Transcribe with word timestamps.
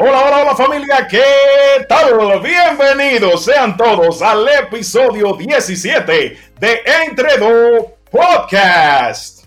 Hola, 0.00 0.26
hola, 0.26 0.42
hola 0.42 0.54
familia, 0.54 1.08
¿qué 1.10 1.24
tal? 1.88 2.40
Bienvenidos 2.40 3.44
sean 3.44 3.76
todos 3.76 4.22
al 4.22 4.46
episodio 4.46 5.34
17 5.34 6.38
de 6.60 6.82
Entre 7.04 7.36
Dos 7.36 7.82
Podcast. 8.08 9.44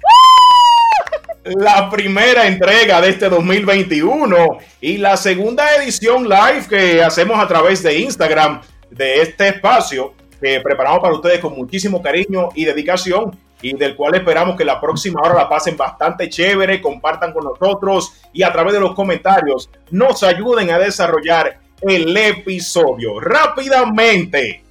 La 1.46 1.89
primera 1.89 2.48
entrega 2.48 3.00
de 3.00 3.11
este 3.11 3.29
2021 3.29 4.57
y 4.82 4.98
la 4.98 5.16
segunda 5.16 5.74
edición 5.75 6.28
live 6.28 6.65
que 6.68 7.02
hacemos 7.02 7.39
a 7.39 7.47
través 7.47 7.82
de 7.82 8.00
Instagram 8.00 8.61
de 8.89 9.21
este 9.21 9.47
espacio 9.47 10.14
que 10.42 10.60
preparamos 10.60 11.00
para 11.00 11.14
ustedes 11.14 11.39
con 11.39 11.56
muchísimo 11.56 12.02
cariño 12.02 12.50
y 12.56 12.65
dedicación 12.65 13.39
y 13.61 13.74
del 13.78 13.96
cual 13.96 14.15
esperamos 14.15 14.57
que 14.57 14.65
la 14.65 14.79
próxima 14.82 15.21
hora 15.21 15.36
la 15.36 15.50
pasen 15.50 15.78
bastante 15.78 16.29
chévere, 16.29 16.82
compartan 16.82 17.32
con 17.32 17.43
nosotros 17.43 18.14
y 18.34 18.43
a 18.43 18.51
través 18.51 18.74
de 18.74 18.79
los 18.79 18.93
comentarios 18.93 19.70
nos 19.92 20.24
ayuden 20.24 20.71
a 20.71 20.79
desarrollar 20.79 21.60
el 21.82 22.15
episodio. 22.15 23.20
Rápidamente 23.20 24.64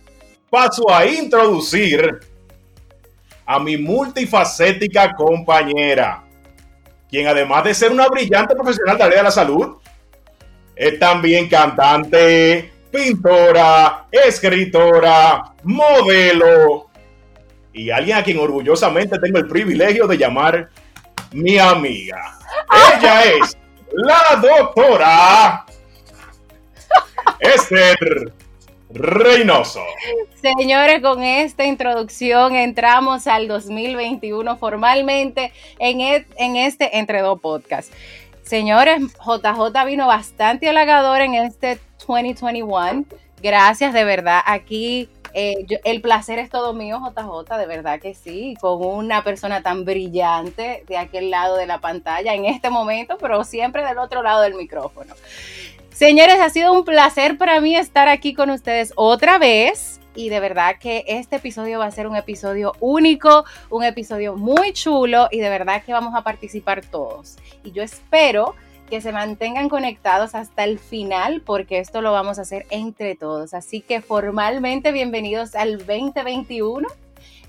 paso 0.48 0.92
a 0.92 1.06
introducir 1.06 2.20
a 3.46 3.58
mi 3.58 3.76
multifacética 3.76 5.14
compañera, 5.14 6.24
quien 7.08 7.26
además 7.26 7.64
de 7.64 7.74
ser 7.74 7.90
una 7.90 8.08
brillante 8.08 8.54
profesional 8.54 8.96
de 8.96 9.04
área 9.04 9.18
de 9.18 9.24
la 9.24 9.30
salud, 9.30 9.76
es 10.76 10.98
también 10.98 11.48
cantante, 11.48 12.72
pintora, 12.90 14.06
escritora, 14.10 15.54
modelo, 15.64 16.89
y 17.72 17.90
alguien 17.90 18.18
a 18.18 18.22
quien 18.22 18.38
orgullosamente 18.38 19.18
tengo 19.18 19.38
el 19.38 19.46
privilegio 19.46 20.06
de 20.06 20.18
llamar 20.18 20.68
mi 21.32 21.58
amiga. 21.58 22.38
Ella 22.96 23.24
es 23.24 23.56
la 23.92 24.40
doctora 24.40 25.64
Esther 27.38 28.32
Reynoso. 28.92 29.82
Señores, 30.40 31.00
con 31.00 31.22
esta 31.22 31.64
introducción 31.64 32.56
entramos 32.56 33.26
al 33.26 33.46
2021 33.46 34.56
formalmente 34.56 35.52
en, 35.78 36.00
e, 36.00 36.26
en 36.36 36.56
este 36.56 36.98
Entre 36.98 37.20
Dos 37.20 37.40
Podcast. 37.40 37.92
Señores, 38.42 39.00
JJ 39.24 39.84
vino 39.86 40.08
bastante 40.08 40.68
halagador 40.68 41.20
en 41.20 41.34
este 41.34 41.78
2021. 42.06 43.04
Gracias, 43.40 43.92
de 43.94 44.04
verdad. 44.04 44.40
Aquí 44.44 45.08
eh, 45.34 45.66
el 45.84 46.00
placer 46.00 46.38
es 46.38 46.50
todo 46.50 46.72
mío, 46.72 47.00
JJ, 47.00 47.56
de 47.56 47.66
verdad 47.66 48.00
que 48.00 48.14
sí, 48.14 48.56
con 48.60 48.84
una 48.84 49.24
persona 49.24 49.62
tan 49.62 49.84
brillante 49.84 50.84
de 50.86 50.96
aquel 50.96 51.30
lado 51.30 51.56
de 51.56 51.66
la 51.66 51.78
pantalla 51.78 52.34
en 52.34 52.44
este 52.44 52.70
momento, 52.70 53.16
pero 53.18 53.44
siempre 53.44 53.84
del 53.84 53.98
otro 53.98 54.22
lado 54.22 54.42
del 54.42 54.54
micrófono. 54.54 55.14
Señores, 55.92 56.40
ha 56.40 56.48
sido 56.48 56.72
un 56.72 56.84
placer 56.84 57.36
para 57.36 57.60
mí 57.60 57.76
estar 57.76 58.08
aquí 58.08 58.32
con 58.32 58.50
ustedes 58.50 58.92
otra 58.96 59.38
vez 59.38 60.00
y 60.14 60.28
de 60.28 60.40
verdad 60.40 60.76
que 60.80 61.04
este 61.06 61.36
episodio 61.36 61.78
va 61.78 61.86
a 61.86 61.90
ser 61.90 62.06
un 62.06 62.16
episodio 62.16 62.72
único, 62.80 63.44
un 63.68 63.84
episodio 63.84 64.36
muy 64.36 64.72
chulo 64.72 65.28
y 65.30 65.40
de 65.40 65.48
verdad 65.48 65.82
que 65.84 65.92
vamos 65.92 66.14
a 66.14 66.22
participar 66.22 66.82
todos. 66.84 67.36
Y 67.64 67.72
yo 67.72 67.82
espero 67.82 68.54
que 68.90 69.00
se 69.00 69.12
mantengan 69.12 69.68
conectados 69.68 70.34
hasta 70.34 70.64
el 70.64 70.78
final 70.78 71.42
porque 71.46 71.78
esto 71.78 72.02
lo 72.02 72.12
vamos 72.12 72.38
a 72.38 72.42
hacer 72.42 72.66
entre 72.70 73.14
todos. 73.14 73.54
Así 73.54 73.80
que 73.80 74.02
formalmente 74.02 74.92
bienvenidos 74.92 75.54
al 75.54 75.78
2021 75.78 76.86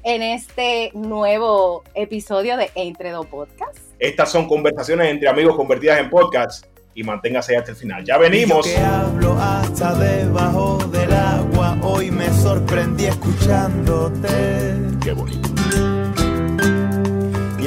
en 0.03 0.21
este 0.21 0.91
nuevo 0.93 1.83
episodio 1.95 2.57
de 2.57 2.69
Entre 2.75 3.09
Dos 3.09 3.25
Podcasts. 3.25 3.81
Estas 3.99 4.31
son 4.31 4.47
conversaciones 4.47 5.09
entre 5.09 5.27
amigos 5.27 5.55
convertidas 5.55 5.99
en 5.99 6.09
podcasts 6.09 6.67
y 6.93 7.03
manténgase 7.03 7.57
hasta 7.57 7.71
el 7.71 7.77
final. 7.77 8.05
Ya 8.05 8.17
venimos. 8.17 8.65
que 8.65 8.77
hablo 8.77 9.33
hasta 9.39 9.95
debajo 9.95 10.77
del 10.91 11.11
agua, 11.11 11.77
hoy 11.81 12.11
me 12.11 12.29
sorprendí 12.29 13.05
escuchándote. 13.05 14.75
Qué 15.03 15.13
bonito. 15.13 15.49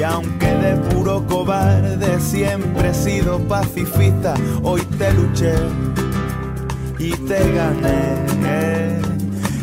Aunque 0.07 0.45
de 0.45 0.75
puro 0.89 1.25
cobarde 1.25 2.19
siempre 2.19 2.89
he 2.89 2.93
sido 2.93 3.39
pacifista, 3.47 4.35
hoy 4.63 4.81
te 4.97 5.11
luché 5.13 5.53
y 6.99 7.11
te 7.11 7.51
gané. 7.53 8.99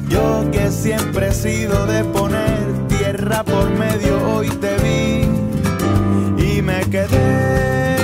Yo 0.09 0.51
que 0.51 0.71
siempre 0.71 1.29
he 1.29 1.33
sido 1.33 1.87
de 1.87 2.05
poner 2.05 2.59
tierra 2.89 3.45
por 3.45 3.71
medio, 3.71 4.35
hoy 4.35 4.49
te 4.49 4.77
vi 4.79 6.45
y 6.45 6.61
me 6.61 6.81
quedé. 6.91 7.97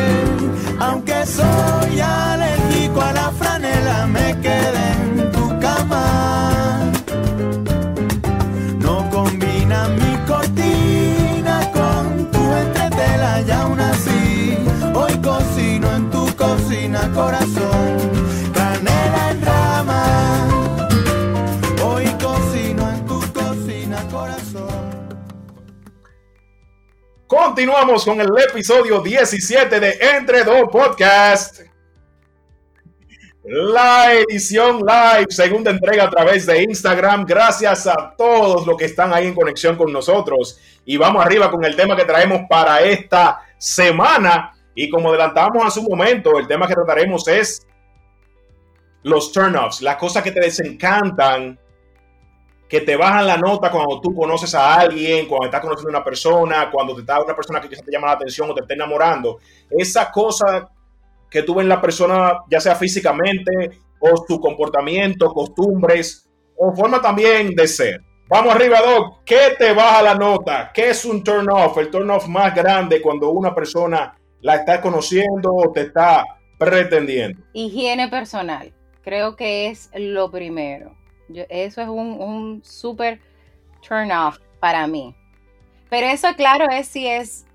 Aunque 0.78 1.26
soy 1.26 2.00
alérgico 2.00 3.02
a 3.02 3.12
la 3.12 3.30
franela, 3.32 4.06
me 4.06 4.38
quedé 4.40 4.97
Continuamos 27.58 28.04
con 28.04 28.20
el 28.20 28.28
episodio 28.38 29.00
17 29.00 29.80
de 29.80 29.98
Entre 30.16 30.44
Dos 30.44 30.68
Podcast. 30.70 31.60
La 33.44 34.12
edición 34.12 34.80
live, 34.80 35.26
segunda 35.30 35.70
entrega 35.70 36.04
a 36.04 36.10
través 36.10 36.46
de 36.46 36.62
Instagram. 36.62 37.24
Gracias 37.26 37.86
a 37.86 38.14
todos 38.16 38.66
los 38.66 38.76
que 38.76 38.84
están 38.86 39.12
ahí 39.12 39.26
en 39.26 39.34
conexión 39.34 39.76
con 39.76 39.92
nosotros. 39.92 40.60
Y 40.84 40.96
vamos 40.96 41.24
arriba 41.24 41.50
con 41.50 41.64
el 41.64 41.76
tema 41.76 41.96
que 41.96 42.04
traemos 42.04 42.42
para 42.48 42.80
esta 42.82 43.40
semana. 43.58 44.57
Y 44.80 44.88
como 44.88 45.08
adelantamos 45.08 45.66
hace 45.66 45.80
un 45.80 45.86
momento, 45.86 46.38
el 46.38 46.46
tema 46.46 46.68
que 46.68 46.74
trataremos 46.74 47.26
es 47.26 47.66
los 49.02 49.32
turn-offs, 49.32 49.82
las 49.82 49.96
cosas 49.96 50.22
que 50.22 50.30
te 50.30 50.38
desencantan, 50.38 51.58
que 52.68 52.82
te 52.82 52.96
bajan 52.96 53.26
la 53.26 53.36
nota 53.36 53.72
cuando 53.72 54.00
tú 54.00 54.14
conoces 54.14 54.54
a 54.54 54.78
alguien, 54.78 55.26
cuando 55.26 55.46
estás 55.46 55.62
conociendo 55.62 55.88
a 55.88 55.98
una 55.98 56.04
persona, 56.04 56.70
cuando 56.70 56.94
te 56.94 57.00
está 57.00 57.20
una 57.20 57.34
persona 57.34 57.60
que 57.60 57.68
quizás 57.68 57.84
te 57.84 57.90
llama 57.90 58.06
la 58.06 58.12
atención 58.12 58.48
o 58.48 58.54
te 58.54 58.60
está 58.60 58.74
enamorando. 58.74 59.38
Esa 59.68 60.12
cosa 60.12 60.68
que 61.28 61.42
tú 61.42 61.56
ves 61.56 61.64
en 61.64 61.70
la 61.70 61.80
persona, 61.80 62.44
ya 62.48 62.60
sea 62.60 62.76
físicamente 62.76 63.80
o 63.98 64.24
su 64.28 64.38
comportamiento, 64.38 65.32
costumbres 65.32 66.30
o 66.56 66.72
forma 66.72 67.02
también 67.02 67.52
de 67.52 67.66
ser. 67.66 68.00
Vamos 68.28 68.54
arriba, 68.54 68.78
Doc. 68.80 69.24
¿Qué 69.24 69.56
te 69.58 69.72
baja 69.72 70.02
la 70.02 70.14
nota? 70.14 70.70
¿Qué 70.72 70.90
es 70.90 71.04
un 71.04 71.24
turn 71.24 71.50
off? 71.50 71.76
El 71.78 71.90
turn 71.90 72.08
off 72.12 72.28
más 72.28 72.54
grande 72.54 73.02
cuando 73.02 73.30
una 73.30 73.52
persona 73.52 74.14
la 74.40 74.56
está 74.56 74.80
conociendo 74.80 75.54
o 75.54 75.72
te 75.72 75.82
está 75.82 76.24
pretendiendo. 76.58 77.42
Higiene 77.52 78.08
personal, 78.08 78.72
creo 79.02 79.36
que 79.36 79.68
es 79.68 79.90
lo 79.94 80.30
primero. 80.30 80.96
Eso 81.48 81.82
es 81.82 81.88
un, 81.88 82.20
un 82.20 82.62
súper 82.64 83.20
turn 83.86 84.10
off 84.10 84.38
para 84.60 84.86
mí. 84.86 85.14
Pero 85.90 86.06
eso, 86.06 86.28
claro, 86.36 86.66
es 86.70 86.88
si 86.88 87.06
es 87.06 87.46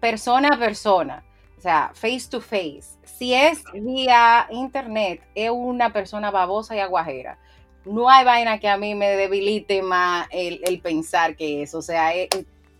persona 0.00 0.48
a 0.52 0.58
persona, 0.58 1.24
o 1.56 1.60
sea, 1.60 1.90
face 1.94 2.28
to 2.28 2.40
face. 2.40 2.98
Si 3.04 3.32
es 3.34 3.62
vía 3.72 4.46
internet, 4.50 5.22
es 5.34 5.50
una 5.50 5.92
persona 5.92 6.30
babosa 6.30 6.74
y 6.74 6.80
aguajera. 6.80 7.38
No 7.84 8.08
hay 8.08 8.24
vaina 8.24 8.58
que 8.58 8.68
a 8.68 8.76
mí 8.76 8.94
me 8.94 9.10
debilite 9.10 9.82
más 9.82 10.28
el, 10.30 10.60
el 10.64 10.80
pensar 10.80 11.36
que 11.36 11.62
eso, 11.62 11.78
o 11.78 11.82
sea, 11.82 12.14
es 12.14 12.28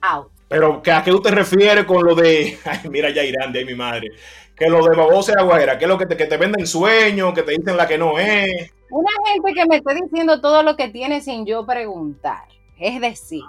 out. 0.00 0.30
Pero 0.52 0.82
¿que 0.82 0.92
¿a 0.92 1.02
qué 1.02 1.10
tú 1.10 1.22
te 1.22 1.30
refieres 1.30 1.86
con 1.86 2.04
lo 2.04 2.14
de, 2.14 2.58
ay, 2.66 2.90
mira 2.90 3.08
ya 3.08 3.24
Irán, 3.24 3.52
de 3.52 3.64
mi 3.64 3.74
madre, 3.74 4.10
que 4.54 4.68
lo 4.68 4.84
de 4.84 4.94
babosa 4.94 5.32
y 5.34 5.40
aguajera, 5.40 5.78
que 5.78 5.86
es 5.86 5.88
lo 5.88 5.96
que 5.96 6.04
te, 6.04 6.14
que 6.14 6.26
te 6.26 6.36
venden 6.36 6.66
sueños, 6.66 7.32
que 7.32 7.42
te 7.42 7.52
dicen 7.52 7.74
la 7.74 7.88
que 7.88 7.96
no 7.96 8.18
es? 8.18 8.70
Una 8.90 9.10
gente 9.32 9.54
que 9.54 9.66
me 9.66 9.76
esté 9.76 9.94
diciendo 9.94 10.42
todo 10.42 10.62
lo 10.62 10.76
que 10.76 10.88
tiene 10.88 11.22
sin 11.22 11.46
yo 11.46 11.64
preguntar. 11.64 12.44
Es 12.78 13.00
decir, 13.00 13.44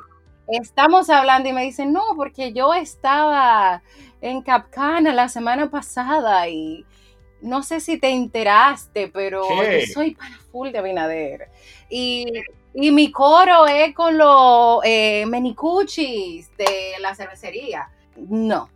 estamos 0.48 1.10
hablando 1.10 1.50
y 1.50 1.54
me 1.54 1.64
dicen, 1.64 1.92
no, 1.92 2.04
porque 2.16 2.54
yo 2.54 2.74
estaba 2.74 3.84
en 4.22 4.42
Capcana 4.42 5.14
la 5.14 5.28
semana 5.28 5.70
pasada 5.70 6.48
y 6.48 6.86
no 7.42 7.64
sé 7.64 7.82
si 7.82 8.00
te 8.00 8.12
enteraste, 8.12 9.10
pero 9.10 9.44
¿Qué? 9.60 9.82
yo 9.82 9.94
soy 9.94 10.16
para 10.16 10.38
full 10.50 10.72
de 10.72 10.78
Abinader. 10.78 11.50
Y, 11.90 12.26
y 12.74 12.92
mi 12.92 13.12
coro 13.12 13.68
es 13.68 13.94
con 13.94 14.18
los 14.18 14.80
eh, 14.84 15.26
menicuchis 15.28 16.56
de 16.58 16.94
la 17.00 17.14
cervecería. 17.16 17.90
No, 18.16 18.70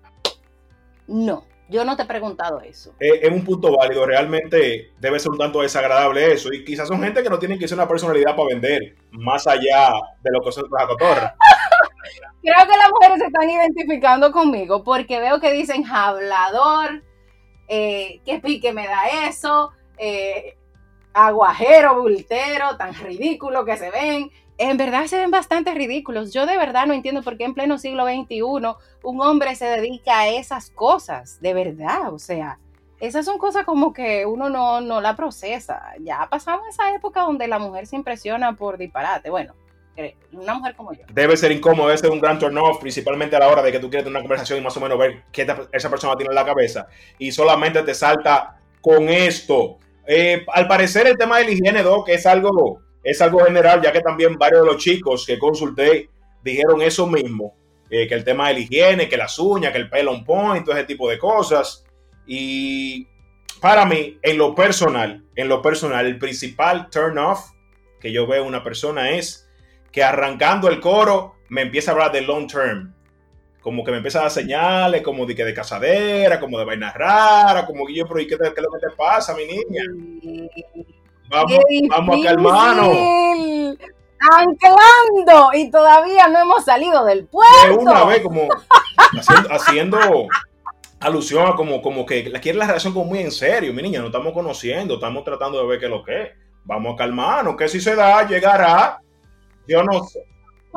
no, 1.08 1.46
yo 1.70 1.84
no 1.84 1.96
te 1.96 2.04
he 2.04 2.06
preguntado 2.06 2.62
eso. 2.62 2.94
Es, 3.00 3.20
es 3.22 3.32
un 3.32 3.44
punto 3.44 3.76
válido, 3.76 4.06
realmente 4.06 4.94
debe 5.00 5.20
ser 5.20 5.32
un 5.32 5.38
tanto 5.38 5.62
desagradable 5.62 6.32
eso, 6.32 6.54
y 6.54 6.64
quizás 6.64 6.88
son 6.88 7.02
gente 7.02 7.24
que 7.24 7.30
no 7.30 7.40
tienen 7.40 7.60
que 7.60 7.68
ser 7.68 7.78
una 7.78 7.88
personalidad 7.88 8.36
para 8.36 8.50
vender, 8.50 8.96
más 9.12 9.48
allá 9.48 9.92
de 10.22 10.32
lo 10.32 10.42
que 10.42 10.52
son 10.52 10.66
las 10.72 10.88
cotorras. 10.88 11.34
Creo 12.42 12.66
que 12.66 12.78
las 12.78 12.90
mujeres 12.92 13.20
se 13.20 13.26
están 13.26 13.50
identificando 13.50 14.32
conmigo 14.32 14.84
porque 14.84 15.20
veo 15.20 15.40
que 15.40 15.52
dicen 15.52 15.86
hablador, 15.86 17.04
eh, 17.68 18.22
qué 18.26 18.40
pique 18.40 18.72
me 18.72 18.88
da 18.88 19.28
eso, 19.28 19.72
eh, 19.98 20.57
aguajero, 21.18 22.00
bultero, 22.00 22.78
tan 22.78 22.94
ridículo 22.94 23.66
que 23.66 23.76
se 23.76 23.90
ven. 23.90 24.32
En 24.60 24.78
verdad 24.78 25.06
se 25.06 25.18
ven 25.18 25.32
bastante 25.32 25.74
ridículos. 25.74 26.32
Yo 26.32 26.46
de 26.46 26.58
verdad 26.58 26.86
no 26.86 26.94
entiendo 26.94 27.24
por 27.24 27.38
qué 27.38 27.46
en 27.46 27.54
pleno 27.54 27.78
siglo 27.78 28.06
XXI 28.06 28.42
un 29.04 29.22
hombre 29.22 29.56
se 29.56 29.66
dedica 29.66 30.20
a 30.20 30.28
esas 30.30 30.70
cosas, 30.70 31.42
de 31.42 31.54
verdad, 31.54 32.14
o 32.14 32.20
sea, 32.20 32.60
esas 33.00 33.26
son 33.26 33.38
cosas 33.38 33.66
como 33.66 33.94
que 33.94 34.26
uno 34.26 34.50
no, 34.50 34.82
no 34.82 35.02
la 35.02 35.16
procesa. 35.16 35.94
Ya 36.00 36.28
pasamos 36.30 36.68
esa 36.68 36.94
época 36.96 37.22
donde 37.22 37.48
la 37.48 37.60
mujer 37.60 37.86
se 37.86 37.96
impresiona 37.96 38.56
por 38.56 38.78
disparate. 38.78 39.30
Bueno, 39.30 39.54
una 40.32 40.54
mujer 40.56 40.76
como 40.76 40.94
yo. 40.94 41.02
Debe 41.12 41.38
ser 41.38 41.52
incómodo, 41.52 41.88
debe 41.88 41.98
ser 41.98 42.12
un 42.12 42.20
gran 42.20 42.38
turn 42.40 42.58
off, 42.58 42.80
principalmente 42.80 43.36
a 43.36 43.40
la 43.40 43.48
hora 43.48 43.62
de 43.62 43.72
que 43.72 43.80
tú 43.80 43.90
quieres 43.90 44.04
tener 44.04 44.18
una 44.18 44.22
conversación 44.22 44.60
y 44.60 44.62
más 44.62 44.76
o 44.78 44.80
menos 44.80 44.98
ver 44.98 45.24
qué 45.32 45.48
esa 45.72 45.90
persona 45.90 46.16
tiene 46.16 46.32
en 46.32 46.36
la 46.36 46.46
cabeza. 46.46 46.88
Y 47.18 47.32
solamente 47.32 47.82
te 47.84 47.94
salta 47.94 48.60
con 48.82 49.10
esto. 49.10 49.80
Eh, 50.08 50.46
al 50.54 50.68
parecer 50.68 51.06
el 51.06 51.18
tema 51.18 51.38
de 51.38 51.46
la 51.46 51.52
higiene, 51.52 51.84
Doc, 51.84 52.08
es 52.10 52.26
algo, 52.26 52.82
es 53.04 53.22
algo 53.22 53.44
general, 53.44 53.82
ya 53.82 53.92
que 53.92 54.00
también 54.00 54.38
varios 54.38 54.62
de 54.62 54.68
los 54.68 54.82
chicos 54.82 55.26
que 55.26 55.38
consulté 55.38 56.10
dijeron 56.44 56.82
eso 56.82 57.06
mismo, 57.08 57.56
eh, 57.90 58.08
que 58.08 58.16
el 58.16 58.24
tema 58.24 58.48
de 58.48 58.54
la 58.54 58.60
higiene, 58.62 59.10
que 59.10 59.18
las 59.18 59.38
uñas, 59.38 59.74
que 59.74 59.80
el 59.80 59.90
pelo 59.90 60.12
on 60.12 60.24
point, 60.24 60.64
todo 60.64 60.76
ese 60.76 60.86
tipo 60.86 61.10
de 61.10 61.18
cosas. 61.18 61.86
Y 62.26 63.08
para 63.60 63.86
mí, 63.86 64.18
en 64.22 64.38
lo 64.38 64.56
personal, 64.56 65.26
en 65.36 65.50
lo 65.50 65.62
personal, 65.62 66.06
el 66.06 66.18
principal 66.18 66.90
turn 66.90 67.18
off 67.18 67.52
que 68.00 68.12
yo 68.12 68.28
veo 68.28 68.44
en 68.44 68.48
una 68.48 68.64
persona 68.64 69.12
es 69.12 69.50
que 69.92 70.04
arrancando 70.04 70.70
el 70.70 70.80
coro 70.80 71.36
me 71.50 71.64
empieza 71.64 71.92
a 71.92 71.94
hablar 71.94 72.12
de 72.12 72.22
long 72.22 72.48
term. 72.48 72.94
Como 73.68 73.84
que 73.84 73.92
me 73.92 73.98
empieza 73.98 74.20
a 74.20 74.22
dar 74.22 74.32
señales, 74.32 75.02
como 75.02 75.26
de 75.26 75.36
que 75.36 75.44
de 75.44 75.54
casadera, 75.54 76.40
como 76.40 76.58
de 76.58 76.64
vainas 76.64 76.94
raras, 76.94 77.66
como 77.66 77.86
que 77.86 77.96
yo, 77.96 78.08
pero 78.08 78.22
¿y 78.22 78.26
qué, 78.26 78.38
qué 78.38 78.46
es 78.46 78.62
lo 78.62 78.72
que 78.72 78.88
te 78.88 78.96
pasa, 78.96 79.36
mi 79.36 79.46
niña? 79.46 79.84
Vamos, 81.28 81.60
vamos 81.90 82.18
a 82.18 82.30
calmarnos. 82.30 82.98
Anclando 84.32 85.50
y 85.54 85.70
todavía 85.70 86.30
no 86.30 86.40
hemos 86.40 86.64
salido 86.64 87.04
del 87.04 87.26
puerto. 87.26 87.68
De 87.68 87.74
una 87.76 88.06
vez, 88.06 88.22
como 88.22 88.48
haciendo, 89.52 89.98
alusión 91.02 91.46
a 91.46 91.56
como, 91.56 91.82
como 91.82 92.06
que 92.06 92.30
la 92.30 92.40
quiere 92.40 92.58
la 92.58 92.68
relación 92.68 92.94
como 92.94 93.08
muy 93.08 93.20
en 93.20 93.32
serio, 93.32 93.74
mi 93.74 93.82
niña, 93.82 94.00
no 94.00 94.06
estamos 94.06 94.32
conociendo, 94.32 94.94
estamos 94.94 95.26
tratando 95.26 95.60
de 95.60 95.68
ver 95.68 95.78
qué 95.78 95.88
es 95.88 95.92
lo 95.92 96.06
que 96.06 96.22
es. 96.22 96.30
Vamos 96.64 96.94
a 96.94 96.96
calmarnos, 96.96 97.58
que 97.58 97.68
si 97.68 97.82
se 97.82 97.98
da, 97.98 98.26
llegará 98.26 99.02
yo 99.68 99.84
no, 99.84 100.08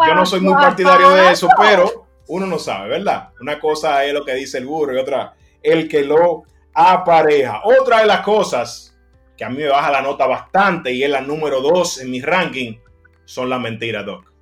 yo 0.05 0.15
no 0.15 0.27
soy 0.27 0.41
muy 0.41 0.55
partidario 0.55 1.11
de 1.11 1.31
eso, 1.31 1.49
pero 1.57 2.07
uno 2.31 2.47
no 2.47 2.59
sabe, 2.59 2.88
¿verdad? 2.88 3.31
Una 3.41 3.59
cosa 3.59 4.05
es 4.05 4.12
lo 4.12 4.25
que 4.25 4.35
dice 4.35 4.59
el 4.59 4.67
burro 4.67 4.94
y 4.94 4.99
otra 4.99 5.35
el 5.62 5.88
que 5.88 6.03
lo 6.03 6.44
apareja. 6.73 7.62
Otra 7.65 8.00
de 8.00 8.06
las 8.06 8.21
cosas 8.21 8.97
que 9.37 9.44
a 9.44 9.50
mí 9.50 9.59
me 9.59 9.69
baja 9.69 9.91
la 9.91 10.03
nota 10.03 10.27
bastante 10.27 10.93
y 10.93 11.03
es 11.03 11.11
la 11.11 11.21
número 11.21 11.61
dos 11.61 12.00
en 12.00 12.11
mi 12.11 12.21
ranking 12.21 12.79
son 13.25 13.50
las 13.50 13.61
mentiras, 13.61 14.06
Doc. 14.06 14.32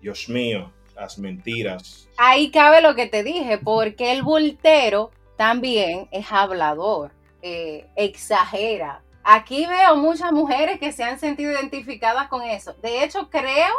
Dios 0.00 0.28
mío, 0.28 0.72
las 0.94 1.18
mentiras. 1.18 2.08
Ahí 2.16 2.50
cabe 2.50 2.80
lo 2.80 2.94
que 2.94 3.06
te 3.06 3.22
dije, 3.22 3.58
porque 3.58 4.12
el 4.12 4.22
voltero 4.22 5.10
también 5.36 6.08
es 6.12 6.26
hablador, 6.30 7.12
eh, 7.42 7.86
exagera, 7.96 9.02
Aquí 9.28 9.66
veo 9.66 9.96
muchas 9.96 10.30
mujeres 10.30 10.78
que 10.78 10.92
se 10.92 11.02
han 11.02 11.18
sentido 11.18 11.50
identificadas 11.50 12.28
con 12.28 12.42
eso. 12.42 12.76
De 12.80 13.02
hecho, 13.02 13.28
creo 13.28 13.74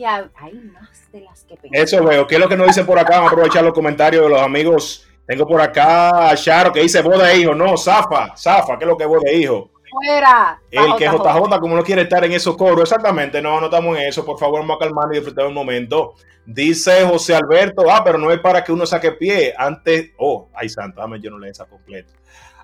que 0.00 0.06
hay 0.06 0.54
más 0.72 1.12
de 1.12 1.20
las 1.20 1.44
que 1.44 1.56
pensamos. 1.56 1.92
Eso 1.92 2.04
veo. 2.04 2.26
¿Qué 2.26 2.36
es 2.36 2.40
lo 2.40 2.48
que 2.48 2.56
nos 2.56 2.68
dicen 2.68 2.86
por 2.86 2.98
acá? 2.98 3.16
Vamos 3.16 3.30
a 3.30 3.32
aprovechar 3.32 3.64
los 3.64 3.74
comentarios 3.74 4.24
de 4.24 4.30
los 4.30 4.40
amigos. 4.40 5.06
Tengo 5.26 5.46
por 5.46 5.60
acá 5.60 6.30
a 6.30 6.36
Charo 6.36 6.72
que 6.72 6.80
dice 6.80 7.02
voz 7.02 7.22
de 7.22 7.36
hijo. 7.36 7.54
No, 7.54 7.76
Zafa, 7.76 8.36
Zafa, 8.36 8.78
¿qué 8.78 8.84
es 8.84 8.88
lo 8.88 8.96
que 8.96 9.04
es 9.04 9.08
voz 9.08 9.22
de 9.22 9.36
hijo? 9.36 9.70
Fuera. 9.90 10.60
El 10.70 10.94
que 10.96 11.04
JJ, 11.04 11.60
como 11.60 11.76
no 11.76 11.82
quiere 11.82 12.02
estar 12.02 12.24
en 12.24 12.32
esos 12.32 12.56
coros. 12.56 12.82
Exactamente, 12.82 13.42
no, 13.42 13.60
no 13.60 13.66
estamos 13.66 13.96
en 13.98 14.08
eso. 14.08 14.24
Por 14.24 14.38
favor, 14.38 14.60
vamos 14.60 14.76
a 14.76 14.84
calmar 14.84 15.08
y 15.12 15.16
disfrutar 15.16 15.46
un 15.46 15.54
momento. 15.54 16.14
Dice 16.46 17.04
José 17.04 17.34
Alberto, 17.34 17.84
ah, 17.90 18.02
pero 18.02 18.16
no 18.16 18.30
es 18.30 18.40
para 18.40 18.64
que 18.64 18.72
uno 18.72 18.86
saque 18.86 19.12
pie. 19.12 19.52
Antes, 19.56 20.12
oh, 20.16 20.48
ay 20.54 20.68
santo, 20.68 21.00
dame 21.00 21.20
yo 21.20 21.30
no 21.30 21.38
leo 21.38 21.50
esa 21.50 21.66
completo. 21.66 22.12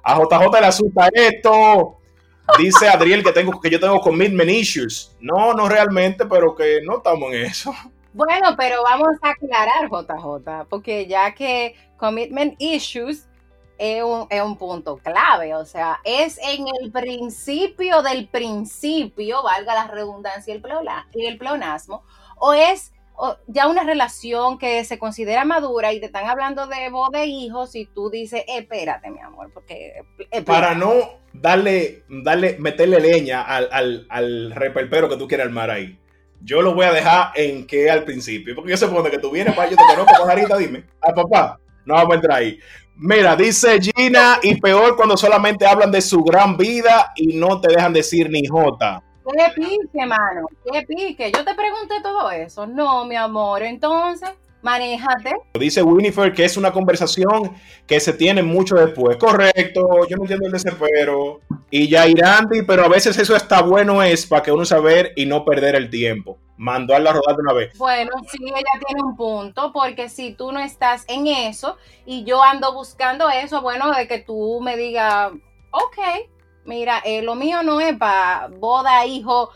A 0.03 0.19
JJ 0.19 0.61
le 0.61 0.67
asusta 0.67 1.09
esto. 1.13 1.99
Dice 2.59 2.89
Adriel 2.89 3.23
que, 3.23 3.33
tengo, 3.33 3.61
que 3.61 3.71
yo 3.71 3.81
tengo 3.81 4.01
commitment 4.01 4.51
issues. 4.51 5.15
No, 5.21 5.53
no 5.53 5.69
realmente, 5.69 6.27
pero 6.27 6.55
que 6.55 6.81
no 6.83 6.99
estamos 6.99 7.33
en 7.33 7.45
eso. 7.45 7.75
Bueno, 8.13 8.55
pero 8.57 8.83
vamos 8.83 9.17
a 9.21 9.31
aclarar, 9.31 9.91
JJ, 9.91 10.69
porque 10.71 11.07
ya 11.07 11.35
que 11.35 11.75
commitment 11.99 12.55
issues 12.59 13.29
es 13.77 14.03
un, 14.03 14.27
es 14.31 14.41
un, 14.41 14.57
punto 14.57 14.97
clave, 14.97 15.55
o 15.55 15.67
sea, 15.67 16.01
es 16.03 16.39
en 16.39 16.65
el 16.81 16.91
principio 16.91 18.01
del 18.01 18.27
principio, 18.29 19.43
valga 19.43 19.75
la 19.75 19.89
redundancia 19.89 20.55
y 20.55 21.27
el 21.27 21.37
pleonasmo, 21.37 22.05
o 22.39 22.55
es 22.55 22.93
ya 23.47 23.69
una 23.69 23.83
relación 23.83 24.59
que 24.59 24.85
se 24.85 24.99
considera 24.99 25.45
madura 25.45 25.93
y 25.93 26.01
te 26.01 26.07
están 26.07 26.27
hablando 26.27 26.67
de 26.67 26.91
voz 26.91 27.11
de 27.11 27.27
hijos 27.27 27.75
y 27.75 27.87
tú 27.87 28.11
dices, 28.11 28.43
espérate, 28.47 29.11
mi 29.11 29.21
amor, 29.21 29.51
porque... 29.53 30.03
Para 30.45 30.75
no 30.75 30.93
darle, 31.33 32.05
darle, 32.09 32.57
meterle 32.59 33.01
leña 33.01 33.43
al, 33.43 33.69
al, 33.73 34.07
al 34.09 34.53
repelpero 34.53 35.09
que 35.09 35.17
tú 35.17 35.27
quieres 35.27 35.47
armar 35.47 35.71
ahí. 35.71 35.99
Yo 36.43 36.61
lo 36.63 36.75
voy 36.75 36.87
a 36.87 36.93
dejar 36.93 37.33
en 37.35 37.67
que 37.67 37.91
al 37.91 38.05
principio, 38.05 38.55
porque 38.55 38.71
yo 38.71 38.77
supone 38.77 39.11
que 39.11 39.19
tú 39.19 39.31
vienes 39.31 39.55
para 39.55 39.71
yo 39.71 39.77
te 39.77 39.83
conozco, 39.95 40.23
ahorita 40.23 40.59
dime, 40.59 40.85
a 41.01 41.13
papá, 41.13 41.59
no 41.85 41.95
vamos 41.95 42.13
a 42.13 42.15
entrar 42.17 42.39
ahí. 42.39 42.59
Mira, 42.99 43.37
dice 43.37 43.79
Gina, 43.81 44.39
y 44.43 44.61
peor 44.61 44.97
cuando 44.97 45.17
solamente 45.17 45.67
hablan 45.67 45.91
de 45.91 46.01
su 46.01 46.23
gran 46.23 46.57
vida 46.57 47.13
y 47.17 47.37
no 47.37 47.61
te 47.61 47.73
dejan 47.73 47.93
decir 47.93 48.31
ni 48.31 48.47
jota. 48.47 49.03
¿Qué 49.33 49.53
pique, 49.55 50.07
mano? 50.07 50.49
¿Qué 50.71 50.83
pique? 50.83 51.33
Yo 51.33 51.45
te 51.45 51.55
pregunté 51.55 51.95
todo 52.03 52.31
eso. 52.31 52.67
No, 52.67 53.05
mi 53.05 53.17
amor. 53.17 53.63
Entonces, 53.63 54.31
manéjate. 54.63 55.33
Dice 55.55 55.83
Winifred 55.83 56.35
que 56.35 56.45
es 56.45 56.57
una 56.57 56.73
conversación 56.73 57.53
que 57.87 58.01
se 58.01 58.13
tiene 58.13 58.43
mucho 58.43 58.77
después. 58.77 59.17
Correcto, 59.17 60.07
yo 60.09 60.17
no 60.17 60.23
entiendo 60.23 60.47
el 60.47 60.53
desespero. 60.53 61.41
Y 61.71 61.89
ya 61.89 62.07
Irandi, 62.07 62.63
pero 62.63 62.85
a 62.85 62.89
veces 62.89 63.19
eso 63.19 63.35
está 63.35 63.63
bueno 63.63 64.03
es 64.03 64.27
para 64.27 64.43
que 64.43 64.53
uno 64.53 64.65
saber 64.65 65.13
y 65.17 65.27
no 65.27 65.45
perder 65.45 65.75
el 65.75 65.91
tiempo. 65.91 66.39
Mandó 66.57 66.95
a 66.95 66.99
la 66.99 67.13
rodar 67.13 67.37
de 67.37 67.43
una 67.43 67.53
vez. 67.53 67.77
Bueno, 67.77 68.11
sí, 68.31 68.39
ella 68.45 68.81
tiene 68.87 69.03
un 69.03 69.15
punto, 69.17 69.73
porque 69.73 70.09
si 70.09 70.33
tú 70.33 70.53
no 70.53 70.61
estás 70.61 71.05
en 71.09 71.27
eso 71.27 71.77
y 72.07 72.25
yo 72.25 72.43
ando 72.43 72.73
buscando 72.73 73.29
eso, 73.29 73.61
bueno, 73.61 73.93
de 73.93 74.09
que 74.09 74.21
tú 74.21 74.61
me 74.63 74.77
digas, 74.77 75.33
ok, 75.71 75.99
mira, 76.67 77.01
eh, 77.05 77.23
lo 77.23 77.35
mío 77.35 77.63
no 77.63 77.81
es 77.81 77.97
para 77.97 78.49
boda, 78.49 79.05
hijo, 79.07 79.51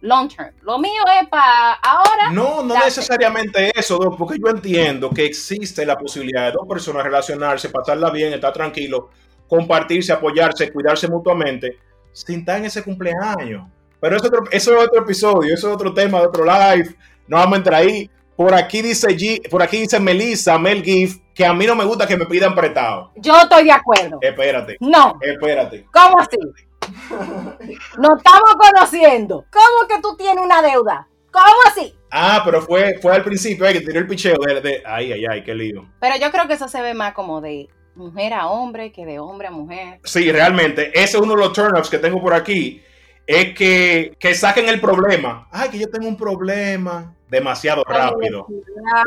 long 0.00 0.28
term. 0.28 0.52
Lo 0.62 0.78
mío 0.78 1.02
es 1.20 1.28
para 1.28 1.74
ahora. 1.74 2.30
No, 2.32 2.62
no 2.62 2.74
necesariamente 2.84 3.72
eso, 3.74 3.98
porque 4.16 4.38
yo 4.38 4.50
entiendo 4.50 5.10
que 5.10 5.24
existe 5.24 5.84
la 5.86 5.96
posibilidad 5.96 6.46
de 6.46 6.52
dos 6.52 6.66
personas 6.68 7.04
relacionarse, 7.04 7.68
pasarla 7.68 8.10
bien, 8.10 8.32
estar 8.32 8.52
tranquilo, 8.52 9.10
compartirse, 9.48 10.12
apoyarse, 10.12 10.72
cuidarse 10.72 11.08
mutuamente, 11.08 11.78
sin 12.12 12.40
estar 12.40 12.58
en 12.58 12.66
ese 12.66 12.82
cumpleaños. 12.82 13.66
Pero 14.00 14.16
eso, 14.16 14.28
eso 14.50 14.76
es 14.76 14.86
otro 14.86 15.02
episodio, 15.02 15.54
eso 15.54 15.68
es 15.68 15.74
otro 15.74 15.92
tema 15.92 16.20
de 16.20 16.26
otro 16.26 16.44
live. 16.44 16.94
No 17.26 17.36
vamos 17.36 17.54
a 17.54 17.56
entrar 17.58 17.80
ahí. 17.82 18.10
Por 18.38 18.54
aquí 18.54 18.82
dice 18.82 19.08
G, 19.08 19.50
por 19.50 19.60
aquí 19.64 19.78
dice 19.78 19.98
Melissa, 19.98 20.60
Mel 20.60 20.84
Gift, 20.84 21.20
que 21.34 21.44
a 21.44 21.52
mí 21.52 21.66
no 21.66 21.74
me 21.74 21.84
gusta 21.84 22.06
que 22.06 22.16
me 22.16 22.24
pidan 22.24 22.54
prestado. 22.54 23.10
Yo 23.16 23.36
estoy 23.36 23.64
de 23.64 23.72
acuerdo. 23.72 24.20
Espérate. 24.20 24.76
No. 24.78 25.18
Espérate. 25.20 25.86
¿Cómo 25.92 26.20
así? 26.20 26.36
Nos 27.98 28.16
estamos 28.16 28.54
conociendo. 28.56 29.44
¿Cómo 29.50 29.88
que 29.88 30.00
tú 30.00 30.16
tienes 30.16 30.44
una 30.44 30.62
deuda? 30.62 31.08
¿Cómo 31.32 31.56
así? 31.66 31.92
Ah, 32.12 32.42
pero 32.44 32.62
fue, 32.62 33.00
fue 33.02 33.12
al 33.12 33.24
principio, 33.24 33.66
hay 33.66 33.72
que 33.72 33.80
tirar 33.80 33.96
el 33.96 34.06
picheo 34.06 34.36
de, 34.38 34.84
Ay, 34.86 35.14
ay, 35.14 35.26
ay, 35.28 35.42
qué 35.42 35.52
lío. 35.52 35.88
Pero 35.98 36.14
yo 36.16 36.30
creo 36.30 36.46
que 36.46 36.54
eso 36.54 36.68
se 36.68 36.80
ve 36.80 36.94
más 36.94 37.14
como 37.14 37.40
de 37.40 37.66
mujer 37.96 38.34
a 38.34 38.46
hombre 38.46 38.92
que 38.92 39.04
de 39.04 39.18
hombre 39.18 39.48
a 39.48 39.50
mujer. 39.50 39.98
Sí, 40.04 40.30
realmente. 40.30 40.92
Ese 40.94 41.16
es 41.16 41.20
uno 41.20 41.34
de 41.34 41.40
los 41.40 41.52
turn-ups 41.52 41.90
que 41.90 41.98
tengo 41.98 42.22
por 42.22 42.34
aquí. 42.34 42.84
Es 43.26 43.52
que, 43.56 44.14
que 44.20 44.32
saquen 44.32 44.68
el 44.68 44.80
problema. 44.80 45.48
Ay, 45.50 45.70
que 45.70 45.78
yo 45.80 45.90
tengo 45.90 46.06
un 46.06 46.16
problema 46.16 47.16
demasiado 47.28 47.84
rápido. 47.84 48.46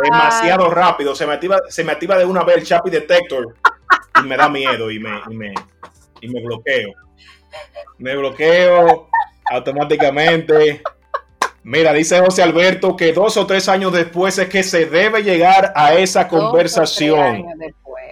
Demasiado 0.03 0.69
rápido. 0.69 1.15
Se 1.15 1.25
me 1.25 1.33
activa, 1.33 1.59
se 1.69 1.83
me 1.83 1.91
activa 1.91 2.17
de 2.17 2.25
una 2.25 2.43
vez 2.43 2.57
el 2.57 2.63
Chapi 2.63 2.89
Detector 2.89 3.55
y 4.21 4.27
me 4.27 4.37
da 4.37 4.49
miedo 4.49 4.91
y 4.91 4.99
me, 4.99 5.21
y 5.29 5.35
me, 5.35 5.53
y 6.21 6.27
me 6.27 6.41
bloqueo. 6.41 6.93
Me 7.97 8.15
bloqueo 8.15 9.09
automáticamente. 9.51 10.81
Mira, 11.63 11.93
dice 11.93 12.19
José 12.19 12.41
Alberto 12.41 12.95
que 12.95 13.13
dos 13.13 13.37
o 13.37 13.45
tres 13.45 13.69
años 13.69 13.93
después 13.93 14.37
es 14.39 14.49
que 14.49 14.63
se 14.63 14.87
debe 14.87 15.21
llegar 15.21 15.73
a 15.75 15.93
esa 15.93 16.27
conversación. 16.27 17.45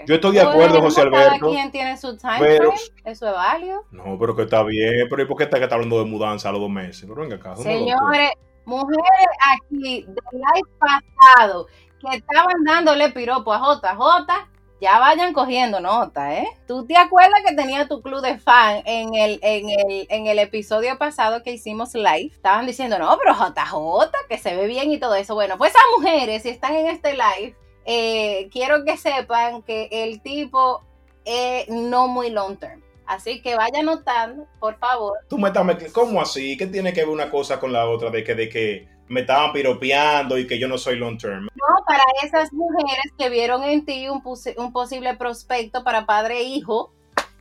Yo 0.05 0.15
estoy 0.15 0.35
de 0.35 0.41
acuerdo, 0.41 0.81
José 0.81 1.01
Alberto. 1.01 1.39
Cada 1.39 1.51
quien 1.51 1.71
tiene 1.71 1.97
su 1.97 2.17
time 2.17 2.37
frame, 2.57 2.73
eso 3.05 3.27
es 3.27 3.33
válido. 3.33 3.85
No, 3.91 4.17
pero 4.19 4.35
que 4.35 4.43
está 4.43 4.63
bien. 4.63 5.07
Pero 5.09 5.21
¿y 5.21 5.25
por 5.25 5.37
qué 5.37 5.43
está, 5.43 5.57
está 5.57 5.75
hablando 5.75 5.99
de 5.99 6.05
mudanza 6.05 6.49
a 6.49 6.51
los 6.51 6.61
dos 6.61 6.69
meses? 6.69 7.05
Pero 7.07 7.21
venga 7.21 7.35
acá. 7.35 7.55
Señores, 7.57 8.31
mujeres 8.69 9.27
aquí 9.51 10.03
del 10.03 10.15
live 10.31 10.69
pasado 10.79 11.67
que 11.99 12.17
estaban 12.17 12.63
dándole 12.63 13.09
piropo 13.09 13.51
a 13.51 13.59
JJ, 13.59 14.49
ya 14.81 14.99
vayan 14.99 15.33
cogiendo 15.33 15.81
nota, 15.81 16.37
¿eh? 16.37 16.47
¿Tú 16.65 16.85
te 16.85 16.95
acuerdas 16.95 17.41
que 17.45 17.53
tenía 17.53 17.87
tu 17.87 18.01
club 18.01 18.21
de 18.21 18.37
fan 18.37 18.81
en 18.85 19.13
el, 19.13 19.39
en 19.41 19.69
el, 19.69 20.07
en 20.09 20.27
el 20.27 20.39
episodio 20.39 20.97
pasado 20.97 21.43
que 21.43 21.51
hicimos 21.51 21.93
live? 21.93 22.31
Estaban 22.31 22.65
diciendo, 22.65 22.97
no, 22.97 23.17
pero 23.17 23.35
JJ, 23.35 24.11
que 24.29 24.37
se 24.37 24.55
ve 24.55 24.67
bien 24.67 24.89
y 24.91 24.99
todo 24.99 25.15
eso. 25.15 25.35
Bueno, 25.35 25.57
pues 25.57 25.71
esas 25.71 25.83
mujeres, 25.97 26.43
si 26.43 26.49
están 26.49 26.75
en 26.75 26.87
este 26.87 27.11
live, 27.13 27.55
eh, 27.85 28.49
quiero 28.51 28.85
que 28.85 28.95
sepan 28.95 29.63
que 29.63 29.89
el 29.91 30.21
tipo 30.21 30.81
es 31.25 31.67
no 31.67 32.07
muy 32.07 32.29
long 32.29 32.55
term. 32.57 32.81
Así 33.09 33.41
que 33.41 33.55
vaya 33.55 33.81
notando, 33.81 34.45
por 34.59 34.77
favor. 34.77 35.17
Tú 35.27 35.39
me 35.39 35.47
estás 35.47 35.65
mezclando. 35.65 35.93
¿Cómo 35.93 36.21
así? 36.21 36.55
¿Qué 36.55 36.67
tiene 36.67 36.93
que 36.93 37.01
ver 37.01 37.09
una 37.09 37.31
cosa 37.31 37.59
con 37.59 37.73
la 37.73 37.87
otra? 37.87 38.11
De 38.11 38.23
que, 38.23 38.35
de 38.35 38.47
que 38.47 38.87
me 39.07 39.21
estaban 39.21 39.51
piropeando 39.51 40.37
y 40.37 40.45
que 40.45 40.59
yo 40.59 40.67
no 40.67 40.77
soy 40.77 40.97
long 40.97 41.17
term. 41.17 41.45
No, 41.45 41.85
para 41.87 42.03
esas 42.23 42.53
mujeres 42.53 43.11
que 43.17 43.31
vieron 43.31 43.63
en 43.63 43.83
ti 43.83 44.07
un, 44.09 44.21
un 44.57 44.71
posible 44.71 45.15
prospecto 45.15 45.83
para 45.83 46.05
padre 46.05 46.37
e 46.37 46.43
hijo 46.43 46.93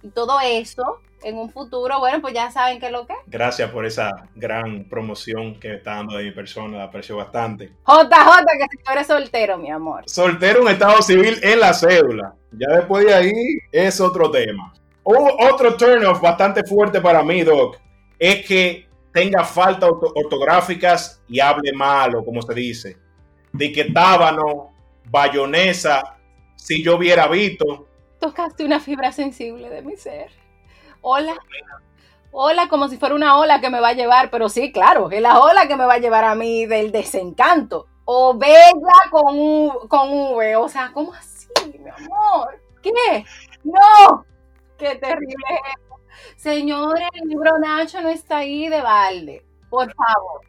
y 0.02 0.08
todo 0.08 0.40
eso 0.42 1.02
en 1.22 1.36
un 1.36 1.50
futuro, 1.50 1.98
bueno, 1.98 2.22
pues 2.22 2.32
ya 2.32 2.50
saben 2.50 2.80
qué 2.80 2.86
es 2.86 2.92
lo 2.92 3.06
que 3.06 3.12
es. 3.12 3.18
Gracias 3.26 3.70
por 3.70 3.84
esa 3.84 4.26
gran 4.36 4.88
promoción 4.88 5.60
que 5.60 5.68
me 5.68 5.74
está 5.74 5.96
dando 5.96 6.16
de 6.16 6.24
mi 6.24 6.30
persona, 6.30 6.78
la 6.78 6.84
aprecio 6.84 7.18
bastante. 7.18 7.72
JJ, 7.86 8.46
que 8.70 8.82
tú 8.82 8.90
eres 8.90 9.06
soltero, 9.06 9.58
mi 9.58 9.70
amor. 9.70 10.04
Soltero 10.06 10.62
en 10.62 10.68
estado 10.68 11.02
civil 11.02 11.38
en 11.42 11.60
la 11.60 11.74
cédula. 11.74 12.34
Ya 12.52 12.74
después 12.76 13.04
de 13.04 13.12
ahí 13.12 13.32
es 13.70 14.00
otro 14.00 14.30
tema. 14.30 14.72
Otro 15.14 15.76
turn 15.76 16.02
bastante 16.20 16.64
fuerte 16.64 17.00
para 17.00 17.22
mí, 17.22 17.42
Doc, 17.42 17.78
es 18.18 18.46
que 18.46 18.88
tenga 19.12 19.44
faltas 19.44 19.90
ortográficas 20.14 21.22
y 21.28 21.40
hable 21.40 21.72
malo, 21.72 22.24
como 22.24 22.42
se 22.42 22.54
dice. 22.54 22.96
De 23.52 23.72
que 23.72 23.86
tábano, 23.86 24.70
bayonesa, 25.10 26.18
si 26.56 26.82
yo 26.82 26.96
hubiera 26.96 27.26
visto. 27.28 27.86
Tocaste 28.20 28.64
una 28.64 28.80
fibra 28.80 29.12
sensible 29.12 29.70
de 29.70 29.82
mi 29.82 29.96
ser. 29.96 30.30
Hola. 31.00 31.34
Hola, 32.30 32.68
como 32.68 32.88
si 32.88 32.98
fuera 32.98 33.14
una 33.14 33.38
ola 33.38 33.60
que 33.60 33.70
me 33.70 33.80
va 33.80 33.88
a 33.88 33.94
llevar, 33.94 34.30
pero 34.30 34.50
sí, 34.50 34.70
claro, 34.70 35.10
es 35.10 35.22
la 35.22 35.40
ola 35.40 35.66
que 35.66 35.76
me 35.76 35.86
va 35.86 35.94
a 35.94 35.98
llevar 35.98 36.24
a 36.24 36.34
mí 36.34 36.66
del 36.66 36.92
desencanto. 36.92 37.86
O 38.04 38.36
bella 38.36 38.62
con 39.10 39.38
un, 39.38 39.88
con 39.88 40.10
V. 40.10 40.56
O 40.56 40.68
sea, 40.68 40.90
¿cómo 40.92 41.14
así, 41.14 41.48
mi 41.64 41.88
amor? 41.88 42.60
¿Qué? 42.82 43.24
No. 43.64 44.24
Qué 44.78 44.94
terrible 44.96 45.34
es 45.50 45.88
Señores, 46.36 47.08
el 47.12 47.28
libro 47.28 47.58
Nacho 47.58 48.00
no 48.00 48.08
está 48.08 48.38
ahí 48.38 48.68
de 48.68 48.80
balde. 48.80 49.44
Por 49.70 49.92
favor. 49.92 50.40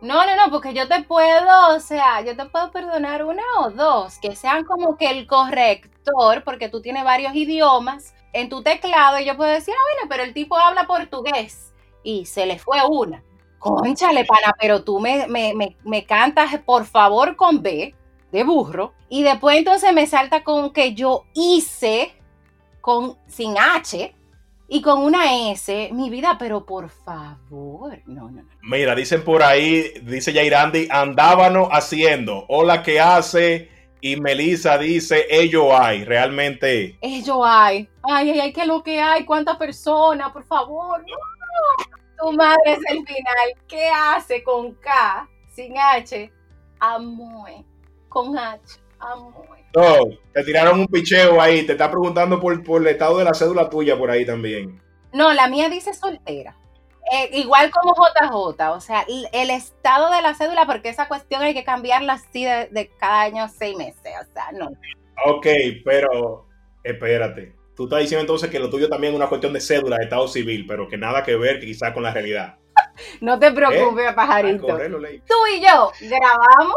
No, 0.00 0.24
no, 0.24 0.36
no, 0.36 0.50
porque 0.50 0.74
yo 0.74 0.86
te 0.86 1.02
puedo, 1.02 1.74
o 1.74 1.80
sea, 1.80 2.20
yo 2.20 2.36
te 2.36 2.44
puedo 2.46 2.70
perdonar 2.70 3.24
una 3.24 3.42
o 3.60 3.70
dos, 3.70 4.18
que 4.18 4.36
sean 4.36 4.64
como 4.64 4.96
que 4.96 5.10
el 5.10 5.26
corrector, 5.26 6.44
porque 6.44 6.68
tú 6.68 6.80
tienes 6.80 7.02
varios 7.02 7.34
idiomas 7.34 8.14
en 8.32 8.48
tu 8.48 8.62
teclado 8.62 9.18
y 9.18 9.24
yo 9.24 9.36
puedo 9.36 9.50
decir, 9.50 9.74
ah, 9.76 9.82
bueno, 9.94 10.08
pero 10.08 10.22
el 10.22 10.34
tipo 10.34 10.56
habla 10.56 10.86
portugués 10.86 11.74
y 12.04 12.26
se 12.26 12.46
le 12.46 12.60
fue 12.60 12.78
una. 12.88 13.24
Conchale, 13.58 14.24
pana, 14.24 14.54
pero 14.60 14.84
tú 14.84 15.00
me, 15.00 15.26
me, 15.26 15.52
me, 15.54 15.76
me 15.82 16.06
cantas, 16.06 16.56
por 16.64 16.84
favor, 16.84 17.34
con 17.34 17.60
B, 17.60 17.92
de 18.30 18.44
burro, 18.44 18.92
y 19.08 19.24
después 19.24 19.58
entonces 19.58 19.92
me 19.92 20.06
salta 20.06 20.44
con 20.44 20.72
que 20.72 20.94
yo 20.94 21.24
hice 21.34 22.14
con 22.88 23.18
sin 23.26 23.58
H, 23.58 24.14
y 24.66 24.80
con 24.80 25.00
una 25.00 25.50
S, 25.50 25.90
mi 25.92 26.08
vida, 26.08 26.36
pero 26.38 26.64
por 26.64 26.88
favor, 26.88 28.00
no, 28.06 28.30
no, 28.30 28.42
no. 28.42 28.48
Mira, 28.62 28.94
dicen 28.94 29.22
por 29.22 29.42
ahí, 29.42 29.92
dice 30.04 30.32
Yairandi, 30.32 30.88
andábano 30.90 31.68
haciendo. 31.70 32.46
Hola, 32.48 32.82
¿qué 32.82 32.98
hace? 32.98 33.68
Y 34.00 34.18
Melissa 34.18 34.78
dice, 34.78 35.26
ello 35.28 35.78
hay, 35.78 36.06
realmente. 36.06 36.96
Ello 37.02 37.44
hay. 37.44 37.90
Ay, 38.04 38.30
ay, 38.30 38.40
ay, 38.40 38.52
¿qué 38.54 38.62
es 38.62 38.66
lo 38.66 38.82
que 38.82 38.98
hay? 38.98 39.26
¿Cuántas 39.26 39.58
personas? 39.58 40.32
Por 40.32 40.44
favor, 40.44 40.98
no. 41.00 42.24
Tu 42.24 42.32
madre 42.32 42.72
es 42.72 42.80
el 42.88 43.06
final. 43.06 43.66
¿Qué 43.68 43.90
hace 43.94 44.42
con 44.42 44.72
K 44.76 45.28
sin 45.50 45.76
H? 45.76 46.32
Amoe. 46.80 47.66
Con 48.08 48.38
H. 48.38 48.80
No, 49.74 50.18
te 50.32 50.44
tiraron 50.44 50.80
un 50.80 50.86
picheo 50.86 51.40
ahí. 51.40 51.64
Te 51.64 51.72
está 51.72 51.90
preguntando 51.90 52.40
por, 52.40 52.62
por 52.64 52.80
el 52.80 52.88
estado 52.88 53.18
de 53.18 53.24
la 53.24 53.34
cédula 53.34 53.68
tuya 53.68 53.96
por 53.96 54.10
ahí 54.10 54.24
también. 54.24 54.80
No, 55.12 55.32
la 55.32 55.48
mía 55.48 55.68
dice 55.68 55.94
soltera. 55.94 56.56
Eh, 57.10 57.30
igual 57.38 57.70
como 57.70 57.94
JJ, 57.94 58.70
o 58.70 58.80
sea, 58.80 59.06
el, 59.32 59.50
estado 59.50 60.12
de 60.12 60.20
la 60.20 60.34
cédula, 60.34 60.66
porque 60.66 60.90
esa 60.90 61.08
cuestión 61.08 61.40
hay 61.40 61.54
que 61.54 61.64
cambiarla 61.64 62.14
así 62.14 62.44
de, 62.44 62.90
cada 62.98 63.22
año 63.22 63.48
seis 63.48 63.76
meses, 63.76 64.12
o 64.20 64.32
sea, 64.32 64.52
no. 64.52 64.68
Ok, 65.24 65.46
pero 65.84 66.46
espérate. 66.84 67.54
Tú 67.74 67.84
estás 67.84 68.00
diciendo 68.00 68.22
entonces 68.22 68.50
que 68.50 68.58
lo 68.58 68.68
tuyo 68.68 68.90
también 68.90 69.14
es 69.14 69.16
una 69.16 69.28
cuestión 69.28 69.54
de 69.54 69.60
cédula, 69.60 69.96
de 69.96 70.04
estado 70.04 70.28
civil, 70.28 70.66
pero 70.66 70.86
que 70.86 70.98
nada 70.98 71.22
que 71.22 71.36
ver 71.36 71.60
quizás 71.60 71.92
con 71.92 72.02
la 72.02 72.12
realidad. 72.12 72.56
no 73.22 73.38
te 73.38 73.52
preocupes, 73.52 74.10
¿Eh? 74.10 74.14
pajarito. 74.14 74.66
Tú 74.66 75.34
y 75.54 75.60
yo 75.62 75.90
grabamos 76.00 76.76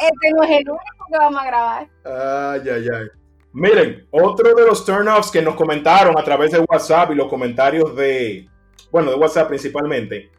este 0.00 0.30
no 0.34 0.42
es 0.42 0.50
el 0.50 0.70
único 0.70 1.06
que 1.10 1.18
vamos 1.18 1.40
a 1.40 1.46
grabar. 1.46 1.88
Ay, 2.04 2.68
ay, 2.68 2.86
ay. 2.92 3.06
Miren, 3.52 4.06
otro 4.10 4.54
de 4.54 4.64
los 4.64 4.84
turn-offs 4.84 5.30
que 5.30 5.42
nos 5.42 5.56
comentaron 5.56 6.16
a 6.16 6.22
través 6.22 6.52
de 6.52 6.60
WhatsApp 6.60 7.10
y 7.10 7.16
los 7.16 7.28
comentarios 7.28 7.96
de, 7.96 8.48
bueno, 8.90 9.10
de 9.10 9.16
WhatsApp 9.16 9.48
principalmente, 9.48 10.30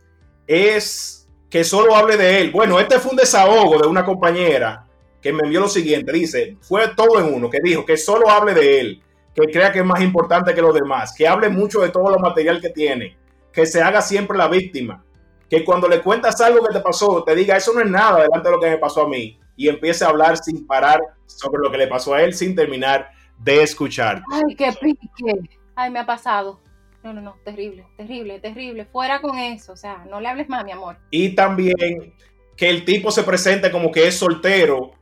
es 0.48 1.30
que 1.50 1.64
solo 1.66 1.96
hable 1.96 2.16
de 2.16 2.40
él. 2.40 2.52
Bueno, 2.52 2.80
este 2.80 3.00
fue 3.00 3.12
un 3.12 3.18
desahogo 3.18 3.78
de 3.80 3.88
una 3.88 4.06
compañera 4.06 4.88
que 5.22 5.34
me 5.34 5.44
envió 5.44 5.60
lo 5.60 5.68
siguiente. 5.68 6.12
Dice, 6.14 6.58
fue 6.62 6.88
todo 6.96 7.20
en 7.20 7.34
uno, 7.34 7.50
que 7.50 7.60
dijo 7.62 7.86
que 7.86 7.98
solo 7.98 8.30
hable 8.30 8.54
de 8.54 8.80
él, 8.80 9.04
que 9.36 9.52
crea 9.52 9.74
que 9.74 9.80
es 9.80 9.86
más 9.86 10.02
importante 10.02 10.54
que 10.54 10.62
los 10.62 10.74
demás, 10.74 11.14
que 11.16 11.28
hable 11.28 11.50
mucho 11.50 11.82
de 11.82 11.90
todo 11.90 12.10
lo 12.10 12.20
material 12.20 12.62
que 12.62 12.70
tiene, 12.70 13.18
que 13.52 13.66
se 13.66 13.82
haga 13.82 14.02
siempre 14.02 14.38
la 14.38 14.48
víctima, 14.48 15.04
que 15.50 15.66
cuando 15.66 15.90
le 15.90 16.02
cuentas 16.02 16.40
algo 16.40 16.66
que 16.66 16.74
te 16.74 16.80
pasó, 16.80 17.26
te 17.26 17.36
diga, 17.36 17.58
eso 17.58 17.74
no 17.74 17.82
es 17.82 17.90
nada 17.90 18.22
delante 18.22 18.48
de 18.48 18.56
lo 18.56 18.62
que 18.62 18.70
me 18.70 18.78
pasó 18.78 19.02
a 19.02 19.10
mí, 19.10 19.38
y 19.62 19.70
empiece 19.70 20.04
a 20.04 20.08
hablar 20.08 20.38
sin 20.38 20.66
parar 20.66 21.00
sobre 21.28 21.62
lo 21.62 21.70
que 21.70 21.78
le 21.78 21.86
pasó 21.86 22.16
a 22.16 22.24
él 22.24 22.34
sin 22.34 22.56
terminar 22.56 23.12
de 23.38 23.62
escuchar. 23.62 24.24
Ay, 24.32 24.56
qué 24.56 24.72
pique. 24.82 25.60
Ay, 25.76 25.92
me 25.92 26.00
ha 26.00 26.06
pasado. 26.08 26.60
No, 27.04 27.14
no, 27.14 27.22
no, 27.22 27.36
terrible, 27.46 27.86
terrible, 27.96 28.40
terrible. 28.40 28.86
Fuera 28.86 29.22
con 29.22 29.38
eso, 29.38 29.74
o 29.74 29.76
sea, 29.76 30.04
no 30.10 30.20
le 30.20 30.30
hables 30.30 30.50
más, 30.50 30.66
mi 30.66 30.72
amor. 30.72 30.98
Y 31.12 31.36
también 31.36 32.16
que 32.58 32.72
el 32.72 32.86
tipo 32.86 33.12
se 33.12 33.22
presente 33.22 33.70
como 33.70 33.92
que 33.92 34.08
es 34.08 34.18
soltero 34.18 34.94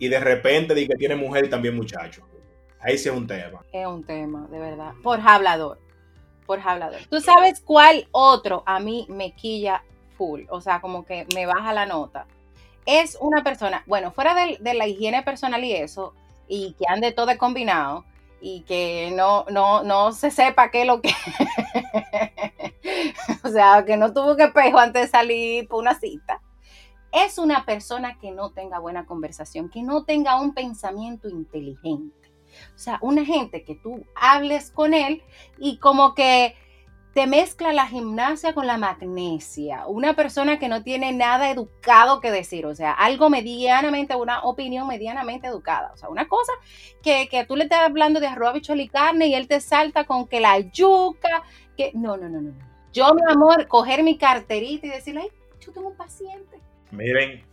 y 0.00 0.08
de 0.08 0.18
repente 0.18 0.74
diga 0.74 0.94
que 0.94 0.98
tiene 0.98 1.14
mujer 1.14 1.44
y 1.44 1.50
también 1.50 1.76
muchacho. 1.76 2.26
Ahí 2.80 2.98
sí 2.98 3.08
es 3.08 3.14
un 3.14 3.28
tema. 3.28 3.60
Es 3.72 3.86
un 3.86 4.02
tema, 4.02 4.48
de 4.50 4.58
verdad. 4.58 4.94
Por 5.00 5.20
hablador. 5.20 5.78
Por 6.44 6.58
hablador. 6.58 7.02
¿Tú 7.08 7.20
sabes 7.20 7.60
cuál 7.60 8.08
otro 8.10 8.64
a 8.66 8.80
mí 8.80 9.06
me 9.08 9.36
quilla 9.36 9.84
full? 10.16 10.42
O 10.48 10.60
sea, 10.60 10.80
como 10.80 11.04
que 11.04 11.24
me 11.36 11.46
baja 11.46 11.72
la 11.72 11.86
nota 11.86 12.26
es 12.88 13.18
una 13.20 13.44
persona, 13.44 13.84
bueno, 13.86 14.12
fuera 14.12 14.34
de, 14.34 14.74
la 14.74 14.86
higiene 14.86 15.22
personal 15.22 15.62
y 15.62 15.74
eso, 15.74 16.14
y 16.48 16.74
que 16.78 16.86
ande 16.88 17.12
todo 17.12 17.36
combinado, 17.36 18.06
y 18.40 18.62
que 18.62 19.12
no, 19.14 19.44
no, 19.50 19.82
no 19.82 20.12
se 20.12 20.30
sepa 20.30 20.70
qué 20.70 20.82
es 20.82 20.86
lo 20.86 21.02
que. 21.02 21.10
o 23.44 23.48
sea, 23.50 23.84
que 23.84 23.98
no 23.98 24.14
tuvo 24.14 24.36
que 24.36 24.44
espejo 24.44 24.78
antes 24.78 25.02
de 25.02 25.08
salir 25.08 25.68
por 25.68 25.80
una 25.80 26.00
cita. 26.00 26.40
Es 27.12 27.36
una 27.36 27.66
persona 27.66 28.18
que 28.18 28.30
no 28.30 28.52
tenga 28.52 28.78
buena 28.78 29.04
conversación, 29.04 29.68
que 29.68 29.82
no 29.82 30.04
tenga 30.04 30.40
un 30.40 30.54
pensamiento 30.54 31.28
inteligente. 31.28 32.32
O 32.74 32.78
sea, 32.78 32.98
una 33.02 33.22
gente 33.22 33.64
que 33.64 33.74
tú 33.74 34.02
hables 34.16 34.70
con 34.70 34.94
él 34.94 35.22
y 35.58 35.76
como 35.76 36.14
que 36.14 36.56
te 37.14 37.26
mezcla 37.26 37.72
la 37.72 37.86
gimnasia 37.86 38.54
con 38.54 38.66
la 38.66 38.78
magnesia. 38.78 39.86
Una 39.86 40.14
persona 40.14 40.58
que 40.58 40.68
no 40.68 40.82
tiene 40.82 41.12
nada 41.12 41.50
educado 41.50 42.20
que 42.20 42.30
decir, 42.30 42.66
o 42.66 42.74
sea, 42.74 42.92
algo 42.92 43.30
medianamente, 43.30 44.14
una 44.14 44.42
opinión 44.42 44.86
medianamente 44.86 45.48
educada. 45.48 45.90
O 45.94 45.96
sea, 45.96 46.08
una 46.08 46.28
cosa 46.28 46.52
que, 47.02 47.28
que 47.28 47.44
tú 47.44 47.56
le 47.56 47.64
estás 47.64 47.80
hablando 47.80 48.20
de 48.20 48.28
arroz, 48.28 48.54
bichuelo 48.54 48.82
y 48.82 48.88
carne 48.88 49.28
y 49.28 49.34
él 49.34 49.48
te 49.48 49.60
salta 49.60 50.04
con 50.04 50.28
que 50.28 50.40
la 50.40 50.58
yuca, 50.60 51.42
que 51.76 51.92
no, 51.94 52.16
no, 52.16 52.28
no, 52.28 52.40
no. 52.40 52.52
Yo, 52.92 53.12
mi 53.14 53.22
amor, 53.30 53.66
coger 53.68 54.02
mi 54.02 54.16
carterita 54.16 54.86
y 54.86 54.90
decirle, 54.90 55.22
ay, 55.22 55.28
yo 55.60 55.72
tengo 55.72 55.88
un 55.88 55.96
paciente. 55.96 56.58
Miren, 56.90 57.44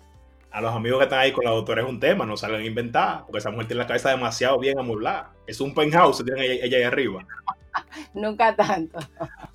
a 0.52 0.62
los 0.62 0.74
amigos 0.74 1.00
que 1.00 1.04
están 1.04 1.20
ahí 1.20 1.32
con 1.34 1.44
la 1.44 1.52
doctora 1.52 1.82
es 1.82 1.90
un 1.90 2.00
tema, 2.00 2.26
no 2.26 2.38
salgan 2.38 2.62
a 2.62 2.66
inventar, 2.66 3.26
porque 3.26 3.40
esa 3.40 3.52
mujer 3.52 3.68
tiene 3.68 3.82
la 3.82 3.88
cabeza 3.88 4.10
demasiado 4.10 4.58
bien 4.58 4.80
amueblada. 4.80 5.34
Es 5.46 5.60
un 5.60 5.74
penthouse, 5.74 6.24
tienen 6.24 6.44
ella, 6.44 6.66
ella 6.66 6.78
ahí 6.78 6.84
arriba. 6.84 7.26
Nunca 8.14 8.56
tanto. 8.56 9.00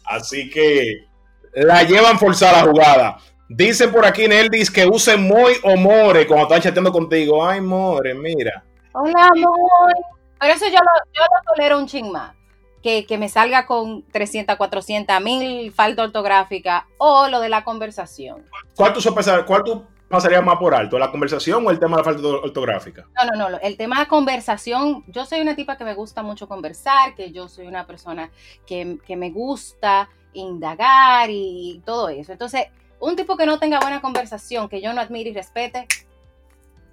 Así 0.04 0.50
que 0.50 1.06
la 1.54 1.82
llevan 1.82 2.18
forzada 2.18 2.64
la 2.64 2.70
jugada. 2.70 3.18
Dicen 3.48 3.90
por 3.90 4.06
aquí, 4.06 4.28
Neldis, 4.28 4.70
que 4.70 4.86
use 4.86 5.16
muy 5.16 5.54
o 5.64 5.76
more 5.76 6.26
cuando 6.26 6.44
están 6.44 6.60
chateando 6.60 6.92
contigo. 6.92 7.44
Ay, 7.44 7.60
more, 7.60 8.14
mira. 8.14 8.62
Hola, 8.92 9.28
amor. 9.34 9.94
Pero 10.38 10.54
eso 10.54 10.66
yo 10.66 10.78
lo, 10.78 11.12
yo 11.12 11.22
lo 11.22 11.52
tolero 11.54 11.78
un 11.78 11.86
ching 11.86 12.10
más. 12.10 12.34
Que, 12.82 13.04
me 13.18 13.28
salga 13.28 13.66
con 13.66 14.04
300, 14.10 14.56
400 14.56 15.20
mil 15.20 15.70
falta 15.72 16.04
ortográfica 16.04 16.86
o 16.96 17.28
lo 17.28 17.40
de 17.40 17.50
la 17.50 17.62
conversación. 17.62 18.46
¿Cuál 18.74 18.94
tú, 18.94 19.00
cuál 19.46 19.64
tú 19.64 19.84
pasaría 20.10 20.42
más 20.42 20.58
por 20.58 20.74
alto? 20.74 20.98
¿La 20.98 21.10
conversación 21.10 21.64
o 21.64 21.70
el 21.70 21.78
tema 21.78 21.96
de 21.96 22.02
la 22.02 22.04
falta 22.04 22.26
ortográfica? 22.26 23.06
No, 23.14 23.38
no, 23.38 23.48
no. 23.48 23.58
El 23.62 23.76
tema 23.76 24.00
de 24.00 24.08
conversación, 24.08 25.04
yo 25.06 25.24
soy 25.24 25.40
una 25.40 25.54
tipa 25.54 25.76
que 25.78 25.84
me 25.84 25.94
gusta 25.94 26.22
mucho 26.22 26.48
conversar, 26.48 27.14
que 27.14 27.30
yo 27.30 27.48
soy 27.48 27.68
una 27.68 27.86
persona 27.86 28.30
que, 28.66 28.98
que 29.06 29.16
me 29.16 29.30
gusta 29.30 30.10
indagar 30.32 31.30
y 31.30 31.80
todo 31.86 32.08
eso. 32.08 32.32
Entonces, 32.32 32.66
un 32.98 33.14
tipo 33.14 33.36
que 33.36 33.46
no 33.46 33.60
tenga 33.60 33.78
buena 33.78 34.00
conversación, 34.00 34.68
que 34.68 34.82
yo 34.82 34.92
no 34.92 35.00
admire 35.00 35.30
y 35.30 35.34
respete, 35.34 35.86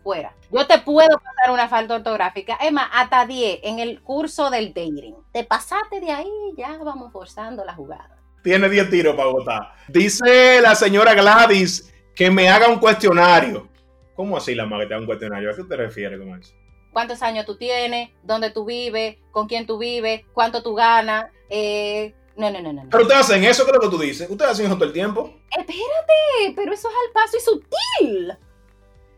fuera. 0.04 0.36
Yo 0.52 0.68
te 0.68 0.78
puedo 0.78 1.18
pasar 1.18 1.52
una 1.52 1.68
falta 1.68 1.96
ortográfica. 1.96 2.58
Emma, 2.62 2.84
hasta 2.94 3.26
10 3.26 3.62
en 3.64 3.80
el 3.80 4.00
curso 4.02 4.52
del 4.52 4.68
dating. 4.68 5.16
Te 5.34 5.44
pasaste 5.44 6.00
de 6.00 6.12
ahí, 6.12 6.32
ya 6.56 6.78
vamos 6.78 7.12
forzando 7.12 7.66
la 7.66 7.74
jugada. 7.74 8.16
Tiene 8.44 8.70
10 8.70 8.92
tiros 8.92 9.16
para 9.16 9.30
votar. 9.30 9.74
Dice 9.88 10.62
la 10.62 10.76
señora 10.76 11.16
Gladys 11.16 11.92
que 12.18 12.32
me 12.32 12.50
haga 12.50 12.68
un 12.68 12.80
cuestionario. 12.80 13.70
¿Cómo 14.16 14.36
así 14.36 14.56
la 14.56 14.66
madre 14.66 14.86
que 14.86 14.88
te 14.88 14.94
haga 14.96 15.02
un 15.02 15.06
cuestionario? 15.06 15.52
¿A 15.52 15.56
qué 15.56 15.64
te 15.64 15.78
refieres 15.78 16.20
con 16.20 16.30
eso? 16.40 16.54
¿Cuántos 16.92 17.22
años 17.22 17.46
tú 17.46 17.56
tienes? 17.56 18.10
¿Dónde 18.24 18.50
tú 18.50 18.66
vives? 18.66 19.18
¿Con 19.32 19.48
quién 19.48 19.68
tú 19.68 19.78
vives? 19.78 20.24
¿Cuánto 20.34 20.64
tú 20.64 20.74
ganas? 20.74 21.28
Eh, 21.48 22.16
no, 22.36 22.50
no, 22.50 22.60
no, 22.60 22.74
no. 22.74 22.84
Pero 22.90 23.04
ustedes 23.04 23.22
hacen 23.22 23.44
eso, 23.44 23.64
¿qué 23.64 23.70
es 23.70 23.76
lo 23.76 23.82
que 23.82 23.96
tú 23.96 24.02
dices? 24.02 24.28
Ustedes 24.28 24.52
hacen 24.52 24.66
eso 24.66 24.76
todo 24.76 24.86
el 24.86 24.94
tiempo. 24.94 25.32
Espérate, 25.52 26.54
pero 26.56 26.74
eso 26.74 26.90
es 26.90 26.96
al 26.96 27.14
paso 27.14 27.38
y 27.38 27.42
sutil. 27.42 28.38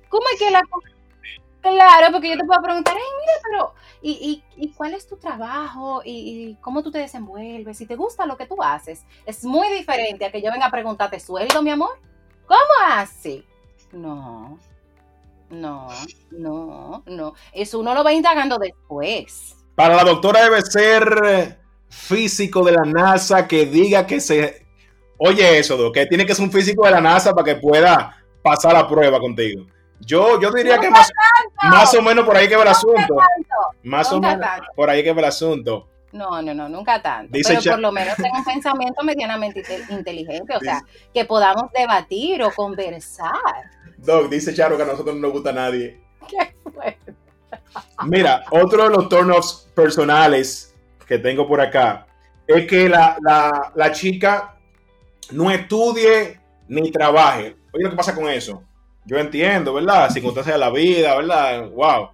¿Cómo 0.09 0.23
es 0.33 0.39
que 0.39 0.51
la 0.51 0.61
Claro, 1.61 2.13
porque 2.13 2.29
yo 2.29 2.37
te 2.37 2.45
puedo 2.45 2.61
preguntar, 2.61 2.95
hey, 2.97 3.03
mira, 3.19 3.33
pero, 3.43 3.73
¿y, 4.01 4.43
y, 4.55 4.71
cuál 4.71 4.93
es 4.93 5.05
tu 5.07 5.17
trabajo? 5.17 6.01
¿Y, 6.05 6.55
cómo 6.61 6.81
tú 6.83 6.89
te 6.89 6.99
desenvuelves? 6.99 7.77
Si 7.77 7.85
te 7.85 7.97
gusta 7.97 8.25
lo 8.25 8.37
que 8.37 8.45
tú 8.45 8.61
haces. 8.63 9.05
Es 9.25 9.43
muy 9.43 9.69
diferente 9.69 10.25
a 10.25 10.31
que 10.31 10.41
yo 10.41 10.51
venga 10.51 10.67
a 10.67 10.71
preguntarte 10.71 11.19
sueldo, 11.19 11.61
mi 11.61 11.69
amor. 11.69 11.99
¿Cómo 12.49 12.93
así? 12.95 13.45
No, 13.91 14.57
no, 15.51 15.87
no, 16.31 17.03
no. 17.05 17.33
Eso 17.53 17.79
uno 17.79 17.93
lo 17.93 18.03
va 18.03 18.11
indagando 18.11 18.57
después. 18.57 19.55
Para 19.75 19.95
la 19.95 20.03
doctora 20.03 20.41
debe 20.41 20.63
ser 20.63 21.59
físico 21.89 22.63
de 22.63 22.71
la 22.71 22.85
NASA 22.85 23.47
que 23.47 23.67
diga 23.67 24.07
que 24.07 24.19
se... 24.19 24.65
Oye 25.19 25.59
eso, 25.59 25.91
que 25.91 26.07
tiene 26.07 26.25
que 26.25 26.33
ser 26.33 26.43
un 26.43 26.51
físico 26.51 26.85
de 26.85 26.91
la 26.91 27.01
NASA 27.01 27.35
para 27.35 27.45
que 27.45 27.61
pueda 27.61 28.17
pasar 28.41 28.73
la 28.73 28.87
prueba 28.87 29.19
contigo. 29.19 29.67
Yo, 29.99 30.41
yo 30.41 30.49
diría 30.51 30.79
que 30.79 30.89
más, 30.89 31.11
más, 31.61 31.93
o 31.93 32.01
menos 32.01 32.25
por 32.25 32.35
ahí 32.35 32.47
que 32.47 32.55
va 32.55 32.63
el 32.63 32.69
asunto. 32.69 33.15
Más 33.83 34.11
o 34.11 34.19
menos 34.19 34.47
por 34.75 34.89
ahí 34.89 35.03
que 35.03 35.13
va 35.13 35.19
el 35.19 35.25
asunto. 35.25 35.88
No, 36.11 36.41
no, 36.41 36.53
no, 36.53 36.67
nunca 36.69 37.01
tanto. 37.01 37.37
pero 37.47 37.61
por 37.61 37.79
lo 37.79 37.91
menos 37.91 38.15
tengo 38.15 38.37
un 38.37 38.43
pensamiento 38.43 39.03
medianamente 39.03 39.63
inteligente, 39.89 40.55
o 40.55 40.59
sea, 40.59 40.83
que 41.13 41.25
podamos 41.25 41.71
debatir 41.71 42.41
o 42.43 42.51
conversar. 42.51 43.33
Doc, 43.97 44.29
dice 44.29 44.53
Charo 44.53 44.77
que 44.77 44.83
a 44.83 44.87
nosotros 44.87 45.15
no 45.15 45.21
nos 45.21 45.31
gusta 45.31 45.49
a 45.49 45.53
nadie. 45.53 45.99
¿Qué 46.27 46.55
fue? 46.71 46.97
Mira, 48.05 48.43
otro 48.51 48.83
de 48.83 48.95
los 48.95 49.09
turn-offs 49.09 49.67
personales 49.75 50.75
que 51.07 51.19
tengo 51.19 51.47
por 51.47 51.61
acá 51.61 52.07
es 52.47 52.65
que 52.65 52.89
la, 52.89 53.17
la 53.75 53.91
chica 53.91 54.55
no 55.31 55.51
estudie 55.51 56.39
ni 56.67 56.91
trabaje. 56.91 57.55
Oye, 57.73 57.83
lo 57.83 57.91
que 57.91 57.95
pasa 57.95 58.15
con 58.15 58.27
eso 58.27 58.63
yo 59.09 59.17
entiendo, 59.17 59.73
¿verdad? 59.73 60.09
Circunstancias 60.11 60.55
de 60.55 60.59
la 60.59 60.69
vida, 60.69 61.15
¿verdad? 61.15 61.69
Wow. 61.71 62.09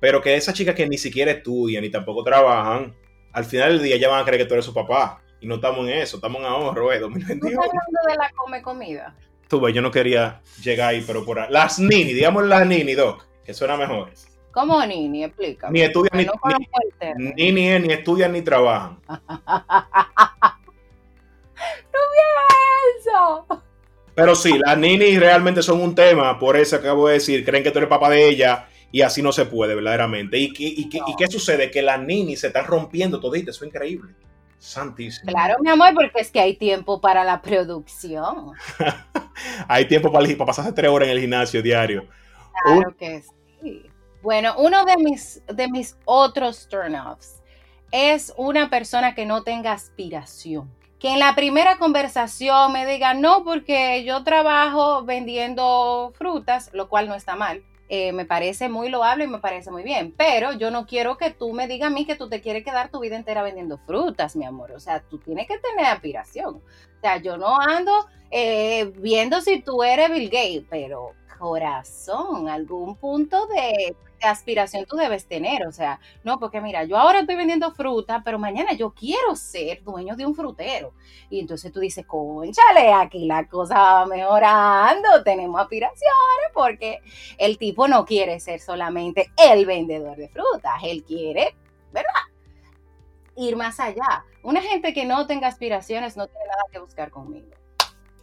Pero 0.00 0.22
que 0.22 0.34
esas 0.34 0.54
chicas 0.54 0.74
que 0.74 0.88
ni 0.88 0.96
siquiera 0.96 1.30
estudian 1.32 1.82
ni 1.82 1.90
tampoco 1.90 2.24
trabajan, 2.24 2.94
al 3.32 3.44
final 3.44 3.72
del 3.72 3.82
día 3.82 3.96
ya 3.96 4.08
van 4.08 4.22
a 4.22 4.24
creer 4.24 4.42
que 4.42 4.46
tú 4.46 4.54
eres 4.54 4.64
su 4.64 4.74
papá. 4.74 5.20
Y 5.40 5.46
no 5.46 5.54
estamos 5.54 5.88
en 5.88 5.98
eso, 5.98 6.16
estamos 6.16 6.40
en 6.40 6.46
ahorro, 6.46 6.92
¿eh? 6.92 6.98
2021. 6.98 7.40
¿Tú 7.40 7.46
estás 7.48 7.64
hablando 7.64 8.00
de 8.08 8.14
la 8.16 8.30
come 8.36 8.62
comida? 8.62 9.14
Tú 9.48 9.60
ves, 9.60 9.74
yo 9.74 9.82
no 9.82 9.90
quería 9.90 10.40
llegar 10.62 10.90
ahí, 10.90 11.02
pero 11.06 11.24
por 11.24 11.38
ahí. 11.38 11.48
Las 11.50 11.78
nini, 11.78 12.12
digamos 12.12 12.44
las 12.44 12.66
nini, 12.66 12.94
Doc, 12.94 13.24
que 13.42 13.54
suena 13.54 13.76
mejor. 13.76 14.10
¿Cómo 14.52 14.84
nini? 14.84 15.24
Explícame. 15.24 15.72
Ni 15.72 15.84
estudian 15.84 16.18
ni, 16.18 16.26
ni, 17.16 17.32
ni, 17.32 17.52
ni, 17.52 17.78
ni 17.78 17.92
estudian 17.92 18.32
ni 18.32 18.42
trabajan. 18.42 18.98
no 19.08 19.18
me 21.56 22.20
eso. 22.98 23.46
Pero 24.14 24.34
sí, 24.34 24.58
las 24.58 24.76
ninis 24.76 25.18
realmente 25.18 25.62
son 25.62 25.80
un 25.80 25.94
tema, 25.94 26.38
por 26.38 26.56
eso 26.56 26.76
acabo 26.76 27.08
de 27.08 27.14
decir, 27.14 27.44
creen 27.44 27.64
que 27.64 27.70
tú 27.70 27.78
eres 27.78 27.88
papá 27.88 28.10
de 28.10 28.28
ella 28.28 28.68
y 28.92 29.02
así 29.02 29.22
no 29.22 29.32
se 29.32 29.46
puede 29.46 29.74
verdaderamente. 29.74 30.38
¿Y, 30.38 30.52
qué, 30.52 31.26
sucede? 31.28 31.70
Que 31.70 31.82
las 31.82 32.00
ninis 32.00 32.40
se 32.40 32.48
están 32.48 32.66
rompiendo 32.66 33.20
toditas, 33.20 33.56
eso 33.56 33.64
es 33.64 33.68
increíble. 33.68 34.12
Santísimo. 34.58 35.32
Claro, 35.32 35.56
mi 35.60 35.70
amor, 35.70 35.94
porque 35.94 36.20
es 36.20 36.30
que 36.30 36.40
hay 36.40 36.56
tiempo 36.56 37.00
para 37.00 37.24
la 37.24 37.40
producción. 37.40 38.52
hay 39.68 39.86
tiempo 39.86 40.12
para, 40.12 40.26
para 40.26 40.46
pasarse 40.46 40.72
tres 40.72 40.90
horas 40.90 41.08
en 41.08 41.12
el 41.12 41.20
gimnasio 41.20 41.62
diario. 41.62 42.06
Claro 42.62 42.94
que 42.96 43.22
sí. 43.62 43.86
Bueno, 44.22 44.54
uno 44.58 44.84
de 44.84 44.98
mis, 44.98 45.42
de 45.46 45.68
mis 45.68 45.96
otros 46.04 46.68
turn-offs 46.68 47.40
es 47.90 48.34
una 48.36 48.68
persona 48.68 49.14
que 49.14 49.24
no 49.24 49.42
tenga 49.42 49.72
aspiración 49.72 50.70
que 51.00 51.08
en 51.08 51.18
la 51.18 51.34
primera 51.34 51.78
conversación 51.78 52.72
me 52.72 52.86
diga 52.86 53.14
no, 53.14 53.42
porque 53.42 54.04
yo 54.04 54.22
trabajo 54.22 55.02
vendiendo 55.02 56.12
frutas, 56.14 56.70
lo 56.74 56.90
cual 56.90 57.08
no 57.08 57.14
está 57.14 57.36
mal. 57.36 57.64
Eh, 57.92 58.12
me 58.12 58.24
parece 58.24 58.68
muy 58.68 58.88
loable 58.88 59.24
y 59.24 59.26
me 59.26 59.40
parece 59.40 59.72
muy 59.72 59.82
bien, 59.82 60.14
pero 60.16 60.52
yo 60.52 60.70
no 60.70 60.86
quiero 60.86 61.16
que 61.16 61.32
tú 61.32 61.52
me 61.52 61.66
digas 61.66 61.88
a 61.88 61.92
mí 61.92 62.06
que 62.06 62.14
tú 62.14 62.28
te 62.28 62.40
quieres 62.40 62.62
quedar 62.62 62.88
tu 62.88 63.00
vida 63.00 63.16
entera 63.16 63.42
vendiendo 63.42 63.78
frutas, 63.78 64.36
mi 64.36 64.44
amor. 64.44 64.70
O 64.70 64.78
sea, 64.78 65.00
tú 65.00 65.18
tienes 65.18 65.48
que 65.48 65.58
tener 65.58 65.86
aspiración. 65.86 66.54
O 66.58 67.00
sea, 67.00 67.16
yo 67.16 67.36
no 67.36 67.60
ando 67.60 67.90
eh, 68.30 68.92
viendo 68.98 69.40
si 69.40 69.60
tú 69.60 69.82
eres 69.82 70.08
Bill 70.08 70.30
Gates, 70.30 70.62
pero 70.70 71.14
corazón, 71.36 72.48
algún 72.48 72.94
punto 72.94 73.48
de, 73.48 73.96
aspiración 74.22 74.84
tú 74.86 74.96
debes 74.96 75.26
tener. 75.26 75.66
O 75.66 75.72
sea, 75.72 76.00
no, 76.24 76.38
porque 76.38 76.60
mira, 76.60 76.84
yo 76.84 76.96
ahora 76.96 77.20
estoy 77.20 77.36
vendiendo 77.36 77.72
fruta, 77.72 78.22
pero 78.24 78.38
mañana 78.38 78.72
yo 78.72 78.92
quiero 78.92 79.36
ser 79.36 79.82
dueño 79.82 80.16
de 80.16 80.26
un 80.26 80.34
frutero. 80.34 80.92
Y 81.28 81.40
entonces 81.40 81.72
tú 81.72 81.80
dices, 81.80 82.06
conchale, 82.06 82.92
aquí 82.92 83.26
la 83.26 83.46
cosa 83.46 83.74
va 83.76 84.06
mejorando, 84.06 85.22
tenemos 85.24 85.60
aspiraciones, 85.60 86.50
porque 86.52 87.00
el 87.38 87.58
tipo 87.58 87.88
no 87.88 88.04
quiere 88.04 88.40
ser 88.40 88.60
solamente 88.60 89.30
el 89.36 89.66
vendedor 89.66 90.16
de 90.16 90.28
frutas, 90.28 90.74
él 90.82 91.04
quiere, 91.04 91.54
¿verdad? 91.92 92.10
Ir 93.36 93.56
más 93.56 93.80
allá. 93.80 94.24
Una 94.42 94.60
gente 94.62 94.92
que 94.92 95.04
no 95.04 95.26
tenga 95.26 95.48
aspiraciones 95.48 96.16
no 96.16 96.26
tiene 96.26 96.46
nada 96.46 96.62
que 96.72 96.78
buscar 96.78 97.10
conmigo. 97.10 97.50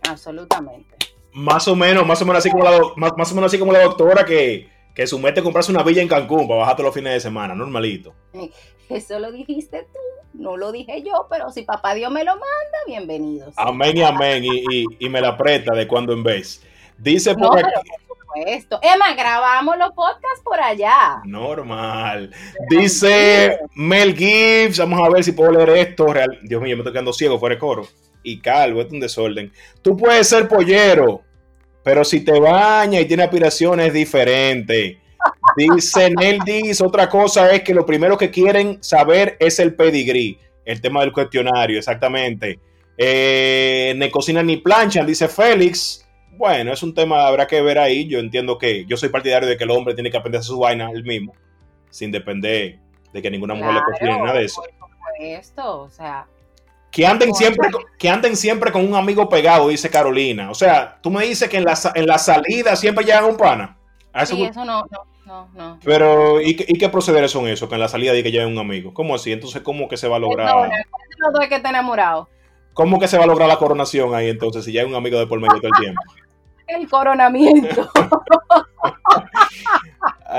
Absolutamente. 0.09 0.95
Más 1.33 1.67
o 1.67 1.75
menos, 1.75 2.05
más 2.05 2.21
o 2.21 2.25
menos 2.25 2.39
así 2.39 2.49
como 2.49 2.63
la, 2.63 2.79
más, 2.95 3.31
o 3.31 3.35
menos 3.35 3.51
así 3.51 3.59
como 3.59 3.71
la 3.71 3.83
doctora 3.83 4.25
que, 4.25 4.69
que 4.97 5.05
su 5.05 5.19
mete 5.19 5.43
comprarse 5.43 5.71
una 5.71 5.83
villa 5.83 6.01
en 6.01 6.07
Cancún 6.07 6.47
para 6.47 6.61
bajar 6.61 6.75
todos 6.75 6.87
los 6.87 6.95
fines 6.95 7.13
de 7.13 7.19
semana, 7.19 7.53
normalito. 7.53 8.15
Eso 8.89 9.19
lo 9.19 9.31
dijiste 9.31 9.85
tú, 9.93 9.99
no 10.33 10.57
lo 10.57 10.71
dije 10.71 11.03
yo, 11.03 11.27
pero 11.29 11.51
si 11.51 11.61
papá 11.61 11.93
Dios 11.93 12.11
me 12.11 12.23
lo 12.23 12.31
manda, 12.31 12.79
bienvenidos. 12.87 13.53
Amén 13.57 13.95
y 13.95 14.01
amén, 14.01 14.43
y, 14.43 15.07
me 15.07 15.21
la 15.21 15.27
aprieta 15.27 15.75
de 15.75 15.87
cuando 15.87 16.13
en 16.13 16.23
vez. 16.23 16.63
Dice 16.97 17.35
por 17.35 17.59
aquí. 17.59 17.69
por 18.07 18.17
supuesto. 18.17 18.79
Emma, 18.81 19.13
grabamos 19.13 19.77
los 19.77 19.91
podcasts 19.91 20.41
por 20.43 20.59
allá. 20.59 21.21
Normal. 21.25 22.33
Dice 22.67 23.59
Mel 23.75 24.15
Gibbs, 24.15 24.79
vamos 24.79 24.99
a 25.07 25.11
ver 25.11 25.23
si 25.23 25.31
puedo 25.33 25.51
leer 25.51 25.69
esto. 25.89 26.11
Real. 26.11 26.39
Dios 26.41 26.59
mío, 26.59 26.75
me 26.75 26.81
estoy 26.81 26.93
quedando 26.93 27.13
ciego 27.13 27.37
fuera 27.37 27.53
de 27.53 27.59
coro. 27.59 27.87
Y 28.23 28.41
calvo, 28.41 28.81
es 28.81 28.91
un 28.91 28.99
desorden. 28.99 29.53
Tú 29.83 29.95
puedes 29.95 30.27
ser 30.27 30.47
pollero, 30.47 31.21
pero 31.87 32.03
si 32.03 32.19
te 32.19 32.37
baña 32.37 32.99
y 32.99 33.05
tiene 33.05 33.23
aspiraciones 33.23 33.87
es 33.87 33.93
diferente. 33.93 34.99
Dice 35.55 36.09
Nel 36.09 36.39
dice, 36.39 36.83
otra 36.83 37.07
cosa 37.07 37.49
es 37.53 37.61
que 37.63 37.73
lo 37.73 37.85
primero 37.85 38.17
que 38.17 38.29
quieren 38.29 38.83
saber 38.83 39.37
es 39.39 39.57
el 39.59 39.73
pedigrí, 39.73 40.37
el 40.65 40.81
tema 40.81 40.99
del 40.99 41.13
cuestionario, 41.13 41.77
exactamente. 41.77 42.59
Eh, 42.97 43.93
ni 43.95 44.11
cocinan 44.11 44.47
ni 44.47 44.57
planchan, 44.57 45.07
dice 45.07 45.29
Félix. 45.29 46.05
Bueno, 46.31 46.73
es 46.73 46.83
un 46.83 46.93
tema, 46.93 47.25
habrá 47.25 47.47
que 47.47 47.61
ver 47.61 47.79
ahí. 47.79 48.05
Yo 48.05 48.19
entiendo 48.19 48.57
que 48.57 48.83
yo 48.85 48.97
soy 48.97 49.07
partidario 49.07 49.47
de 49.47 49.55
que 49.55 49.63
el 49.63 49.71
hombre 49.71 49.93
tiene 49.93 50.11
que 50.11 50.17
aprender 50.17 50.43
su 50.43 50.59
vaina 50.59 50.91
él 50.91 51.05
mismo, 51.05 51.35
sin 51.89 52.11
depender 52.11 52.79
de 53.13 53.21
que 53.21 53.31
ninguna 53.31 53.53
mujer 53.53 53.75
le 53.75 53.81
cocine 53.83 54.19
nada 54.19 54.37
de 54.37 54.43
eso. 54.43 54.61
Esto, 55.21 55.83
o 55.83 55.89
sea, 55.89 56.27
que 56.97 57.05
anden, 57.05 57.31
siempre, 57.35 57.69
que 57.99 58.09
anden 58.09 58.35
siempre 58.35 58.71
con 58.71 58.83
un 58.83 58.95
amigo 58.95 59.29
pegado, 59.29 59.67
dice 59.67 59.87
Carolina. 59.87 60.49
O 60.49 60.55
sea, 60.55 60.97
tú 60.99 61.11
me 61.11 61.23
dices 61.27 61.47
que 61.47 61.57
en 61.57 61.63
la, 61.63 61.77
en 61.93 62.07
la 62.07 62.17
salida 62.17 62.75
siempre 62.75 63.05
llegan 63.05 63.25
un 63.25 63.37
pana. 63.37 63.77
eso, 64.15 64.35
sí, 64.35 64.45
eso 64.45 64.65
no, 64.65 64.83
no, 65.23 65.47
no, 65.53 65.79
Pero, 65.83 66.41
¿y, 66.41 66.55
¿y, 66.67 66.75
qué 66.79 66.89
procederes 66.89 67.29
son 67.29 67.47
esos? 67.47 67.69
Que 67.69 67.75
en 67.75 67.81
la 67.81 67.87
salida 67.87 68.13
diga 68.13 68.23
que 68.23 68.31
lleven 68.31 68.51
un 68.51 68.57
amigo. 68.57 68.95
¿Cómo 68.95 69.13
así? 69.13 69.31
Entonces, 69.31 69.61
¿cómo 69.61 69.87
que 69.87 69.95
se 69.95 70.07
va 70.07 70.15
a 70.15 70.19
lograr? 70.19 70.47
No, 70.47 70.63
no, 70.63 71.39
no, 71.39 71.47
que 71.47 71.53
estar 71.53 71.71
enamorado. 71.71 72.29
¿Cómo 72.73 72.99
que 72.99 73.07
se 73.07 73.19
va 73.19 73.25
a 73.25 73.27
lograr 73.27 73.47
la 73.47 73.57
coronación 73.57 74.15
ahí 74.15 74.29
entonces 74.29 74.65
si 74.65 74.73
ya 74.73 74.81
hay 74.81 74.87
un 74.87 74.95
amigo 74.95 75.19
de 75.19 75.27
por 75.27 75.39
medio 75.39 75.57
todo 75.57 75.67
el 75.67 75.79
tiempo? 75.79 76.01
el 76.67 76.89
coronamiento. 76.89 77.91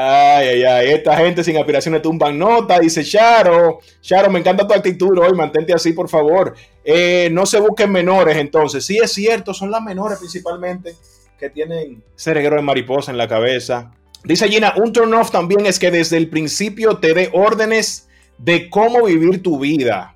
Ay, 0.01 0.47
ay, 0.47 0.63
ay. 0.63 0.91
Esta 0.91 1.17
gente 1.17 1.43
sin 1.43 1.57
aspiraciones 1.57 2.01
tumban 2.03 2.39
nota. 2.39 2.79
Dice 2.79 3.03
Charo. 3.03 3.81
Charo, 4.01 4.31
me 4.31 4.39
encanta 4.39 4.65
tu 4.65 4.73
actitud 4.73 5.19
hoy. 5.19 5.33
Mantente 5.35 5.75
así, 5.75 5.93
por 5.93 6.09
favor. 6.09 6.55
Eh, 6.85 7.29
no 7.33 7.45
se 7.47 7.59
busquen 7.59 7.91
menores, 7.91 8.37
entonces. 8.37 8.87
Sí, 8.87 8.97
es 9.03 9.13
cierto, 9.13 9.53
son 9.53 9.73
las 9.73 9.83
menores 9.83 10.19
principalmente 10.19 10.95
que 11.37 11.51
tienen 11.51 12.01
ese 12.17 12.33
reguero 12.33 12.57
de 12.57 12.63
mariposa 12.63 13.11
en 13.11 13.19
la 13.19 13.27
cabeza. 13.27 13.93
Dice 14.23 14.49
Gina, 14.49 14.75
un 14.77 14.93
turn 14.93 15.13
off 15.15 15.33
también 15.33 15.67
es 15.67 15.81
que 15.81 15.91
desde 15.91 16.17
el 16.17 16.29
principio 16.29 16.99
te 16.99 17.13
dé 17.13 17.31
órdenes 17.33 18.09
de 18.37 18.71
cómo 18.71 19.05
vivir 19.05 19.43
tu 19.43 19.59
vida. 19.59 20.15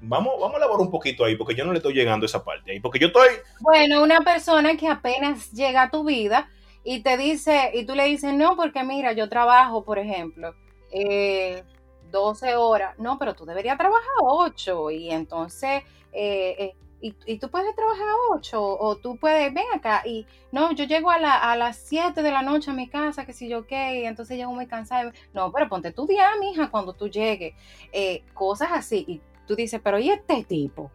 Vamos, 0.00 0.34
vamos 0.40 0.54
a 0.54 0.58
elaborar 0.58 0.80
un 0.80 0.90
poquito 0.90 1.24
ahí, 1.24 1.36
porque 1.36 1.54
yo 1.54 1.64
no 1.64 1.72
le 1.72 1.78
estoy 1.78 1.94
llegando 1.94 2.24
a 2.24 2.26
esa 2.26 2.42
parte 2.42 2.72
ahí, 2.72 2.80
porque 2.80 2.98
yo 2.98 3.08
estoy... 3.08 3.28
Bueno, 3.60 4.02
una 4.02 4.22
persona 4.22 4.76
que 4.76 4.88
apenas 4.88 5.52
llega 5.52 5.82
a 5.82 5.90
tu 5.90 6.04
vida 6.04 6.48
y 6.84 7.02
te 7.02 7.16
dice, 7.16 7.70
y 7.74 7.84
tú 7.86 7.94
le 7.94 8.04
dices, 8.04 8.34
no, 8.34 8.56
porque 8.56 8.82
mira, 8.82 9.12
yo 9.12 9.28
trabajo, 9.28 9.84
por 9.84 9.98
ejemplo, 9.98 10.54
eh, 10.90 11.64
12 12.10 12.56
horas, 12.56 12.98
no, 12.98 13.18
pero 13.18 13.34
tú 13.34 13.44
deberías 13.44 13.78
trabajar 13.78 14.10
8 14.20 14.90
y 14.90 15.10
entonces, 15.10 15.82
eh, 16.12 16.56
eh, 16.58 16.74
y, 17.00 17.38
tú 17.38 17.50
puedes 17.50 17.74
trabajar 17.74 18.06
8 18.30 18.62
o 18.62 18.96
tú 18.96 19.16
puedes, 19.16 19.52
ven 19.52 19.64
acá 19.74 20.02
y 20.04 20.24
no, 20.52 20.70
yo 20.72 20.84
llego 20.84 21.10
a, 21.10 21.18
la, 21.18 21.34
a 21.36 21.56
las 21.56 21.76
7 21.78 22.22
de 22.22 22.30
la 22.30 22.42
noche 22.42 22.70
a 22.70 22.74
mi 22.74 22.88
casa, 22.88 23.26
que 23.26 23.32
si 23.32 23.48
yo 23.48 23.66
qué, 23.66 24.00
y 24.00 24.04
entonces 24.04 24.36
llego 24.36 24.52
muy 24.52 24.66
cansada. 24.68 25.12
No, 25.34 25.50
pero 25.50 25.68
ponte 25.68 25.90
tu 25.92 26.06
día, 26.06 26.30
mija, 26.38 26.70
cuando 26.70 26.92
tú 26.92 27.08
llegues, 27.08 27.54
eh, 27.92 28.22
cosas 28.34 28.68
así. 28.72 29.04
Y 29.08 29.20
tú 29.48 29.56
dices, 29.56 29.80
pero 29.82 29.98
¿y 29.98 30.10
este 30.10 30.44
tipo? 30.44 30.92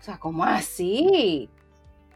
O 0.00 0.02
sea, 0.02 0.18
¿cómo 0.18 0.42
así? 0.44 1.50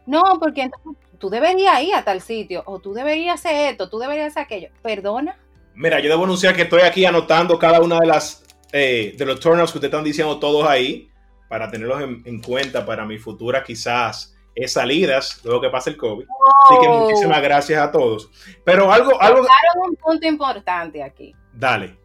No, 0.07 0.23
porque 0.41 0.63
entonces 0.63 1.06
tú 1.19 1.31
deberías 1.31 1.81
ir 1.83 1.95
a 1.95 2.05
tal 2.05 2.21
sitio, 2.21 2.63
o 2.67 2.79
tú 2.79 2.93
deberías 2.93 3.35
hacer 3.41 3.73
esto, 3.73 3.89
tú 3.89 3.99
deberías 3.99 4.29
hacer 4.29 4.43
aquello. 4.45 4.69
Perdona. 4.83 5.39
Mira, 5.75 6.01
yo 6.01 6.09
debo 6.09 6.25
anunciar 6.25 6.55
que 6.57 6.63
estoy 6.63 6.83
aquí 6.83 7.05
anotando 7.05 7.59
cada 7.59 7.81
una 7.81 7.99
de 7.99 8.07
las 8.07 8.45
eh, 8.73 9.15
de 9.17 9.27
los 9.27 9.41
turnos 9.41 9.71
que 9.71 9.79
ustedes 9.79 9.93
están 9.93 10.05
diciendo 10.05 10.39
todos 10.39 10.67
ahí 10.67 11.11
para 11.49 11.71
tenerlos 11.71 12.03
en, 12.03 12.23
en 12.25 12.41
cuenta 12.41 12.85
para 12.85 13.05
mis 13.05 13.23
futuras 13.23 13.63
quizás 13.65 14.37
eh, 14.57 14.67
salidas 14.69 15.41
luego 15.45 15.61
que 15.61 15.69
pase 15.69 15.91
el 15.91 15.99
COVID. 15.99 16.27
Oh. 16.27 16.65
Así 16.65 16.81
que 16.81 16.89
muchísimas 16.89 17.43
gracias 17.43 17.81
a 17.81 17.93
todos. 17.93 18.31
Pero 18.65 18.91
algo, 18.91 19.21
algo. 19.21 19.47
Un 19.87 19.97
punto 19.97 20.27
importante 20.27 21.03
aquí. 21.03 21.35
Dale. 21.53 21.99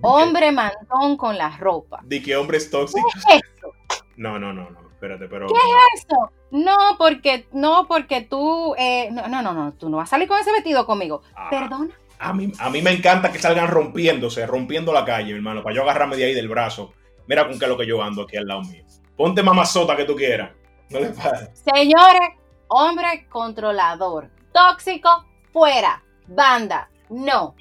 Hombre 0.00 0.52
mantón 0.52 1.16
con 1.16 1.36
la 1.36 1.56
ropa. 1.56 2.00
¿De 2.04 2.22
qué 2.22 2.36
hombres 2.36 2.70
tóxicos? 2.70 3.12
¿Qué 3.26 3.36
es 3.36 3.42
eso? 3.56 3.72
No, 4.16 4.38
no, 4.38 4.52
no, 4.52 4.70
no. 4.70 4.83
Espérate, 5.04 5.28
pero. 5.28 5.46
¿Qué 5.48 5.54
es 5.54 6.04
eso? 6.04 6.32
No, 6.50 6.96
porque, 6.96 7.46
no, 7.52 7.86
porque 7.86 8.22
tú, 8.22 8.74
eh, 8.78 9.10
no, 9.12 9.28
no, 9.28 9.42
no, 9.42 9.52
no, 9.52 9.72
tú 9.74 9.90
no 9.90 9.98
vas 9.98 10.08
a 10.08 10.10
salir 10.10 10.26
con 10.26 10.40
ese 10.40 10.50
vestido 10.50 10.86
conmigo. 10.86 11.20
Ah. 11.36 11.48
Perdona. 11.50 11.94
A 12.18 12.32
mí, 12.32 12.50
a 12.58 12.70
mí 12.70 12.80
me 12.80 12.92
encanta 12.92 13.30
que 13.30 13.38
salgan 13.38 13.68
rompiéndose, 13.68 14.46
rompiendo 14.46 14.92
la 14.92 15.04
calle, 15.04 15.34
hermano, 15.34 15.62
para 15.62 15.74
yo 15.74 15.82
agarrarme 15.82 16.16
de 16.16 16.24
ahí 16.24 16.34
del 16.34 16.48
brazo. 16.48 16.94
Mira 17.26 17.46
con 17.46 17.58
qué 17.58 17.64
es 17.66 17.68
lo 17.68 17.76
que 17.76 17.86
yo 17.86 18.02
ando 18.02 18.22
aquí 18.22 18.36
al 18.36 18.46
lado 18.46 18.62
mío. 18.62 18.82
Ponte 19.16 19.42
mamazota 19.42 19.96
que 19.96 20.04
tú 20.04 20.14
quieras. 20.14 20.52
No 20.88 21.00
le. 21.00 21.12
Señores, 21.12 22.30
hombre 22.68 23.26
controlador, 23.28 24.30
tóxico, 24.52 25.26
fuera, 25.52 26.02
banda, 26.28 26.88
no, 27.10 27.56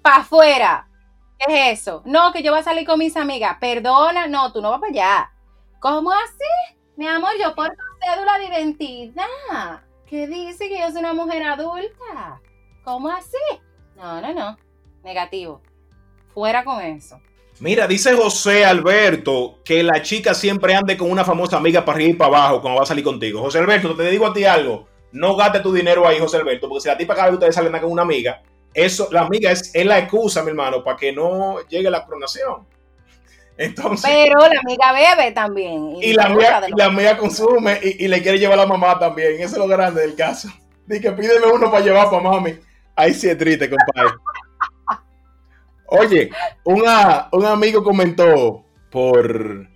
para 0.00 0.16
afuera. 0.16 0.86
¿Qué 1.38 1.72
es 1.72 1.80
eso? 1.80 2.02
No, 2.06 2.32
que 2.32 2.42
yo 2.42 2.52
voy 2.52 2.60
a 2.60 2.64
salir 2.64 2.86
con 2.86 2.98
mis 2.98 3.16
amigas. 3.16 3.56
Perdona, 3.60 4.26
no, 4.28 4.52
tú 4.52 4.62
no 4.62 4.70
vas 4.70 4.80
para 4.80 4.92
allá. 4.92 5.30
¿Cómo 5.80 6.12
así? 6.12 6.76
Mi 6.96 7.06
amor, 7.06 7.30
yo 7.40 7.54
porto 7.54 7.82
cédula 8.04 8.38
de 8.38 8.44
identidad. 8.48 9.80
¿Qué 10.06 10.26
dice 10.26 10.68
que 10.68 10.78
yo 10.78 10.90
soy 10.90 10.98
una 10.98 11.14
mujer 11.14 11.42
adulta? 11.42 12.38
¿Cómo 12.84 13.08
así? 13.08 13.38
No, 13.96 14.20
no, 14.20 14.34
no. 14.34 14.58
Negativo. 15.02 15.62
Fuera 16.34 16.64
con 16.64 16.82
eso. 16.82 17.18
Mira, 17.60 17.86
dice 17.86 18.14
José 18.14 18.66
Alberto 18.66 19.60
que 19.64 19.82
la 19.82 20.02
chica 20.02 20.34
siempre 20.34 20.74
ande 20.74 20.98
con 20.98 21.10
una 21.10 21.24
famosa 21.24 21.56
amiga 21.56 21.82
para 21.82 21.96
arriba 21.96 22.10
y 22.10 22.14
para 22.14 22.36
abajo 22.36 22.60
cuando 22.60 22.76
va 22.78 22.82
a 22.82 22.86
salir 22.86 23.04
contigo. 23.04 23.40
José 23.40 23.58
Alberto, 23.58 23.96
te 23.96 24.10
digo 24.10 24.26
a 24.26 24.34
ti 24.34 24.44
algo. 24.44 24.86
No 25.12 25.34
gaste 25.34 25.60
tu 25.60 25.72
dinero 25.72 26.06
ahí, 26.06 26.18
José 26.18 26.36
Alberto, 26.36 26.68
porque 26.68 26.82
si 26.82 26.88
la 26.88 26.98
tipa 26.98 27.14
cada 27.14 27.28
vez 27.28 27.34
ustedes 27.34 27.54
salen 27.54 27.72
con 27.80 27.90
una 27.90 28.02
amiga, 28.02 28.42
eso, 28.74 29.08
la 29.10 29.22
amiga 29.22 29.50
es, 29.50 29.74
es 29.74 29.86
la 29.86 29.98
excusa, 29.98 30.42
mi 30.42 30.50
hermano, 30.50 30.84
para 30.84 30.98
que 30.98 31.10
no 31.10 31.66
llegue 31.68 31.90
la 31.90 32.04
coronación. 32.04 32.66
Entonces, 33.62 34.10
Pero 34.10 34.38
la 34.40 34.60
amiga 34.60 34.92
bebe 34.92 35.32
también. 35.32 35.96
y 36.00 36.14
la 36.14 36.24
amiga, 36.24 36.62
la 36.74 36.84
amiga 36.86 37.18
consume 37.18 37.78
y, 37.82 38.06
y 38.06 38.08
le 38.08 38.22
quiere 38.22 38.38
llevar 38.38 38.58
a 38.58 38.62
la 38.62 38.66
mamá 38.66 38.98
también. 38.98 39.34
Eso 39.34 39.52
es 39.54 39.58
lo 39.58 39.68
grande 39.68 40.00
del 40.00 40.14
caso. 40.16 40.48
Dice 40.86 41.12
pídeme 41.12 41.46
uno 41.46 41.70
para 41.70 41.84
llevar 41.84 42.08
para 42.10 42.22
mami. 42.22 42.58
Ahí 42.96 43.12
sí 43.12 43.28
es 43.28 43.36
triste, 43.36 43.68
compadre. 43.68 44.14
Oye, 45.88 46.30
una- 46.64 47.28
un 47.32 47.44
amigo 47.44 47.82
comentó 47.82 48.64
por, 48.90 49.66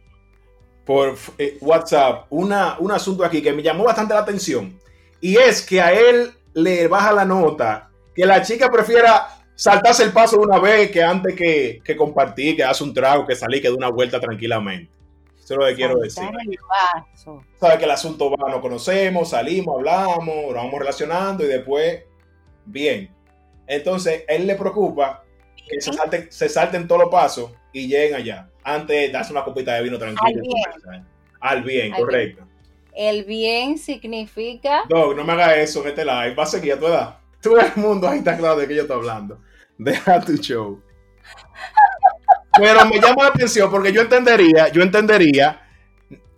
por 0.86 1.16
eh, 1.38 1.58
WhatsApp 1.60 2.26
una, 2.30 2.76
un 2.78 2.90
asunto 2.92 3.24
aquí 3.24 3.42
que 3.42 3.52
me 3.52 3.62
llamó 3.62 3.84
bastante 3.84 4.14
la 4.14 4.20
atención. 4.20 4.78
Y 5.20 5.36
es 5.36 5.60
que 5.64 5.80
a 5.80 5.92
él 5.92 6.32
le 6.54 6.86
baja 6.88 7.12
la 7.12 7.24
nota 7.24 7.90
que 8.14 8.24
la 8.24 8.42
chica 8.42 8.70
prefiera 8.70 9.26
saltarse 9.54 10.02
el 10.02 10.12
paso 10.12 10.36
de 10.36 10.42
una 10.42 10.58
vez 10.58 10.90
que 10.90 11.02
antes 11.02 11.34
que, 11.34 11.80
que 11.84 11.96
compartir, 11.96 12.56
que 12.56 12.64
hace 12.64 12.84
un 12.84 12.92
trago, 12.92 13.26
que 13.26 13.34
salir, 13.34 13.62
que 13.62 13.68
dé 13.68 13.74
una 13.74 13.90
vuelta 13.90 14.20
tranquilamente. 14.20 14.90
Eso 15.42 15.54
es 15.54 15.60
lo 15.60 15.66
que 15.66 15.74
quiero 15.74 15.98
decir. 15.98 16.24
Saltar 16.24 16.40
el 16.46 16.58
paso. 16.66 17.44
Sabe 17.60 17.78
que 17.78 17.84
el 17.84 17.90
asunto 17.90 18.30
va, 18.30 18.50
nos 18.50 18.60
conocemos, 18.60 19.28
salimos, 19.28 19.76
hablamos, 19.76 20.46
nos 20.46 20.54
vamos 20.54 20.78
relacionando 20.78 21.44
y 21.44 21.48
después, 21.48 22.02
bien. 22.64 23.10
Entonces, 23.66 24.24
él 24.26 24.46
le 24.46 24.54
preocupa 24.54 25.22
que 25.68 25.80
se 25.80 25.92
salten, 25.92 26.30
se 26.30 26.48
salten 26.48 26.88
todos 26.88 27.02
los 27.02 27.10
pasos 27.10 27.52
y 27.72 27.88
lleguen 27.88 28.14
allá. 28.14 28.48
Antes 28.62 29.12
darse 29.12 29.32
una 29.32 29.44
copita 29.44 29.74
de 29.74 29.82
vino 29.82 29.98
tranquilo. 29.98 30.42
Al 30.42 30.42
bien. 30.42 31.06
Al 31.40 31.62
bien, 31.62 31.92
Al 31.92 32.00
correcto. 32.00 32.44
El 32.94 33.24
bien 33.24 33.76
significa 33.76 34.84
No, 34.88 35.12
no 35.12 35.24
me 35.24 35.32
hagas 35.32 35.58
eso 35.58 35.82
en 35.82 35.88
este 35.88 36.04
live. 36.04 36.34
Va 36.34 36.44
a 36.44 36.46
seguir 36.46 36.72
a 36.72 36.78
tu 36.78 36.86
edad. 36.86 37.18
Todo 37.44 37.60
el 37.60 37.72
mundo 37.76 38.08
ahí 38.08 38.18
está 38.18 38.36
claro 38.36 38.56
de 38.56 38.66
que 38.66 38.74
yo 38.74 38.82
estoy 38.82 38.96
hablando. 38.96 39.38
Deja 39.78 40.20
tu 40.20 40.32
show. 40.36 40.80
Pero 42.58 42.84
me 42.86 43.00
llama 43.00 43.24
la 43.24 43.28
atención 43.28 43.70
porque 43.70 43.92
yo 43.92 44.00
entendería, 44.00 44.68
yo 44.68 44.82
entendería 44.82 45.60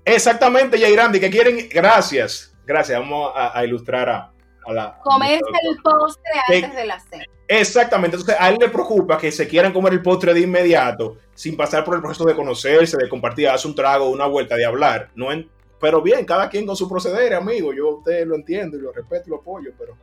exactamente, 0.05 0.79
Yairandi, 0.79 1.21
que 1.21 1.31
quieren. 1.31 1.69
Gracias, 1.71 2.55
gracias. 2.66 2.99
Vamos 2.99 3.33
a, 3.35 3.59
a 3.59 3.64
ilustrar 3.64 4.09
a, 4.09 4.33
a 4.66 4.73
la. 4.73 4.99
comerse 5.03 5.45
el 5.62 5.83
postre 5.83 6.23
antes 6.64 6.75
de 6.75 6.87
la 6.87 6.99
cena. 7.01 7.25
Exactamente. 7.49 8.16
Entonces, 8.16 8.37
a 8.40 8.49
él 8.49 8.57
le 8.59 8.69
preocupa 8.71 9.19
que 9.19 9.31
se 9.31 9.47
quieran 9.47 9.73
comer 9.73 9.92
el 9.92 10.03
postre 10.03 10.33
de 10.35 10.40
inmediato, 10.40 11.19
sin 11.35 11.57
pasar 11.57 11.85
por 11.85 11.95
el 11.95 12.01
proceso 12.03 12.25
de 12.25 12.35
conocerse, 12.35 12.97
de 12.97 13.09
compartir, 13.09 13.49
hacer 13.49 13.69
un 13.71 13.75
trago, 13.77 14.09
una 14.11 14.27
vuelta, 14.27 14.57
de 14.57 14.64
hablar. 14.64 15.11
No 15.14 15.31
en- 15.31 15.49
pero 15.79 16.01
bien, 16.01 16.25
cada 16.25 16.49
quien 16.49 16.66
con 16.66 16.75
su 16.75 16.88
proceder, 16.88 17.35
amigo. 17.35 17.73
Yo 17.75 17.88
a 17.90 17.95
usted 17.99 18.27
lo 18.27 18.35
entiendo 18.35 18.79
y 18.79 18.81
lo 18.81 18.90
respeto 18.92 19.25
y 19.27 19.31
lo 19.31 19.37
apoyo, 19.37 19.71
pero. 19.79 19.97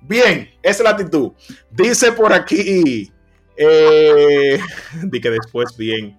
Bien, 0.00 0.50
esa 0.62 0.78
es 0.78 0.84
la 0.84 0.90
actitud. 0.90 1.32
Dice 1.70 2.12
por 2.12 2.32
aquí. 2.32 3.12
Eh, 3.56 4.58
di 5.04 5.20
que 5.20 5.30
después, 5.30 5.76
bien. 5.76 6.18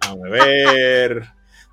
A 0.00 0.14
ver. 0.16 1.22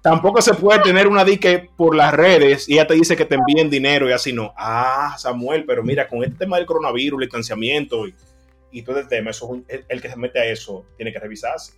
Tampoco 0.02 0.42
se 0.42 0.54
puede 0.54 0.80
tener 0.82 1.08
una 1.08 1.26
dique 1.26 1.70
por 1.76 1.96
las 1.96 2.14
redes 2.14 2.70
y 2.70 2.74
ella 2.74 2.88
te 2.88 2.94
dice 2.94 3.16
que 3.16 3.26
te 3.26 3.36
envíen 3.36 3.70
dinero 3.70 4.08
y 4.08 4.14
así 4.14 4.32
no. 4.32 4.54
Ah, 4.56 5.16
Samuel, 5.18 5.66
pero 5.66 5.84
mira, 5.84 6.08
con 6.08 6.24
este 6.24 6.36
tema 6.38 6.58
del 6.58 6.66
coronavirus, 6.66 7.20
el 7.20 7.26
distanciamiento 7.28 8.06
y, 8.08 8.82
todo 8.84 9.00
el 9.00 9.08
tema, 9.08 9.32
eso 9.32 9.62
el, 9.68 9.86
el 9.88 10.02
que 10.02 10.10
se 10.10 10.16
mete 10.16 10.40
a 10.40 10.46
eso 10.46 10.86
tiene 10.96 11.12
que 11.12 11.20
revisarse. 11.20 11.74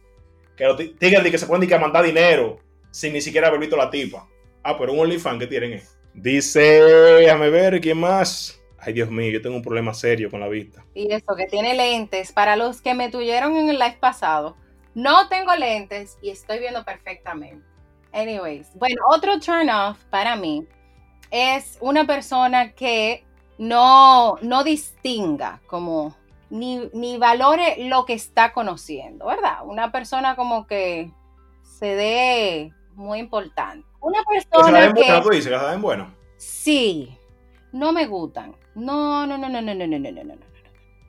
Que 0.55 0.65
los 0.65 0.77
ti- 0.77 0.95
tigres 0.99 1.23
di 1.23 1.31
que 1.31 1.37
se 1.37 1.47
pueden 1.47 1.67
mandar 1.79 2.03
dinero 2.03 2.59
sin 2.91 3.13
ni 3.13 3.21
siquiera 3.21 3.47
haber 3.47 3.61
visto 3.61 3.77
la 3.77 3.89
tipa. 3.89 4.27
Ah, 4.63 4.77
pero 4.77 4.93
un 4.93 4.99
OnlyFans 4.99 5.39
que 5.39 5.47
tienen 5.47 5.73
es. 5.73 5.97
Dice, 6.13 6.59
déjame 6.59 7.49
ver, 7.49 7.79
¿quién 7.79 7.97
más? 7.97 8.58
Ay, 8.81 8.93
Dios 8.93 9.09
mío, 9.09 9.31
yo 9.31 9.41
tengo 9.41 9.55
un 9.55 9.61
problema 9.61 9.93
serio 9.93 10.29
con 10.29 10.39
la 10.39 10.47
vista. 10.47 10.83
Y 10.93 11.11
eso, 11.11 11.35
que 11.35 11.45
tiene 11.47 11.73
lentes. 11.73 12.31
Para 12.31 12.55
los 12.55 12.81
que 12.81 12.93
me 12.93 13.09
tuvieron 13.09 13.55
en 13.57 13.69
el 13.69 13.79
live 13.79 13.97
pasado, 13.99 14.55
no 14.95 15.27
tengo 15.29 15.55
lentes 15.55 16.17
y 16.21 16.29
estoy 16.29 16.59
viendo 16.59 16.83
perfectamente. 16.83 17.65
Anyways, 18.11 18.71
bueno, 18.75 19.01
otro 19.09 19.39
turn 19.39 19.69
off 19.69 20.03
para 20.05 20.35
mí 20.35 20.65
es 21.31 21.77
una 21.79 22.07
persona 22.07 22.73
que 22.73 23.23
no, 23.57 24.37
no 24.41 24.63
distinga 24.63 25.61
como 25.67 26.15
ni, 26.49 26.89
ni 26.93 27.17
valore 27.17 27.87
lo 27.87 28.05
que 28.05 28.13
está 28.13 28.51
conociendo, 28.51 29.27
¿verdad? 29.27 29.59
Una 29.65 29.91
persona 29.91 30.35
como 30.35 30.65
que 30.65 31.11
se 31.61 31.95
dé 31.95 32.73
muy 32.95 33.19
importante. 33.19 33.87
Una 34.01 34.19
Que 34.19 34.41
se 34.41 34.47
la 34.47 34.57
persona 34.57 34.81
den 34.81 34.93
que 34.95 35.41
se 35.41 35.49
la 35.49 35.71
den 35.71 35.81
buena. 35.81 36.13
Sí, 36.37 37.17
no 37.71 37.91
me 37.91 38.07
gustan. 38.07 38.55
No, 38.75 39.25
no, 39.25 39.37
no, 39.37 39.49
no, 39.49 39.61
no, 39.61 39.73
no, 39.73 39.87
no, 39.87 39.99
no, 39.99 40.11
no, 40.11 40.23
no, 40.23 40.35
no. 40.35 40.49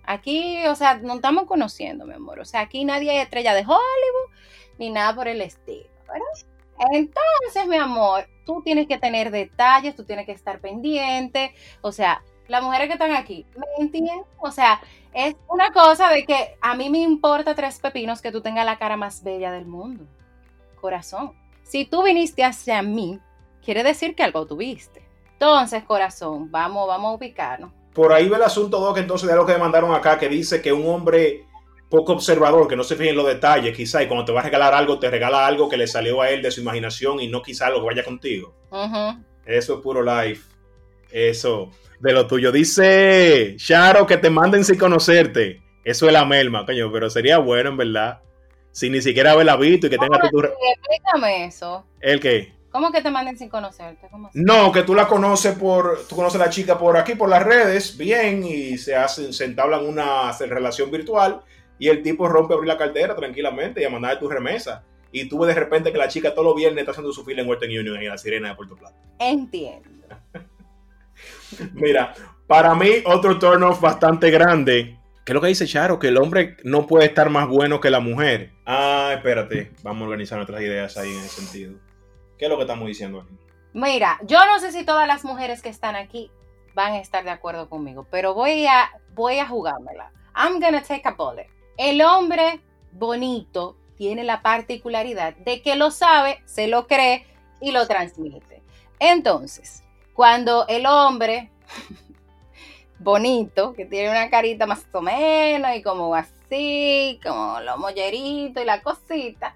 Aquí, 0.05 0.67
o 0.67 0.75
sea, 0.75 0.99
no 0.99 1.15
estamos 1.15 1.45
conociendo, 1.45 2.07
mi 2.07 2.15
amor. 2.15 2.41
O 2.41 2.45
sea, 2.45 2.61
aquí 2.61 2.85
nadie 2.85 3.17
es 3.17 3.25
estrella 3.25 3.55
de 3.55 3.61
Hollywood 3.61 4.35
ni 4.79 4.91
nada 4.91 5.15
por 5.15 5.29
el 5.29 5.41
estilo, 5.41 5.89
¿verdad? 6.09 6.51
Entonces, 6.91 7.67
mi 7.69 7.77
amor, 7.77 8.27
tú 8.47 8.63
tienes 8.63 8.89
que 8.89 8.99
tener 8.99 9.31
detalles, 9.31 9.95
tú 9.95 10.05
tienes 10.05 10.27
que 10.27 10.33
estar 10.33 10.61
pendiente. 10.61 11.55
O 11.83 11.93
sea, 11.93 12.23
las 12.49 12.63
mujeres 12.63 12.89
que 12.89 12.95
están 12.95 13.13
aquí, 13.13 13.47
¿me 13.57 13.85
entienden? 13.85 14.23
O 14.39 14.51
sea, 14.51 14.81
es 15.13 15.37
una 15.49 15.71
cosa 15.73 16.09
de 16.09 16.25
que 16.25 16.57
a 16.61 16.75
mí 16.75 16.89
me 16.89 16.99
importa 16.99 17.55
tres 17.55 17.79
pepinos 17.79 18.23
que 18.23 18.33
tú 18.33 18.41
tengas 18.41 18.65
la 18.65 18.79
cara 18.79 18.97
más 18.97 19.23
bella 19.23 19.53
del 19.53 19.67
mundo. 19.67 20.07
Corazón. 20.81 21.33
Si 21.63 21.85
tú 21.85 22.03
viniste 22.03 22.43
hacia 22.43 22.83
mí, 22.83 23.21
quiere 23.63 23.83
decir 23.83 24.17
que 24.17 24.23
algo 24.23 24.47
tuviste. 24.47 25.10
Entonces, 25.41 25.85
corazón, 25.85 26.51
vamos, 26.51 26.87
vamos 26.87 27.13
a 27.13 27.15
ubicarnos. 27.15 27.71
Por 27.95 28.13
ahí 28.13 28.29
ve 28.29 28.37
el 28.37 28.43
asunto, 28.43 28.79
Doc, 28.79 28.99
entonces 28.99 29.27
de 29.27 29.35
lo 29.35 29.47
que 29.47 29.55
me 29.55 29.59
mandaron 29.59 29.95
acá, 29.95 30.19
que 30.19 30.29
dice 30.29 30.61
que 30.61 30.71
un 30.71 30.87
hombre 30.87 31.47
poco 31.89 32.13
observador, 32.13 32.69
que 32.69 32.77
no 32.77 32.85
se 32.85 32.95
fije 32.95 33.09
en 33.09 33.17
los 33.17 33.27
detalles, 33.27 33.75
quizá, 33.75 34.03
y 34.03 34.07
cuando 34.07 34.27
te 34.27 34.33
va 34.33 34.41
a 34.41 34.45
regalar 34.45 34.75
algo, 34.75 34.99
te 34.99 35.09
regala 35.09 35.47
algo 35.47 35.71
que 35.71 35.79
le 35.79 35.87
salió 35.87 36.21
a 36.21 36.29
él 36.29 36.43
de 36.43 36.51
su 36.51 36.61
imaginación 36.61 37.21
y 37.21 37.29
no 37.29 37.41
quizá 37.41 37.69
algo 37.69 37.81
que 37.81 37.87
vaya 37.87 38.05
contigo. 38.05 38.55
Eso 39.47 39.75
es 39.77 39.81
puro 39.81 40.03
life. 40.03 40.43
Eso, 41.11 41.71
de 42.01 42.13
lo 42.13 42.27
tuyo. 42.27 42.53
Dice 42.53 43.55
Charo 43.57 44.07
que 44.07 44.19
te 44.19 44.29
manden 44.29 44.63
sin 44.63 44.77
conocerte. 44.79 45.63
Eso 45.85 46.07
es 46.07 46.13
la 46.13 46.27
melma, 46.27 46.67
coño, 46.67 46.93
pero 46.93 47.09
sería 47.09 47.39
bueno, 47.39 47.71
en 47.71 47.79
verdad. 47.79 48.21
Si 48.73 48.91
ni 48.91 49.01
siquiera 49.01 49.33
haberla 49.33 49.57
visto 49.57 49.87
y 49.87 49.91
que 49.91 49.97
tenga 49.97 50.21
tu... 50.21 50.39
Explícame 50.39 51.47
eso. 51.47 51.87
¿El 51.99 52.21
qué? 52.21 52.60
¿Cómo 52.71 52.93
que 52.93 53.03
te 53.03 53.11
manden 53.11 53.37
sin 53.37 53.49
conocerte? 53.49 54.09
No, 54.35 54.71
que 54.71 54.83
tú 54.83 54.95
la 54.95 55.09
conoces 55.09 55.57
por, 55.57 56.07
tú 56.09 56.17
conoces 56.17 56.41
a 56.41 56.45
la 56.45 56.51
chica 56.51 56.79
por 56.79 56.97
aquí, 56.97 57.15
por 57.15 57.29
las 57.29 57.43
redes, 57.43 57.97
bien, 57.97 58.45
y 58.45 58.79
se 58.79 58.95
hacen, 58.95 59.33
se 59.33 59.45
entablan 59.45 59.87
una 59.87 60.33
relación 60.39 60.91
virtual, 60.91 61.41
y 61.79 61.89
el 61.89 62.03
tipo 62.03 62.29
rompe 62.29 62.55
a 62.55 62.57
abrir 62.57 62.69
la 62.69 62.79
cartera 62.79 63.17
tranquilamente 63.17 63.81
y 63.81 63.85
a 63.85 63.91
mandar 63.91 64.19
tu 64.19 64.29
remesa. 64.29 64.85
Y 65.13 65.29
tú 65.29 65.41
ves 65.41 65.55
de 65.55 65.61
repente 65.61 65.91
que 65.91 65.99
la 65.99 66.09
chica 66.09 66.33
todos 66.33 66.45
los 66.45 66.55
viernes 66.55 66.83
está 66.83 66.93
haciendo 66.93 67.13
su 67.13 67.25
fila 67.25 67.43
en 67.43 67.49
Western 67.49 67.73
Union 67.73 67.97
en 67.97 68.09
la 68.09 68.19
Sirena 68.19 68.51
de 68.51 68.55
Puerto 68.55 68.77
Plata. 68.77 68.97
Entiendo. 69.19 69.89
Mira, 71.73 72.15
para 72.47 72.75
mí 72.75 73.03
otro 73.05 73.39
turn 73.39 73.63
off 73.65 73.81
bastante 73.81 74.31
grande 74.31 75.01
¿Qué 75.25 75.33
es 75.33 75.35
lo 75.35 75.41
que 75.43 75.49
dice 75.49 75.67
Charo? 75.67 75.99
Que 75.99 76.09
el 76.09 76.17
hombre 76.17 76.57
no 76.65 76.87
puede 76.87 77.07
estar 77.07 77.31
más 77.31 77.47
bueno 77.47 77.81
que 77.81 77.89
la 77.89 78.01
mujer. 78.01 78.51
Ah, 78.67 79.13
espérate. 79.15 79.71
Vamos 79.83 80.03
a 80.03 80.05
organizar 80.07 80.39
nuestras 80.39 80.61
ideas 80.61 80.97
ahí 80.97 81.11
en 81.11 81.19
ese 81.19 81.43
sentido. 81.43 81.75
¿Qué 82.41 82.47
es 82.47 82.51
lo 82.51 82.57
que 82.57 82.63
estamos 82.63 82.89
diciendo 82.89 83.21
aquí? 83.21 83.37
Mira, 83.75 84.19
yo 84.23 84.39
no 84.47 84.59
sé 84.61 84.73
si 84.73 84.83
todas 84.83 85.07
las 85.07 85.27
mujeres 85.27 85.61
que 85.61 85.69
están 85.69 85.95
aquí 85.95 86.31
van 86.73 86.95
a 86.95 86.99
estar 86.99 87.23
de 87.23 87.29
acuerdo 87.29 87.69
conmigo, 87.69 88.07
pero 88.11 88.33
voy 88.33 88.67
a, 88.67 88.91
voy 89.13 89.37
a 89.37 89.47
jugármela. 89.47 90.11
I'm 90.35 90.59
gonna 90.59 90.83
take 90.83 91.07
a 91.07 91.11
bullet. 91.11 91.49
El 91.77 92.01
hombre 92.01 92.61
bonito 92.93 93.77
tiene 93.99 94.25
la 94.25 94.41
particularidad 94.41 95.37
de 95.37 95.61
que 95.61 95.77
lo 95.77 95.91
sabe, 95.91 96.41
se 96.47 96.67
lo 96.67 96.87
cree 96.87 97.27
y 97.61 97.73
lo 97.73 97.87
transmite. 97.87 98.63
Entonces, 98.99 99.85
cuando 100.15 100.67
el 100.67 100.87
hombre 100.87 101.51
bonito, 102.99 103.75
que 103.75 103.85
tiene 103.85 104.09
una 104.09 104.31
carita 104.31 104.65
más 104.65 104.87
o 104.93 105.03
menos 105.03 105.77
y 105.77 105.83
como 105.83 106.15
así, 106.15 107.21
como 107.23 107.61
los 107.61 107.77
molleritos 107.77 108.63
y 108.63 108.67
la 108.67 108.81
cosita, 108.81 109.55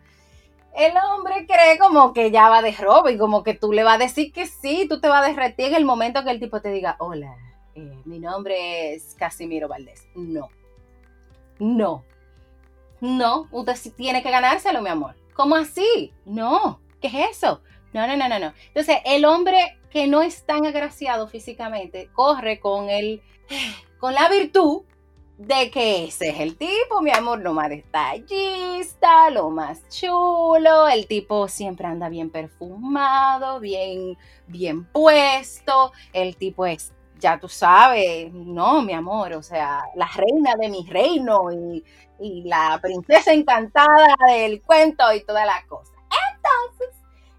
el 0.75 0.93
hombre 0.97 1.47
cree 1.47 1.79
como 1.79 2.13
que 2.13 2.31
ya 2.31 2.49
va 2.49 2.63
de 2.63 2.73
robo 2.73 3.09
y 3.09 3.17
como 3.17 3.43
que 3.43 3.55
tú 3.55 3.73
le 3.73 3.85
vas 3.85 3.97
a 3.97 4.05
decir 4.05 4.33
que 4.33 4.47
sí, 4.47 4.87
tú 4.89 5.01
te 5.01 5.09
vas 5.09 5.25
a 5.25 5.29
derretir 5.29 5.67
en 5.67 5.75
el 5.77 5.85
momento 5.85 6.25
que 6.25 6.31
el 6.31 6.41
tipo 6.41 6.61
te 6.61 6.71
diga, 6.71 6.97
hola, 6.99 7.37
eh, 7.75 7.99
mi 8.05 8.19
nombre 8.19 8.95
es 8.95 9.15
Casimiro 9.15 9.69
Valdés. 9.69 10.07
No, 10.15 10.49
no, 11.59 12.05
no, 13.01 13.49
usted 13.53 13.77
sí 13.77 13.91
tiene 13.91 14.23
que 14.23 14.31
ganárselo, 14.31 14.83
mi 14.83 14.91
amor. 14.91 15.15
¿Cómo 15.35 15.57
así? 15.57 16.13
No, 16.25 16.81
¿qué 17.01 17.09
es 17.09 17.39
eso? 17.39 17.63
No, 17.93 18.07
no, 18.07 18.17
no, 18.17 18.29
no, 18.29 18.39
no. 18.39 18.53
Entonces, 18.69 18.99
el 19.05 19.25
hombre 19.25 19.79
que 19.91 20.09
no 20.09 20.23
es 20.23 20.45
tan 20.45 20.67
agraciado 20.67 21.29
físicamente 21.29 22.11
corre 22.13 22.59
con 22.59 22.91
el 22.91 23.23
con 24.01 24.15
la 24.15 24.29
virtud 24.29 24.83
de 25.39 25.71
que 25.71 26.05
ese 26.05 26.29
es 26.29 26.41
el 26.41 26.57
tipo, 26.57 27.03
mi 27.03 27.11
amor, 27.11 27.41
lo 27.41 27.53
más 27.55 27.69
detallista, 27.69 29.31
lo 29.31 29.51
más 29.51 29.89
chulo, 29.89 30.89
el 30.89 31.07
tipo 31.07 31.49
siempre 31.49 31.87
anda 31.87 32.09
bien 32.09 32.31
perfumado, 32.31 33.59
bien, 33.59 34.17
bien 34.47 34.85
puesto, 34.85 35.93
el 36.13 36.37
tipo 36.37 36.67
es, 36.67 36.93
ya 37.19 37.39
tú 37.41 37.49
sabes, 37.49 38.33
no, 38.33 38.83
mi 38.83 38.93
amor, 38.93 39.33
o 39.33 39.43
sea, 39.43 39.83
la 39.97 40.09
reina 40.15 40.55
de 40.57 40.69
mi 40.69 40.87
reino 40.89 41.51
y, 41.53 41.85
la 42.45 42.79
princesa 42.81 43.33
encantada 43.35 44.17
del 44.29 44.63
cuento 44.63 45.13
y 45.13 45.25
toda 45.25 45.45
la 45.45 45.63
cosa. 45.69 45.93
Entonces, 46.33 46.97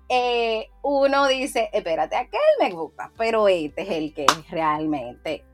eh, 0.10 0.70
uno 0.84 1.28
dice, 1.28 1.70
espérate, 1.74 2.18
aquel 2.18 2.42
me 2.60 2.72
gusta, 2.72 3.10
pero 3.18 3.48
este 3.48 3.84
es 3.84 3.90
el 3.90 4.14
que 4.14 4.28
realmente 4.52 5.46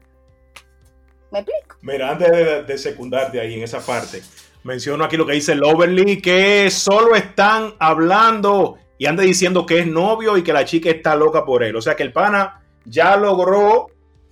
¿Me 1.32 1.40
explico? 1.40 1.78
Mira, 1.82 2.12
antes 2.12 2.68
de, 2.68 2.78
secundarte 2.78 3.40
ahí 3.40 3.56
en 3.56 3.64
esa 3.64 3.80
parte, 3.80 4.22
menciono 4.64 5.04
aquí 5.04 5.18
lo 5.18 5.26
que 5.26 5.34
dice 5.34 5.56
Loverly, 5.56 6.22
que 6.22 6.70
solo 6.70 7.16
están 7.16 7.74
hablando 7.80 8.78
y 8.98 9.06
anda 9.06 9.24
diciendo 9.24 9.66
que 9.66 9.80
es 9.80 9.88
novio 9.88 10.38
y 10.38 10.44
que 10.44 10.54
la 10.54 10.66
chica 10.66 10.90
está 10.90 11.16
loca 11.16 11.46
por 11.46 11.64
él. 11.64 11.76
O 11.76 11.82
sea 11.82 11.96
que 11.96 12.04
el 12.04 12.12
pana 12.12 12.62
ya 12.86 13.16
logró 13.16 13.88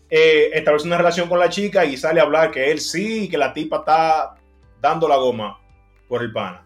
eh, 0.09 0.51
establecer 0.53 0.87
una 0.87 0.97
relación 0.97 1.29
con 1.29 1.39
la 1.39 1.49
chica 1.49 1.85
y 1.85 1.97
sale 1.97 2.19
a 2.19 2.23
hablar 2.23 2.51
que 2.51 2.69
él 2.69 2.81
sí, 2.81 3.29
que 3.29 3.37
la 3.37 3.53
tipa 3.53 3.77
está 3.77 4.35
dando 4.81 5.07
la 5.07 5.15
goma 5.15 5.59
por 6.07 6.21
el 6.21 6.31
pana. 6.31 6.65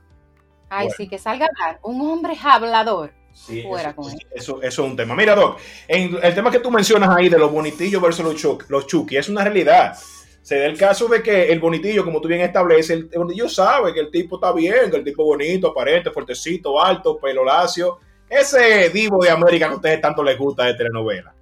Ay, 0.70 0.90
sí, 0.98 1.08
que 1.08 1.20
salga 1.20 1.46
a 1.46 1.50
hablar. 1.50 1.80
Un 1.84 2.02
hombre 2.02 2.36
hablador. 2.44 3.14
Sí, 3.34 3.64
Fuera 3.64 3.90
eso, 3.90 3.96
con 3.96 4.12
él. 4.12 4.28
Eso, 4.34 4.62
es 4.62 4.78
un 4.80 4.96
tema. 4.96 5.16
Mira, 5.16 5.36
Doc, 5.36 5.60
en 5.88 6.18
el 6.22 6.36
tema 6.36 6.52
que 6.52 6.60
tú 6.60 6.72
mencionas 6.72 7.10
ahí 7.16 7.30
de 7.30 7.38
los 7.38 7.52
bonitillos 7.52 8.02
versus 8.02 8.44
los, 8.44 8.70
los 8.70 8.88
chuki, 8.88 9.18
es 9.18 9.30
una 9.30 9.44
realidad 9.44 9.96
se 10.44 10.60
da 10.60 10.66
el 10.66 10.78
caso 10.78 11.08
de 11.08 11.24
que 11.24 11.52
el 11.54 11.60
bonitillo, 11.62 12.04
como 12.04 12.20
tú 12.20 12.28
bien 12.28 12.42
estableces, 12.42 12.92
el, 12.92 13.06
bonitillo 13.06 13.48
sabe 13.48 13.94
que 13.94 14.02
el 14.02 14.12
tipo 14.12 14.36
está 14.36 14.52
bien, 14.52 14.92
que 14.92 14.98
el 14.98 15.04
tipo 15.04 15.24
bonito, 15.24 15.70
aparente, 15.70 16.12
fuertecito, 16.12 16.84
alto, 16.84 17.18
pelo 17.18 17.46
lacio, 17.46 18.00
ese 18.30 18.90
divo 18.90 19.24
de 19.24 19.30
América 19.30 19.68
que 19.68 19.74
a 19.74 19.76
ustedes 19.78 20.02
tanto 20.02 20.22
les 20.22 20.38
gusta 20.38 20.66
de 20.66 20.74
telenovela. 20.74 21.34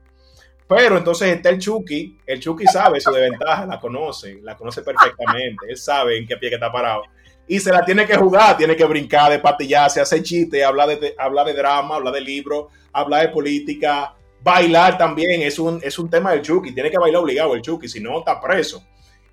Pero 0.68 0.98
entonces 0.98 1.36
está 1.36 1.50
el 1.50 1.58
Chucky, 1.58 2.20
el 2.28 2.40
Chucky 2.40 2.68
sabe 2.68 3.02
su 3.02 3.12
desventaja, 3.12 3.66
la 3.66 3.80
conoce, 3.80 4.40
la 4.44 4.56
conoce 4.56 4.84
perfectamente, 4.84 5.66
él 5.68 5.78
sabe 5.78 6.20
en 6.20 6.28
qué 6.28 6.38
pie 6.38 6.50
que 6.50 6.56
está 6.56 6.72
parado. 6.72 7.02
Y 7.48 7.60
se 7.60 7.72
la 7.72 7.84
tiene 7.84 8.06
que 8.06 8.16
jugar, 8.16 8.56
tiene 8.56 8.76
que 8.76 8.86
brincar, 8.86 9.32
de 9.32 9.40
patillarse, 9.40 10.00
hacer 10.00 10.22
chiste, 10.22 10.64
hablar 10.64 10.88
de, 11.00 11.16
hablar 11.18 11.48
de 11.48 11.56
drama, 11.56 11.96
hablar 11.96 12.14
de 12.14 12.22
libro, 12.22 12.70
hablar 12.94 13.24
de 13.24 13.30
política, 13.30 14.14
bailar 14.44 14.98
también, 14.98 15.42
es 15.42 15.60
un, 15.60 15.80
es 15.84 15.98
un 16.00 16.10
tema 16.10 16.32
del 16.32 16.42
Chucky, 16.42 16.74
tiene 16.74 16.90
que 16.90 16.98
bailar 16.98 17.22
obligado 17.22 17.56
el 17.56 17.62
Chucky, 17.62 17.88
si 17.88 18.00
no 18.00 18.20
está 18.20 18.40
preso. 18.40 18.84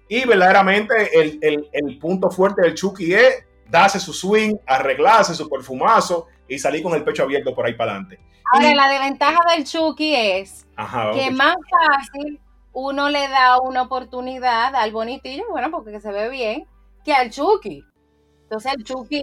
Y 0.08 0.24
verdaderamente 0.26 0.94
el, 1.18 1.38
el, 1.42 1.68
el, 1.72 1.98
punto 1.98 2.30
fuerte 2.30 2.62
del 2.62 2.74
Chucky 2.74 3.12
es 3.14 3.44
darse 3.68 4.00
su 4.00 4.12
swing, 4.12 4.54
arreglarse 4.66 5.34
su 5.34 5.48
perfumazo 5.48 6.26
y 6.48 6.58
salir 6.58 6.82
con 6.82 6.94
el 6.94 7.04
pecho 7.04 7.24
abierto 7.24 7.54
por 7.54 7.66
ahí 7.66 7.74
para 7.74 7.92
adelante. 7.92 8.18
Ahora, 8.52 8.74
la 8.74 8.88
desventaja 8.88 9.38
del 9.54 9.64
Chucky 9.64 10.14
es 10.14 10.66
que 11.14 11.30
más 11.30 11.56
fácil 11.70 12.40
uno 12.72 13.10
le 13.10 13.28
da 13.28 13.60
una 13.60 13.82
oportunidad 13.82 14.74
al 14.74 14.92
bonitillo, 14.92 15.44
bueno, 15.50 15.70
porque 15.70 16.00
se 16.00 16.10
ve 16.10 16.30
bien, 16.30 16.66
que 17.04 17.12
al 17.12 17.30
Chucky. 17.30 17.84
Entonces 18.44 18.72
el 18.74 18.84
Chucky, 18.84 19.22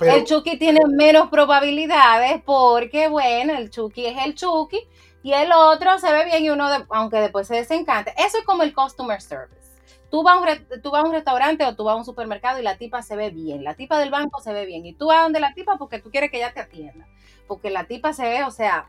el 0.00 0.24
Chucky 0.24 0.58
tiene 0.58 0.80
menos 0.86 1.30
probabilidades 1.30 2.42
porque, 2.44 3.08
bueno, 3.08 3.56
el 3.56 3.70
Chucky 3.70 4.06
es 4.06 4.26
el 4.26 4.34
Chucky 4.34 4.80
y 5.22 5.32
el 5.32 5.50
otro 5.52 5.98
se 5.98 6.12
ve 6.12 6.24
bien 6.24 6.44
y 6.44 6.50
uno, 6.50 6.68
aunque 6.90 7.18
después 7.18 7.46
se 7.46 7.56
desencante. 7.56 8.14
Eso 8.16 8.38
es 8.38 8.44
como 8.44 8.62
el 8.62 8.74
customer 8.74 9.20
service. 9.20 9.68
Tú 10.10 10.22
vas, 10.22 10.36
a 10.36 10.40
un 10.40 10.80
tú 10.82 10.90
vas 10.90 11.04
a 11.04 11.06
un 11.06 11.12
restaurante 11.12 11.64
o 11.66 11.76
tú 11.76 11.84
vas 11.84 11.94
a 11.94 11.96
un 11.96 12.04
supermercado 12.04 12.58
y 12.58 12.62
la 12.62 12.78
tipa 12.78 13.02
se 13.02 13.14
ve 13.14 13.28
bien, 13.28 13.62
la 13.62 13.74
tipa 13.74 13.98
del 13.98 14.10
banco 14.10 14.40
se 14.40 14.54
ve 14.54 14.64
bien 14.64 14.86
y 14.86 14.94
tú 14.94 15.08
vas 15.08 15.22
donde 15.22 15.38
la 15.38 15.52
tipa 15.52 15.76
porque 15.76 15.98
tú 15.98 16.10
quieres 16.10 16.30
que 16.30 16.38
ella 16.38 16.54
te 16.54 16.60
atienda, 16.60 17.06
porque 17.46 17.68
la 17.68 17.84
tipa 17.84 18.14
se 18.14 18.22
ve, 18.22 18.42
o 18.44 18.50
sea, 18.50 18.88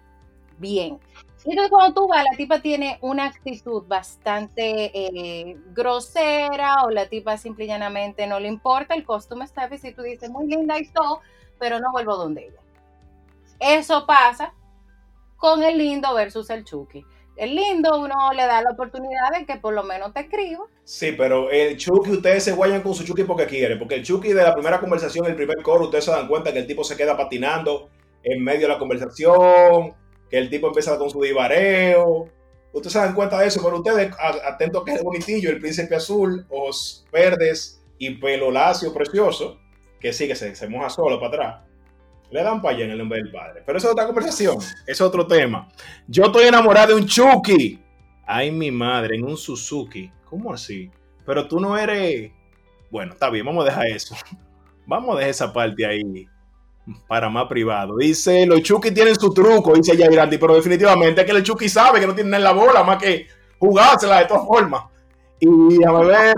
bien. 0.60 0.98
Entonces 1.44 1.70
cuando 1.70 1.94
tú 1.94 2.08
vas, 2.08 2.24
la 2.24 2.38
tipa 2.38 2.62
tiene 2.62 3.00
una 3.02 3.26
actitud 3.26 3.84
bastante 3.86 4.92
eh, 4.94 5.58
grosera 5.74 6.84
o 6.86 6.90
la 6.90 7.08
tipa 7.08 7.36
simple 7.38 7.66
y 7.66 7.68
llanamente 7.68 8.26
no 8.26 8.40
le 8.40 8.48
importa 8.48 8.94
el 8.94 9.04
costume 9.04 9.46
service 9.48 9.90
y 9.90 9.94
tú 9.94 10.04
dices, 10.04 10.30
muy 10.30 10.48
linda 10.48 10.80
y 10.80 10.88
todo, 10.90 11.20
pero 11.58 11.82
no 11.82 11.92
vuelvo 11.92 12.16
donde 12.16 12.48
ella. 12.48 12.62
Eso 13.60 14.06
pasa 14.06 14.54
con 15.40 15.64
el 15.64 15.80
lindo 15.80 16.14
versus 16.14 16.50
el 16.52 16.64
chuki 16.64 17.04
es 17.40 17.50
lindo, 17.50 17.98
uno 17.98 18.34
le 18.36 18.46
da 18.46 18.62
la 18.62 18.72
oportunidad 18.72 19.30
de 19.38 19.46
que 19.46 19.56
por 19.56 19.74
lo 19.74 19.84
menos 19.84 20.14
te 20.14 20.20
escriba. 20.20 20.66
Sí, 20.84 21.14
pero 21.14 21.50
el 21.50 21.78
Chucky, 21.78 22.12
ustedes 22.12 22.44
se 22.44 22.52
guayan 22.52 22.82
con 22.82 22.94
su 22.94 23.06
Chucky 23.06 23.24
porque 23.24 23.46
quieren, 23.46 23.80
porque 23.80 23.96
el 23.96 24.04
Chucky 24.04 24.34
de 24.34 24.44
la 24.44 24.54
primera 24.54 24.82
conversación, 24.82 25.26
el 25.26 25.38
primer 25.38 25.62
coro, 25.62 25.86
ustedes 25.86 26.04
se 26.04 26.12
dan 26.12 26.28
cuenta 26.28 26.52
que 26.52 26.60
el 26.60 26.68
tipo 26.68 26.84
se 26.84 26.98
queda 26.98 27.16
patinando 27.16 27.90
en 28.24 28.44
medio 28.44 28.68
de 28.68 28.74
la 28.74 28.78
conversación, 28.78 29.96
que 30.30 30.38
el 30.38 30.50
tipo 30.50 30.68
empieza 30.68 30.98
con 30.98 31.10
su 31.10 31.22
divareo. 31.22 32.28
Ustedes 32.74 32.92
se 32.92 33.00
dan 33.00 33.16
cuenta 33.16 33.40
de 33.40 33.48
eso, 33.48 33.62
pero 33.64 33.78
ustedes, 33.78 34.14
atentos 34.46 34.84
que 34.84 34.92
es 34.92 34.98
el 34.98 35.04
bonitillo, 35.06 35.50
el 35.50 35.62
príncipe 35.62 35.96
azul, 35.96 36.46
ojos 36.50 37.06
verdes 37.10 37.82
y 37.98 38.16
pelo 38.16 38.52
lacio 38.52 38.94
precioso, 38.94 39.62
que 40.02 40.12
sí, 40.12 40.28
que 40.28 40.36
se, 40.36 40.54
se 40.56 40.68
moja 40.68 40.90
solo 40.90 41.18
para 41.22 41.28
atrás 41.30 41.69
le 42.32 42.44
dan 42.44 42.62
para 42.62 42.76
allá 42.76 42.86
en 42.86 42.92
el 42.92 42.98
nombre 42.98 43.20
del 43.20 43.32
padre. 43.32 43.64
Pero 43.66 43.78
eso 43.78 43.88
es 43.88 43.94
otra 43.94 44.06
conversación, 44.06 44.58
es 44.86 45.02
otro 45.02 45.26
tema. 45.26 45.68
Yo 46.08 46.26
estoy 46.26 46.46
enamorado 46.46 46.96
de 46.96 47.02
un 47.02 47.06
Chucky. 47.06 47.80
Ay, 48.26 48.52
mi 48.52 48.72
madre, 48.72 49.16
en 49.16 49.24
un 49.24 49.38
Suzuki. 49.38 50.12
¿Cómo 50.26 50.54
así? 50.54 50.92
Pero 51.26 51.48
tú 51.48 51.60
no 51.60 51.78
eres. 51.78 52.32
Bueno, 52.92 53.14
está 53.14 53.30
bien, 53.30 53.46
vamos 53.46 53.64
a 53.66 53.70
dejar 53.70 53.88
eso. 53.88 54.16
Vamos 54.86 55.16
a 55.16 55.20
dejar 55.20 55.30
esa 55.30 55.54
parte 55.54 55.86
ahí 55.86 56.28
para 57.08 57.30
más 57.30 57.46
privado. 57.48 57.98
Dice, 57.98 58.46
los 58.46 58.62
Chucky 58.62 58.92
tienen 58.92 59.16
su 59.16 59.34
truco, 59.34 59.74
dice 59.74 59.96
Yairandi, 59.96 60.38
pero 60.38 60.56
definitivamente 60.56 61.22
es 61.22 61.28
que 61.28 61.38
el 61.38 61.44
Chucky 61.44 61.70
sabe 61.70 62.00
que 62.00 62.08
no 62.08 62.16
tienen 62.16 62.44
la 62.44 62.54
bola, 62.54 62.84
más 62.84 62.98
que 62.98 63.28
jugársela 63.60 64.20
de 64.20 64.26
todas 64.26 64.46
formas. 64.46 64.84
Y 65.40 65.84
a 65.84 65.92
ver, 65.92 66.36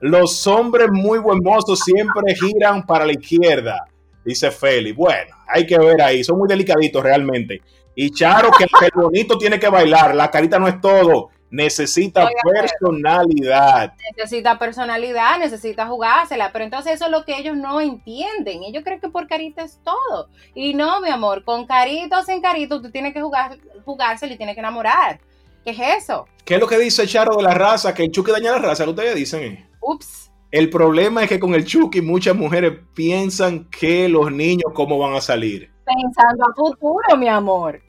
los 0.00 0.46
hombres 0.46 0.88
muy 0.90 1.18
buen 1.18 1.40
siempre 1.76 2.34
giran 2.34 2.84
para 2.84 3.06
la 3.06 3.12
izquierda, 3.12 3.86
dice 4.28 4.50
Feli. 4.50 4.92
Bueno, 4.92 5.36
hay 5.46 5.66
que 5.66 5.78
ver 5.78 6.00
ahí, 6.02 6.22
son 6.22 6.38
muy 6.38 6.48
delicaditos 6.48 7.02
realmente. 7.02 7.62
Y 7.94 8.10
Charo, 8.10 8.50
que 8.56 8.64
el 8.64 8.90
bonito 8.94 9.36
tiene 9.38 9.58
que 9.58 9.68
bailar, 9.68 10.14
la 10.14 10.30
carita 10.30 10.58
no 10.58 10.68
es 10.68 10.80
todo. 10.80 11.30
Necesita 11.50 12.28
personalidad. 12.44 13.94
Necesita 14.16 14.58
personalidad, 14.58 15.38
necesita 15.38 15.86
jugársela, 15.86 16.52
pero 16.52 16.64
entonces 16.64 16.92
eso 16.92 17.06
es 17.06 17.10
lo 17.10 17.24
que 17.24 17.38
ellos 17.38 17.56
no 17.56 17.80
entienden. 17.80 18.62
Ellos 18.64 18.84
creen 18.84 19.00
que 19.00 19.08
por 19.08 19.26
carita 19.26 19.62
es 19.62 19.80
todo. 19.82 20.28
Y 20.54 20.74
no, 20.74 21.00
mi 21.00 21.08
amor, 21.08 21.44
con 21.44 21.66
carito 21.66 22.18
o 22.18 22.22
sin 22.22 22.42
carito, 22.42 22.82
tú 22.82 22.90
tienes 22.90 23.14
que 23.14 23.22
jugar, 23.22 23.58
jugársela 23.84 24.34
y 24.34 24.36
tienes 24.36 24.54
que 24.54 24.60
enamorar. 24.60 25.20
¿Qué 25.64 25.70
es 25.70 26.02
eso? 26.04 26.26
¿Qué 26.44 26.54
es 26.54 26.60
lo 26.60 26.66
que 26.66 26.78
dice 26.78 27.06
Charo 27.06 27.36
de 27.36 27.42
la 27.42 27.54
raza? 27.54 27.94
Que 27.94 28.04
el 28.04 28.10
Chucky 28.10 28.30
daña 28.30 28.52
la 28.52 28.58
raza, 28.58 28.84
¿qué 28.84 28.90
ustedes 28.90 29.14
dicen? 29.14 29.68
Ups. 29.80 30.27
El 30.50 30.70
problema 30.70 31.22
es 31.22 31.28
que 31.28 31.38
con 31.38 31.54
el 31.54 31.64
Chucky 31.64 32.00
muchas 32.00 32.34
mujeres 32.34 32.78
piensan 32.94 33.68
que 33.70 34.08
los 34.08 34.32
niños 34.32 34.72
cómo 34.74 34.98
van 34.98 35.14
a 35.14 35.20
salir. 35.20 35.70
Pensando 35.84 36.44
a 36.44 36.54
futuro, 36.54 37.16
mi 37.16 37.28
amor. 37.28 37.82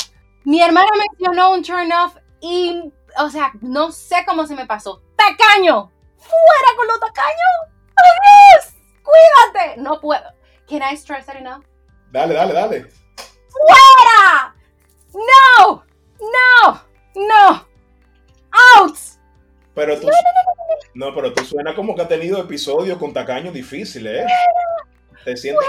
Mi 0.44 0.62
hermana 0.62 0.90
mencionó 0.98 1.54
un 1.54 1.64
turn 1.64 1.92
off 1.92 2.18
y 2.42 2.92
o 3.18 3.30
sea, 3.30 3.52
no 3.62 3.92
sé 3.92 4.24
cómo 4.28 4.46
se 4.46 4.56
me 4.56 4.66
pasó. 4.66 5.02
¡Tacaño! 5.16 5.92
¡Fuera 6.18 6.78
con 6.78 6.88
los 6.88 7.00
tacaños! 7.00 7.80
¡Adiós! 7.96 8.74
¡Cuídate! 9.04 9.82
No 9.82 10.00
puedo. 10.00 10.24
Can 10.68 10.82
I 10.82 10.96
stress 10.96 11.28
it 11.28 11.36
enough? 11.36 11.64
Dale, 12.12 12.34
dale, 12.34 12.54
dale. 12.54 12.88
¡Fuera! 13.50 14.56
¡No! 15.14 15.84
¡No! 16.20 16.82
¡No! 17.16 17.68
¡Out! 18.78 18.98
Pero 19.80 19.98
tú, 19.98 20.10
no, 20.94 21.16
pero 21.16 21.34
tú 21.34 21.46
suena 21.46 21.74
como 21.74 21.96
que 21.96 22.02
ha 22.02 22.08
tenido 22.08 22.38
episodios 22.38 22.98
con 22.98 23.14
tacaños 23.14 23.54
difíciles, 23.54 24.26
¿eh? 24.26 24.28
Te 25.24 25.38
sientes. 25.38 25.66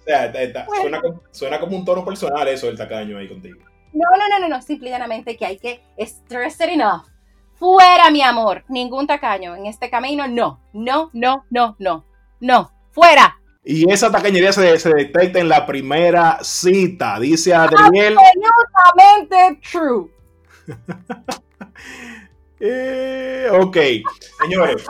O 0.00 0.04
sea, 0.04 0.30
suena, 0.66 1.02
suena, 1.30 1.58
como 1.58 1.74
un 1.78 1.84
tono 1.84 2.04
personal 2.04 2.46
eso 2.48 2.66
del 2.66 2.76
tacaño 2.76 3.16
ahí 3.16 3.26
contigo. 3.26 3.60
No, 3.94 4.04
no, 4.18 4.28
no, 4.28 4.38
no, 4.38 4.48
no, 4.54 4.60
simplemente 4.60 5.34
que 5.38 5.46
hay 5.46 5.58
que 5.58 5.80
stress 5.96 6.60
it 6.60 6.68
enough. 6.68 7.06
Fuera, 7.54 8.10
mi 8.10 8.20
amor, 8.20 8.64
ningún 8.68 9.06
tacaño 9.06 9.56
en 9.56 9.64
este 9.64 9.88
camino, 9.88 10.28
no, 10.28 10.60
no, 10.74 11.08
no, 11.14 11.46
no, 11.48 11.76
no, 11.78 12.04
no, 12.40 12.70
fuera. 12.90 13.40
Y 13.64 13.90
esa 13.90 14.12
tacañería 14.12 14.52
se, 14.52 14.60
detecta 14.62 15.38
en 15.38 15.48
la 15.48 15.64
primera 15.64 16.38
cita, 16.42 17.18
dice 17.18 17.54
Adriel. 17.54 18.18
Absolutamente 18.18 19.60
true. 19.72 20.10
Eh, 22.66 23.48
ok, 23.52 23.76
señores. 24.42 24.84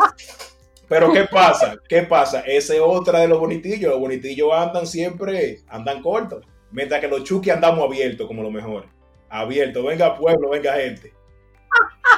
Pero 0.88 1.12
¿qué 1.12 1.24
pasa? 1.24 1.76
¿Qué 1.88 2.02
pasa? 2.02 2.40
Esa 2.40 2.74
es 2.74 2.80
otra 2.80 3.20
de 3.20 3.28
los 3.28 3.40
bonitillos. 3.40 3.90
Los 3.90 4.00
bonitillos 4.00 4.52
andan 4.52 4.86
siempre, 4.86 5.60
andan 5.68 6.02
cortos. 6.02 6.44
Mientras 6.70 7.00
que 7.00 7.08
los 7.08 7.24
chuki 7.24 7.50
andamos 7.50 7.84
abiertos 7.84 8.26
como 8.26 8.42
lo 8.42 8.50
mejor. 8.50 8.86
Abiertos. 9.28 9.84
Venga 9.84 10.16
pueblo, 10.16 10.50
venga 10.50 10.74
gente. 10.74 11.12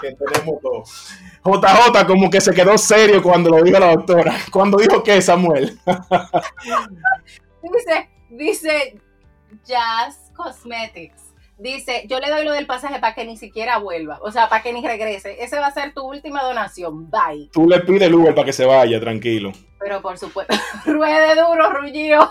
Que 0.03 0.13
tenemos. 0.13 0.61
JJ 1.45 2.07
como 2.07 2.29
que 2.29 2.41
se 2.41 2.53
quedó 2.53 2.77
serio 2.77 3.23
cuando 3.23 3.51
lo 3.51 3.63
dijo 3.63 3.79
la 3.79 3.93
doctora. 3.95 4.37
Cuando 4.53 4.79
dijo 4.79 5.03
que 5.03 5.23
Samuel. 5.23 5.79
dice, 7.63 8.11
dice 8.31 9.01
Jazz 9.65 10.31
Cosmetics. 10.35 11.26
Dice, 11.59 12.05
yo 12.07 12.21
le 12.21 12.29
doy 12.29 12.45
lo 12.45 12.53
del 12.53 12.67
pasaje 12.67 13.01
para 13.01 13.15
que 13.15 13.25
ni 13.25 13.39
siquiera 13.39 13.79
vuelva, 13.79 14.19
o 14.21 14.31
sea, 14.31 14.49
para 14.51 14.63
que 14.63 14.75
ni 14.75 14.87
regrese. 14.87 15.43
Esa 15.43 15.59
va 15.59 15.69
a 15.69 15.73
ser 15.73 15.95
tu 15.95 16.03
última 16.03 16.43
donación. 16.43 17.11
Bye. 17.11 17.49
Tú 17.51 17.67
le 17.67 17.81
pides 17.81 18.03
el 18.03 18.15
Uber 18.15 18.35
para 18.35 18.45
que 18.45 18.53
se 18.53 18.67
vaya, 18.67 19.01
tranquilo. 19.01 19.53
Pero 19.79 20.03
por 20.03 20.19
supuesto, 20.19 20.55
ruede 20.85 21.35
duro, 21.35 21.71
Rullío. 21.71 22.29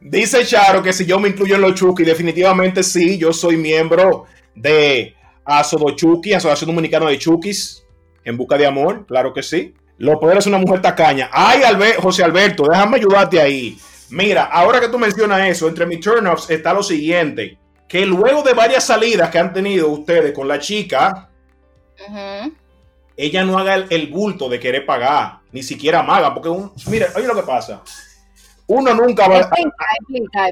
Dice 0.00 0.44
Charo 0.44 0.82
que 0.82 0.92
si 0.92 1.06
yo 1.06 1.18
me 1.18 1.30
incluyo 1.30 1.54
en 1.54 1.62
los 1.62 1.74
Chucky, 1.74 2.04
definitivamente 2.04 2.82
sí, 2.82 3.16
yo 3.16 3.32
soy 3.32 3.56
miembro 3.56 4.26
de 4.54 5.16
Asodo 5.46 5.96
Chucky, 5.96 6.34
Asociación 6.34 6.68
Dominicana 6.68 7.08
de 7.08 7.18
Chukis, 7.18 7.86
en 8.22 8.36
busca 8.36 8.58
de 8.58 8.66
amor, 8.66 9.06
claro 9.06 9.32
que 9.32 9.42
sí. 9.42 9.74
Lo 9.96 10.20
poder 10.20 10.38
es 10.38 10.46
una 10.46 10.58
mujer 10.58 10.82
tacaña. 10.82 11.30
Ay, 11.32 11.62
José 11.98 12.22
Alberto, 12.22 12.64
déjame 12.68 12.98
ayudarte 12.98 13.40
ahí. 13.40 13.78
Mira, 14.14 14.44
ahora 14.44 14.80
que 14.80 14.88
tú 14.88 14.96
mencionas 14.96 15.48
eso, 15.48 15.66
entre 15.66 15.86
mis 15.86 15.98
turn-offs 15.98 16.48
está 16.48 16.72
lo 16.72 16.84
siguiente, 16.84 17.58
que 17.88 18.06
luego 18.06 18.42
de 18.42 18.54
varias 18.54 18.84
salidas 18.84 19.28
que 19.28 19.40
han 19.40 19.52
tenido 19.52 19.88
ustedes 19.88 20.32
con 20.32 20.46
la 20.46 20.60
chica, 20.60 21.30
ella 23.16 23.44
no 23.44 23.58
haga 23.58 23.74
el, 23.74 24.06
bulto 24.06 24.48
de 24.48 24.60
querer 24.60 24.86
pagar, 24.86 25.40
ni 25.50 25.64
siquiera 25.64 26.04
maga, 26.04 26.32
porque 26.32 26.48
un, 26.48 26.70
mira, 26.86 27.08
oye 27.16 27.26
lo 27.26 27.34
que 27.34 27.42
pasa 27.42 27.82
uno 28.66 28.94
nunca 28.94 29.28
va 29.28 29.40
a... 29.40 29.50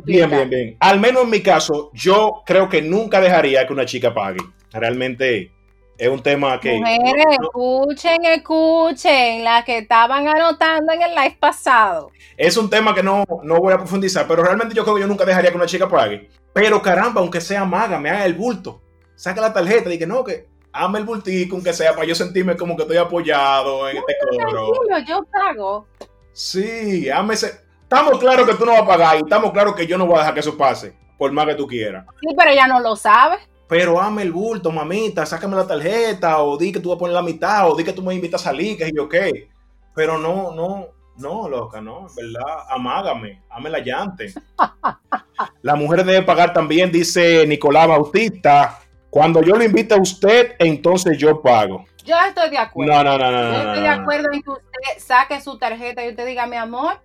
Bien, 0.05 0.29
bien, 0.29 0.51
bien. 0.51 0.77
Al 0.81 1.01
menos 1.01 1.23
en 1.23 1.31
mi 1.31 1.41
caso, 1.41 1.91
yo 1.95 2.43
creo 2.45 2.69
que 2.69 2.83
nunca 2.83 3.21
dejaría 3.21 3.67
que 3.67 3.73
una 3.73 3.87
chica 3.87 4.13
pague. 4.13 4.41
Realmente 4.71 5.53
es 5.99 6.09
un 6.09 6.23
tema 6.23 6.59
que... 6.59 6.79
Mujeres, 6.79 7.27
escuchen, 7.41 8.25
escuchen, 8.25 9.45
las 9.45 9.65
que 9.65 9.79
estaban 9.79 10.27
anotando 10.27 10.93
en 10.93 11.03
el 11.03 11.15
live 11.15 11.37
pasado. 11.39 12.11
Es 12.37 12.57
un 12.57 12.69
tema 12.69 12.95
que 12.95 13.03
no, 13.03 13.25
no 13.43 13.59
voy 13.59 13.73
a 13.73 13.79
profundizar, 13.79 14.27
pero 14.27 14.43
realmente 14.43 14.75
yo 14.75 14.83
creo 14.83 14.97
que 14.97 15.03
yo 15.03 15.07
nunca 15.07 15.25
dejaría 15.25 15.51
que 15.51 15.57
una 15.57 15.67
chica 15.67 15.89
pague. 15.89 16.29
Pero 16.53 16.83
caramba, 16.83 17.21
aunque 17.21 17.41
sea 17.41 17.65
maga, 17.65 17.99
me 17.99 18.11
haga 18.11 18.27
el 18.27 18.35
bulto. 18.35 18.83
Saca 19.15 19.41
la 19.41 19.53
tarjeta 19.53 19.93
y 19.93 19.99
que 19.99 20.07
no, 20.07 20.25
que 20.25 20.49
ame 20.73 20.99
el 20.99 21.05
bultico, 21.05 21.55
aunque 21.55 21.73
sea 21.73 21.95
para 21.95 22.07
yo 22.07 22.15
sentirme 22.15 22.57
como 22.57 22.77
que 22.77 22.83
estoy 22.83 22.97
apoyado 22.97 23.89
en 23.89 23.99
este 23.99 24.15
cobro. 24.21 24.73
yo 25.07 25.25
pago. 25.31 25.87
Sí, 26.33 27.09
ese 27.31 27.61
estamos 27.83 28.19
claros 28.19 28.49
que 28.49 28.55
tú 28.55 28.65
no 28.65 28.73
vas 28.73 28.83
a 28.83 28.87
pagar 28.87 29.17
y 29.17 29.21
estamos 29.21 29.53
claros 29.53 29.75
que 29.75 29.87
yo 29.87 29.99
no 29.99 30.07
voy 30.07 30.17
a 30.17 30.21
dejar 30.21 30.35
que 30.35 30.41
eso 30.41 30.57
pase, 30.57 30.97
por 31.19 31.31
más 31.31 31.47
que 31.47 31.55
tú 31.55 31.67
quieras. 31.67 32.07
Sí, 32.21 32.35
pero 32.37 32.51
ella 32.51 32.67
no 32.67 32.81
lo 32.81 32.97
sabe. 32.97 33.37
Pero 33.73 33.99
ame 33.99 34.21
el 34.21 34.33
bulto, 34.33 34.71
mamita, 34.71 35.25
sácame 35.25 35.57
la 35.57 35.67
tarjeta, 35.67 36.43
o 36.43 36.59
di 36.59 36.71
que 36.71 36.79
tú 36.79 36.91
vas 36.91 36.97
a 36.97 36.99
poner 36.99 37.15
la 37.15 37.23
mitad, 37.23 37.71
o 37.71 37.75
di 37.75 37.83
que 37.83 37.95
tú 37.95 38.03
me 38.03 38.15
invitas 38.15 38.43
a 38.43 38.51
salir, 38.51 38.77
que 38.77 38.93
yo 38.95 39.09
qué. 39.09 39.49
Pero 39.95 40.19
no, 40.19 40.53
no, 40.53 40.89
no, 41.17 41.49
loca, 41.49 41.81
no, 41.81 42.07
¿verdad? 42.15 42.67
Amágame, 42.69 43.41
ame 43.49 43.71
la 43.71 43.79
llante. 43.79 44.35
la 45.63 45.75
mujer 45.75 46.05
debe 46.05 46.21
pagar 46.21 46.53
también, 46.53 46.93
dice 46.93 47.47
Nicolás 47.47 47.89
Bautista. 47.89 48.79
Cuando 49.09 49.41
yo 49.41 49.57
lo 49.57 49.65
invite 49.65 49.95
a 49.95 50.03
usted, 50.03 50.55
entonces 50.59 51.17
yo 51.17 51.41
pago. 51.41 51.87
Yo 52.05 52.17
estoy 52.29 52.51
de 52.51 52.59
acuerdo. 52.59 52.93
No, 52.93 53.03
no, 53.03 53.17
no, 53.17 53.31
no. 53.31 53.53
Yo 53.53 53.59
estoy 53.71 53.83
de 53.85 53.89
acuerdo 53.89 54.29
en 54.35 54.43
que 54.43 54.51
usted 54.51 54.99
saque 54.99 55.41
su 55.41 55.57
tarjeta 55.57 56.05
y 56.05 56.11
usted 56.11 56.27
diga, 56.27 56.47
mi 56.47 56.57
amor, 56.57 57.01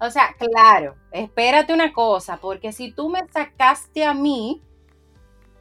o 0.00 0.10
sea, 0.10 0.34
claro, 0.38 0.96
espérate 1.12 1.74
una 1.74 1.92
cosa, 1.92 2.38
porque 2.38 2.72
si 2.72 2.92
tú 2.92 3.10
me 3.10 3.20
sacaste 3.30 4.06
a 4.06 4.14
mí 4.14 4.62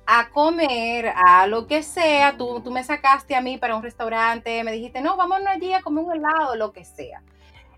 a 0.07 0.29
comer, 0.29 1.13
a 1.13 1.45
lo 1.47 1.67
que 1.67 1.83
sea, 1.83 2.37
tú, 2.37 2.61
tú 2.61 2.71
me 2.71 2.83
sacaste 2.83 3.35
a 3.35 3.41
mí 3.41 3.57
para 3.57 3.75
un 3.75 3.83
restaurante, 3.83 4.63
me 4.63 4.71
dijiste, 4.71 5.01
no, 5.01 5.17
vámonos 5.17 5.47
allí 5.47 5.73
a 5.73 5.81
comer 5.81 6.05
un 6.05 6.13
helado, 6.13 6.55
lo 6.55 6.71
que 6.71 6.85
sea. 6.85 7.21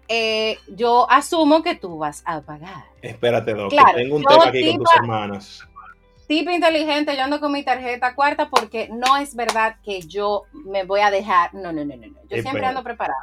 Eh, 0.08 0.60
yo 0.68 1.10
asumo 1.10 1.64
que 1.64 1.76
tú 1.76 1.98
vas 1.98 2.22
a 2.26 2.42
pagar. 2.42 2.86
Espérate, 3.02 3.54
doctor, 3.54 3.84
tengo 3.96 4.18
un 4.18 4.24
tema 4.24 4.46
aquí 4.48 4.76
con 4.76 4.84
tus 4.86 4.96
hermanas. 4.96 5.68
Tipo 6.28 6.52
inteligente, 6.52 7.16
yo 7.18 7.24
ando 7.24 7.40
con 7.40 7.52
mi 7.52 7.64
tarjeta 7.64 8.14
cuarta 8.14 8.50
porque 8.52 8.88
no 8.92 9.18
es 9.18 9.36
verdad 9.36 9.78
que 9.84 10.02
yo 10.02 10.44
me 10.54 10.84
voy 10.84 11.02
a 11.02 11.10
dejar. 11.10 11.56
No, 11.56 11.72
no, 11.72 11.84
no, 11.84 11.96
no. 11.96 12.08
Yo 12.30 12.42
siempre 12.44 12.64
ando 12.64 12.84
preparada 12.84 13.18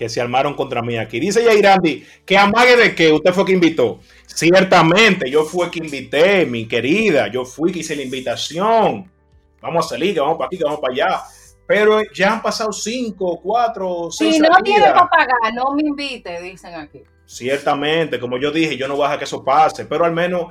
que 0.00 0.08
se 0.08 0.18
armaron 0.18 0.54
contra 0.54 0.80
mí 0.80 0.96
aquí. 0.96 1.20
Dice 1.20 1.44
Yairandi, 1.44 2.06
que 2.24 2.38
amague 2.38 2.74
de 2.74 2.94
que 2.94 3.12
usted 3.12 3.34
fue 3.34 3.44
que 3.44 3.52
invitó. 3.52 4.00
Ciertamente, 4.24 5.30
yo 5.30 5.44
fui 5.44 5.68
que 5.68 5.78
invité, 5.78 6.46
mi 6.46 6.66
querida. 6.66 7.28
Yo 7.28 7.44
fui 7.44 7.70
que 7.70 7.80
hice 7.80 7.94
la 7.94 8.00
invitación. 8.00 9.12
Vamos 9.60 9.84
a 9.84 9.88
salir, 9.90 10.14
que 10.14 10.20
vamos 10.20 10.38
para 10.38 10.46
aquí, 10.46 10.56
que 10.56 10.64
vamos 10.64 10.80
para 10.80 10.94
allá. 10.94 11.20
Pero 11.66 12.00
ya 12.14 12.32
han 12.32 12.40
pasado 12.40 12.72
cinco, 12.72 13.38
cuatro, 13.42 14.08
seis 14.10 14.36
Si 14.36 14.40
no 14.40 14.48
tiene 14.64 14.86
para 14.86 15.06
pagar, 15.06 15.52
no 15.52 15.74
me 15.74 15.82
invite, 15.82 16.40
dicen 16.40 16.76
aquí. 16.76 17.02
Ciertamente, 17.26 18.18
como 18.18 18.38
yo 18.38 18.50
dije, 18.50 18.78
yo 18.78 18.88
no 18.88 18.96
voy 18.96 19.02
a 19.02 19.08
dejar 19.08 19.18
que 19.18 19.24
eso 19.26 19.44
pase, 19.44 19.84
pero 19.84 20.06
al 20.06 20.12
menos 20.12 20.46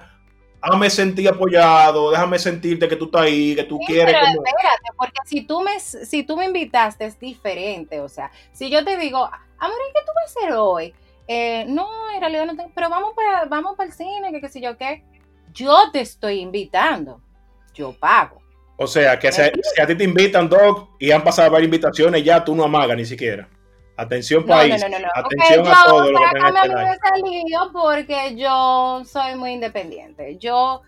déjame 0.64 0.89
sentir 0.89 1.30
apoyado, 1.30 2.12
déjame 2.12 2.39
sentirte 2.39 2.88
que 2.88 2.95
tú 2.95 3.05
estás 3.05 3.22
ahí, 3.22 3.55
que 3.55 3.64
tú 3.64 3.80
quieres. 3.80 4.14
Pero 4.14 4.43
espérate, 4.45 4.89
porque 4.97 5.20
si 5.26 5.41
tú 5.41 5.62
me, 5.62 5.80
si 5.80 6.24
tú 6.24 6.38
me 6.38 6.45
invitaste 6.45 7.05
es 7.05 7.20
diferente, 7.20 7.99
o 8.01 8.10
sea, 8.10 8.32
si 8.51 8.70
yo 8.70 8.84
te 8.84 8.97
digo, 8.97 9.20
amor, 9.20 9.78
¿qué 9.93 10.01
tú 10.05 10.12
vas 10.16 10.36
a 10.36 10.39
hacer 10.39 10.53
hoy? 10.53 10.93
Eh, 11.28 11.66
no, 11.68 11.88
en 12.14 12.20
realidad 12.20 12.45
no 12.45 12.55
tengo, 12.55 12.72
pero 12.74 12.89
vamos 12.89 13.14
para, 13.16 13.45
vamos 13.45 13.76
para 13.78 13.88
el 13.88 13.93
cine, 13.93 14.32
que 14.32 14.41
qué 14.41 14.49
sé 14.49 14.62
yo 14.62 14.78
qué. 14.78 15.03
Yo 15.53 15.91
te 15.91 16.01
estoy 16.01 16.39
invitando, 16.39 17.22
yo 17.74 17.93
pago. 17.93 18.41
O 18.78 18.88
sea, 18.88 19.20
que 19.20 19.32
si, 19.32 19.41
a 19.41 19.88
ti 19.88 19.95
te 19.95 20.03
invitan, 20.03 20.47
Doc, 20.47 20.91
y 20.99 21.12
han 21.12 21.24
pasado 21.24 21.51
varias 21.51 21.66
invitaciones, 21.66 22.24
ya 22.24 22.43
tú 22.43 22.55
no 22.55 22.64
amagas 22.64 22.95
ni 22.95 23.05
siquiera. 23.05 23.47
Atención 24.00 24.45
país, 24.45 24.82
no, 24.82 24.88
no, 24.88 24.97
no, 24.97 25.06
no. 25.06 25.12
atención 25.14 25.66
Porque 25.66 25.72
a 25.72 25.86
yo, 25.86 25.89
todo 25.89 26.12
lo 26.12 26.20
que 26.20 26.39
tenga 26.39 26.91
este 26.93 27.30
lío 27.30 27.60
porque 27.74 28.36
yo 28.38 29.04
soy 29.04 29.36
muy 29.36 29.52
independiente. 29.52 30.38
Yo 30.38 30.84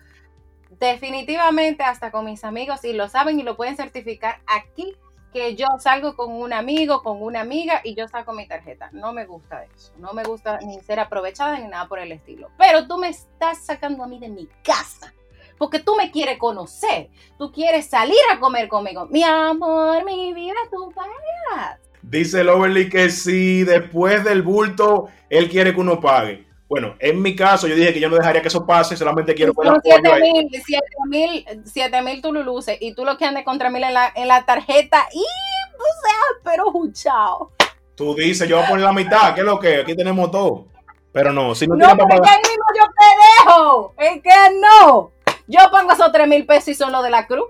definitivamente 0.80 1.84
hasta 1.84 2.10
con 2.10 2.24
mis 2.24 2.46
amigos, 2.46 2.86
y 2.86 2.94
lo 2.94 3.10
saben 3.10 3.38
y 3.38 3.44
lo 3.44 3.58
pueden 3.58 3.76
certificar 3.76 4.40
aquí, 4.48 4.96
que 5.34 5.56
yo 5.56 5.68
salgo 5.80 6.16
con 6.16 6.32
un 6.32 6.54
amigo, 6.54 7.04
con 7.04 7.22
una 7.22 7.42
amiga 7.42 7.82
y 7.84 7.96
yo 7.96 8.08
saco 8.08 8.32
mi 8.32 8.48
tarjeta. 8.48 8.90
No 8.94 9.12
me 9.12 9.26
gusta 9.26 9.66
eso. 9.66 9.92
No 9.98 10.14
me 10.14 10.24
gusta 10.24 10.60
ni 10.60 10.80
ser 10.80 11.02
aprovechada 11.02 11.60
ni 11.60 11.68
nada 11.68 11.90
por 11.90 12.00
el 12.00 12.14
estilo. 12.14 12.50
Pero 12.58 12.88
tú 12.88 12.98
me 12.98 13.10
estás 13.10 13.58
sacando 13.66 14.04
a 14.04 14.08
mí 14.08 14.20
de 14.20 14.30
mi 14.30 14.48
casa. 14.64 15.14
Porque 15.58 15.80
tú 15.80 15.96
me 15.96 16.12
quieres 16.12 16.38
conocer. 16.38 17.10
Tú 17.38 17.52
quieres 17.52 17.88
salir 17.88 18.18
a 18.32 18.40
comer 18.40 18.70
conmigo. 18.70 19.06
Mi 19.08 19.24
amor, 19.24 20.04
mi 20.06 20.34
vida, 20.34 20.56
tú 20.72 20.94
pagas. 20.94 21.80
Dice 22.02 22.42
el 22.42 22.50
Overly 22.50 22.90
que 22.90 23.10
si 23.10 23.64
después 23.64 24.24
del 24.24 24.42
bulto 24.42 25.10
él 25.30 25.50
quiere 25.50 25.74
que 25.74 25.80
uno 25.80 26.00
pague. 26.00 26.46
Bueno, 26.68 26.96
en 27.00 27.22
mi 27.22 27.36
caso 27.36 27.68
yo 27.68 27.76
dije 27.76 27.94
que 27.94 28.00
yo 28.00 28.10
no 28.10 28.16
dejaría 28.16 28.42
que 28.42 28.48
eso 28.48 28.66
pase, 28.66 28.96
solamente 28.96 29.34
quiero 29.36 29.54
ver 29.54 29.68
Son 29.68 29.82
el 29.84 29.92
apoyo 29.92 30.10
7 30.14 30.24
ahí. 30.24 30.32
mil, 30.34 30.64
7 30.66 30.86
mil, 31.10 31.46
7 31.66 32.02
mil 32.02 32.22
tú 32.22 32.32
lo 32.32 32.44
luces 32.44 32.78
y 32.80 32.94
tú 32.96 33.04
lo 33.04 33.18
que 33.18 33.26
andes 33.26 33.44
contra 33.44 33.70
mil 33.70 33.84
en 33.84 33.94
la, 33.94 34.12
en 34.16 34.28
la 34.30 34.46
tarjeta 34.46 35.06
y, 35.14 35.20
o 35.20 35.92
sea, 36.02 36.42
pero 36.46 36.72
juchao. 36.72 37.52
Tú 37.96 38.16
dices, 38.16 38.48
yo 38.48 38.56
voy 38.56 38.66
a 38.66 38.70
poner 38.70 38.86
la 38.86 38.94
mitad, 38.94 39.36
¿qué 39.36 39.42
es 39.42 39.46
lo 39.46 39.60
que? 39.60 39.82
Aquí 39.82 39.96
tenemos 39.96 40.32
todo. 40.32 40.68
Pero 41.12 41.34
no, 41.34 41.54
si 41.54 41.68
no, 41.68 41.76
No, 41.76 41.86
tienen 41.88 41.98
pero 41.98 42.08
para 42.08 42.22
que 42.22 42.30
ahí 42.30 42.38
mismo 42.38 42.66
yo 42.78 42.86
te 42.98 43.50
dejo. 43.52 43.94
Es 43.98 44.22
que 44.24 44.60
no. 44.62 45.12
Yo 45.48 45.60
pongo 45.72 45.92
esos 45.92 46.12
3 46.12 46.28
mil 46.28 46.46
pesos 46.46 46.70
y 46.70 46.74
son 46.76 46.94
los 46.94 47.04
de 47.04 47.10
la 47.10 47.28
cruz. 47.28 47.48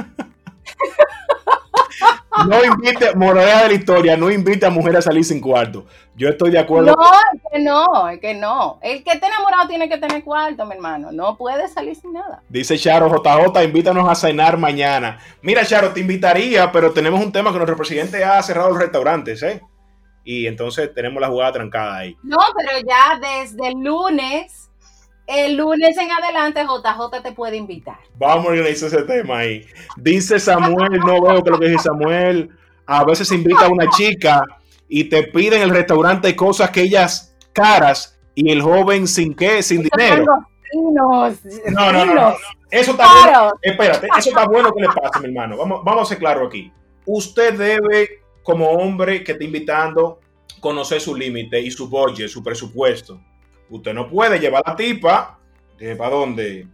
No 2.48 2.64
invite, 2.64 3.16
moraleja 3.16 3.64
de 3.64 3.68
la 3.70 3.74
historia, 3.74 4.18
no 4.18 4.30
invite 4.30 4.66
a 4.66 4.70
mujeres 4.70 5.00
a 5.00 5.02
salir 5.10 5.24
sin 5.24 5.42
cuarto. 5.42 5.86
Yo 6.16 6.30
estoy 6.30 6.52
de 6.52 6.60
acuerdo. 6.60 6.96
No, 6.96 7.04
es 7.34 7.42
que 7.52 7.60
no, 7.60 8.10
es 8.10 8.20
que 8.20 8.34
no. 8.34 8.80
El 8.82 9.04
que 9.04 9.12
esté 9.12 9.28
enamorado 9.28 9.68
tiene 9.68 9.90
que 9.90 9.98
tener 9.98 10.24
cuarto, 10.24 10.66
mi 10.66 10.76
hermano. 10.76 11.12
No 11.12 11.38
puede 11.38 11.68
salir 11.68 11.96
sin 11.96 12.14
nada. 12.14 12.42
Dice 12.50 12.78
Charo, 12.78 13.10
JJ, 13.10 13.64
invítanos 13.64 14.08
a 14.08 14.16
cenar 14.16 14.58
mañana. 14.58 15.20
Mira, 15.42 15.66
Charo, 15.66 15.92
te 15.94 16.00
invitaría, 16.00 16.72
pero 16.72 16.92
tenemos 16.92 17.24
un 17.24 17.32
tema 17.32 17.52
que 17.52 17.58
nuestro 17.58 17.78
presidente 17.78 18.24
ha 18.24 18.42
cerrado 18.44 18.70
los 18.70 18.80
restaurantes, 18.80 19.42
¿eh? 19.44 19.62
Y 20.24 20.46
entonces 20.46 20.94
tenemos 20.94 21.22
la 21.22 21.30
jugada 21.30 21.54
trancada 21.54 21.98
ahí. 21.98 22.18
No, 22.24 22.38
pero 22.56 22.86
ya 22.86 23.20
desde 23.20 23.70
el 23.70 23.80
lunes, 23.82 24.67
el 25.28 25.58
lunes 25.58 25.98
en 25.98 26.10
adelante, 26.10 26.64
JJ 26.64 27.22
te 27.22 27.32
puede 27.34 27.58
invitar. 27.58 28.00
Vamos 28.16 28.46
a 28.46 28.50
organizar 28.50 28.88
ese 28.88 29.04
tema 29.04 29.40
ahí. 29.40 29.66
Dice 29.98 30.40
Samuel, 30.40 31.00
no 31.00 31.22
veo 31.22 31.44
que 31.44 31.50
lo 31.52 31.60
que 31.60 31.68
dice 31.68 31.84
Samuel. 31.84 32.50
A 32.86 33.04
veces 33.04 33.30
invita 33.34 33.66
a 33.66 33.70
una 33.70 33.90
chica 33.90 34.42
y 34.88 35.04
te 35.06 35.24
piden 35.24 35.62
en 35.62 35.70
el 35.70 35.76
restaurante 35.76 36.34
cosas 36.36 36.70
que 36.70 36.82
ellas 36.82 37.36
caras 37.52 38.18
y 38.34 38.50
el 38.50 38.62
joven 38.62 39.08
sin 39.08 39.36
qué, 39.36 39.62
sin 39.62 39.84
dinero. 39.84 40.26
No, 40.92 41.30
no, 41.72 41.92
no, 41.92 42.06
no. 42.06 42.36
Eso 42.70 42.92
está 42.92 43.08
bueno. 43.24 43.54
Espérate, 43.62 44.08
eso 44.18 44.30
está 44.30 44.46
bueno 44.46 44.72
que 44.74 44.82
le 44.82 44.88
pase, 44.88 45.20
mi 45.20 45.26
hermano. 45.28 45.58
Vamos, 45.58 45.82
vamos 45.84 46.04
a 46.04 46.06
ser 46.06 46.20
claro 46.20 46.48
aquí. 46.48 46.72
Usted 47.06 47.54
debe, 47.54 48.22
como 48.44 48.70
hombre 48.70 49.24
que 49.24 49.34
está 49.34 49.44
invitando, 49.44 50.20
conocer 50.60 51.02
su 51.02 51.16
límite 51.16 51.60
y 51.60 51.72
su 51.72 51.90
budget, 51.90 52.30
su 52.30 52.44
presupuesto. 52.44 53.20
Usted 53.70 53.94
no 53.94 54.08
puede 54.10 54.40
llevar 54.40 54.64
a 54.66 54.72
la 54.72 54.76
tipa, 54.76 55.40
¿para 55.98 56.10
dónde? 56.10 56.68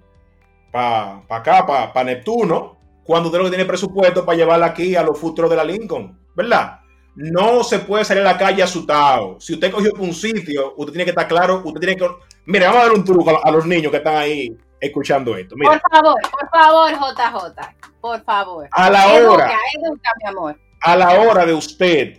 Para 0.72 1.22
acá, 1.30 1.66
para 1.66 2.04
Neptuno, 2.04 2.78
cuando 3.04 3.28
usted 3.30 3.40
lo 3.40 3.46
que 3.46 3.52
tiene 3.52 3.66
presupuesto 3.66 4.26
para 4.26 4.38
llevarla 4.38 4.68
aquí 4.68 4.96
a 4.96 5.04
los 5.04 5.20
futuros 5.20 5.50
de 5.50 5.58
la 5.58 5.64
Lincoln, 5.64 6.18
¿verdad? 6.36 6.80
No 7.16 7.64
se 7.64 7.80
puede 7.80 8.04
salir 8.06 8.22
a 8.24 8.32
la 8.32 8.38
calle 8.38 8.64
asustado. 8.64 9.40
Si 9.40 9.54
usted 9.54 9.72
cogió 9.72 9.92
un 10.00 10.14
sitio, 10.14 10.74
usted 10.78 10.94
tiene 10.94 11.04
que 11.06 11.12
estar 11.12 11.28
claro, 11.28 11.62
usted 11.64 11.80
tiene 11.80 11.96
que... 11.96 12.08
Mire, 12.46 12.66
vamos 12.66 12.82
a 12.82 12.86
dar 12.86 12.94
un 12.94 13.04
truco 13.04 13.30
a, 13.30 13.48
a 13.48 13.52
los 13.52 13.66
niños 13.68 13.92
que 13.92 13.98
están 13.98 14.16
ahí 14.18 14.58
escuchando 14.80 15.36
esto. 15.38 15.56
Mira, 15.56 15.72
Por 15.80 15.82
favor, 15.92 16.16
por 16.32 16.50
favor, 16.50 16.92
JJ, 16.92 17.62
por 18.02 18.24
favor. 18.24 18.68
a 18.72 18.90
la 18.90 19.08
hora, 19.10 19.18
Educa, 19.20 19.60
educa, 19.80 20.10
mi 20.24 20.30
amor. 20.30 20.60
a 20.82 20.96
la 20.98 21.12
hora 21.22 21.46
de 21.46 21.54
usted 21.54 22.18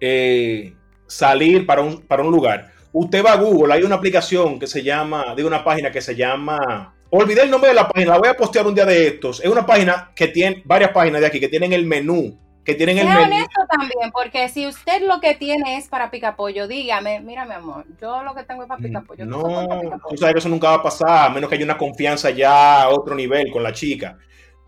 eh, 0.00 0.74
salir 1.06 1.64
para 1.64 1.80
un, 1.80 2.02
para 2.02 2.22
un 2.22 2.30
lugar, 2.32 2.72
usted 2.98 3.22
va 3.22 3.32
a 3.32 3.36
Google, 3.36 3.74
hay 3.74 3.82
una 3.82 3.96
aplicación 3.96 4.58
que 4.58 4.66
se 4.66 4.82
llama, 4.82 5.34
de 5.34 5.44
una 5.44 5.62
página 5.62 5.90
que 5.90 6.00
se 6.00 6.16
llama, 6.16 6.94
olvidé 7.10 7.42
el 7.42 7.50
nombre 7.50 7.68
de 7.68 7.74
la 7.74 7.86
página, 7.86 8.12
la 8.12 8.18
voy 8.18 8.28
a 8.28 8.34
postear 8.34 8.66
un 8.66 8.74
día 8.74 8.86
de 8.86 9.06
estos, 9.08 9.40
es 9.40 9.50
una 9.50 9.66
página 9.66 10.12
que 10.14 10.28
tiene, 10.28 10.62
varias 10.64 10.92
páginas 10.92 11.20
de 11.20 11.26
aquí, 11.26 11.38
que 11.38 11.48
tienen 11.48 11.74
el 11.74 11.84
menú, 11.84 12.38
que 12.64 12.74
tienen 12.74 12.96
el 12.96 13.06
menú. 13.06 13.22
honesto 13.22 13.60
también, 13.68 14.10
porque 14.12 14.48
si 14.48 14.66
usted 14.66 15.02
lo 15.06 15.20
que 15.20 15.34
tiene 15.34 15.76
es 15.76 15.88
para 15.88 16.10
picapollo, 16.10 16.66
dígame, 16.66 17.20
mira 17.20 17.44
mi 17.44 17.52
amor, 17.52 17.84
yo 18.00 18.22
lo 18.22 18.34
que 18.34 18.44
tengo 18.44 18.62
es 18.62 18.68
para 18.68 18.80
picapollo. 18.82 19.26
tú 19.26 19.30
solo 19.30 19.42
para 19.42 19.66
No, 19.66 19.74
tú 19.74 19.80
picapollo. 19.82 20.16
sabes 20.16 20.32
que 20.32 20.38
eso 20.38 20.48
nunca 20.48 20.68
va 20.70 20.76
a 20.76 20.82
pasar, 20.82 21.26
a 21.26 21.28
menos 21.28 21.50
que 21.50 21.56
haya 21.56 21.64
una 21.66 21.76
confianza 21.76 22.30
ya 22.30 22.84
a 22.84 22.88
otro 22.88 23.14
nivel 23.14 23.50
con 23.52 23.62
la 23.62 23.74
chica. 23.74 24.16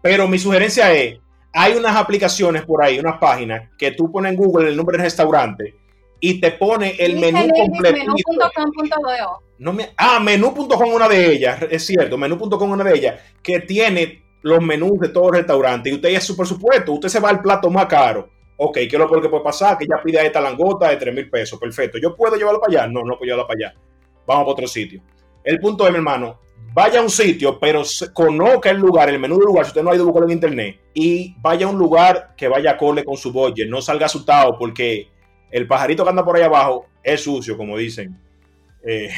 Pero 0.03 0.29
mi 0.29 0.39
sugerencia 0.39 0.93
es, 0.93 1.18
hay 1.55 1.72
unas 1.76 1.97
aplicaciones 1.97 2.66
por 2.66 2.85
ahí, 2.85 2.99
unas 2.99 3.16
páginas, 3.18 3.70
que 3.79 3.93
tú 3.93 4.12
pones 4.12 4.33
en 4.33 4.39
Google 4.39 4.68
el 4.68 4.76
nombre 4.76 4.99
del 4.99 5.05
restaurante 5.05 5.88
y 6.21 6.41
te 6.41 6.53
pone 6.53 6.97
el 6.99 7.14
Dice 7.14 7.33
menú 7.33 7.53
menú.com.do. 7.81 9.43
No 9.59 9.73
me, 9.73 9.91
ah, 9.97 10.21
menú.com 10.21 10.93
una 10.93 11.09
de 11.09 11.33
ellas, 11.33 11.61
es 11.71 11.87
cierto, 11.87 12.16
menú.com 12.16 12.71
una 12.71 12.85
de 12.85 12.95
ellas, 12.95 13.21
que 13.43 13.61
tiene 13.61 14.23
los 14.43 14.62
menús 14.62 15.01
de 15.01 15.09
todos 15.09 15.29
los 15.29 15.37
restaurantes 15.39 15.93
y 15.93 15.97
usted 15.97 16.11
ya 16.11 16.19
es 16.19 16.25
su 16.25 16.37
presupuesto, 16.37 16.93
usted 16.93 17.09
se 17.09 17.21
va 17.21 17.31
al 17.31 17.43
plato 17.43 17.71
más 17.71 17.87
caro. 17.87 18.31
Ok, 18.57 18.75
¿qué 18.75 18.89
es 18.91 18.99
lo 18.99 19.09
peor 19.09 19.23
que 19.23 19.29
puede 19.29 19.45
pasar? 19.45 19.79
Que 19.79 19.85
ella 19.85 20.03
pida 20.03 20.23
esta 20.23 20.41
langota 20.41 20.89
de 20.89 20.97
3 20.97 21.14
mil 21.14 21.31
pesos, 21.31 21.61
perfecto. 21.61 21.99
¿Yo 21.99 22.16
puedo 22.16 22.35
llevarlo 22.35 22.61
para 22.61 22.83
allá? 22.83 22.93
No, 22.93 23.05
no 23.05 23.16
puedo 23.16 23.25
llevarlo 23.25 23.47
para 23.47 23.69
allá. 23.69 23.79
Vamos 24.27 24.45
para 24.45 24.53
otro 24.53 24.66
sitio. 24.66 25.01
El 25.45 25.61
punto 25.61 25.87
es, 25.87 25.93
mi 25.93 25.99
hermano, 25.99 26.41
vaya 26.75 26.99
a 26.99 27.03
un 27.03 27.11
sitio, 27.11 27.59
pero 27.59 27.83
conozca 28.12 28.71
el 28.71 28.79
lugar, 28.79 29.09
el 29.09 29.19
menú 29.19 29.37
del 29.37 29.47
lugar, 29.47 29.64
si 29.64 29.71
usted 29.71 29.83
no 29.83 29.91
ha 29.91 29.95
ido 29.95 30.03
a 30.03 30.07
buscarlo 30.07 30.29
en 30.29 30.35
internet, 30.35 30.81
y 30.93 31.35
vaya 31.41 31.66
a 31.66 31.71
un 31.71 31.79
lugar 31.79 32.35
que 32.37 32.49
vaya 32.49 32.73
acorde 32.73 33.05
con 33.05 33.16
su 33.16 33.33
budget, 33.33 33.69
no 33.69 33.81
salga 33.81 34.07
asustado 34.07 34.59
porque 34.59 35.09
el 35.51 35.67
pajarito 35.67 36.05
que 36.05 36.11
anda 36.11 36.25
por 36.25 36.37
ahí 36.37 36.43
abajo 36.43 36.87
es 37.03 37.23
sucio, 37.25 37.57
como 37.57 37.77
dicen. 37.77 38.19
Eh, 38.87 39.11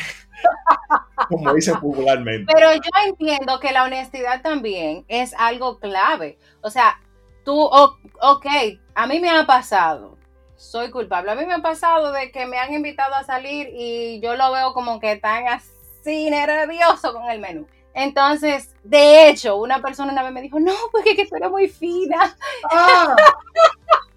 como 1.29 1.53
dicen 1.55 1.79
popularmente. 1.81 2.53
Pero 2.53 2.73
yo 2.75 2.91
entiendo 3.07 3.61
que 3.61 3.73
la 3.73 3.85
honestidad 3.85 4.43
también 4.43 5.05
es 5.09 5.35
algo 5.39 5.79
clave. 5.79 6.39
O 6.63 6.71
sea, 6.71 7.01
tú, 7.45 7.61
o- 7.61 7.99
ok, 8.21 8.47
a 8.95 9.07
mí 9.07 9.21
me 9.21 9.31
ha 9.31 9.47
pasado, 9.47 10.17
soy 10.57 10.91
culpable, 10.91 11.31
a 11.31 11.35
mí 11.35 11.47
me 11.47 11.55
ha 11.55 11.63
pasado 11.63 12.13
de 12.13 12.31
que 12.33 12.47
me 12.47 12.59
han 12.59 12.73
invitado 12.73 13.15
a 13.15 13.25
salir 13.25 13.69
y 13.73 14.21
yo 14.21 14.37
lo 14.37 14.53
veo 14.53 14.73
como 14.73 14.99
que 15.01 15.13
están 15.13 15.47
así 15.49 16.31
nervioso 16.31 17.13
con 17.13 17.31
el 17.31 17.41
menú. 17.41 17.67
Entonces, 17.93 18.75
de 18.85 19.29
hecho, 19.29 19.57
una 19.57 19.83
persona 19.83 20.13
una 20.13 20.23
vez 20.23 20.33
me 20.33 20.43
dijo, 20.43 20.61
no, 20.61 20.73
porque 20.93 21.17
que 21.17 21.27
tú 21.27 21.35
eres 21.37 21.51
muy 21.51 21.69
fina. 21.69 22.37
¡Ah! 22.71 23.17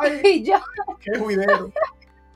¡Ay, 0.00 0.20
Y 0.24 0.42
yo, 0.42 0.56
qué 1.00 1.18
juidero! 1.18 1.70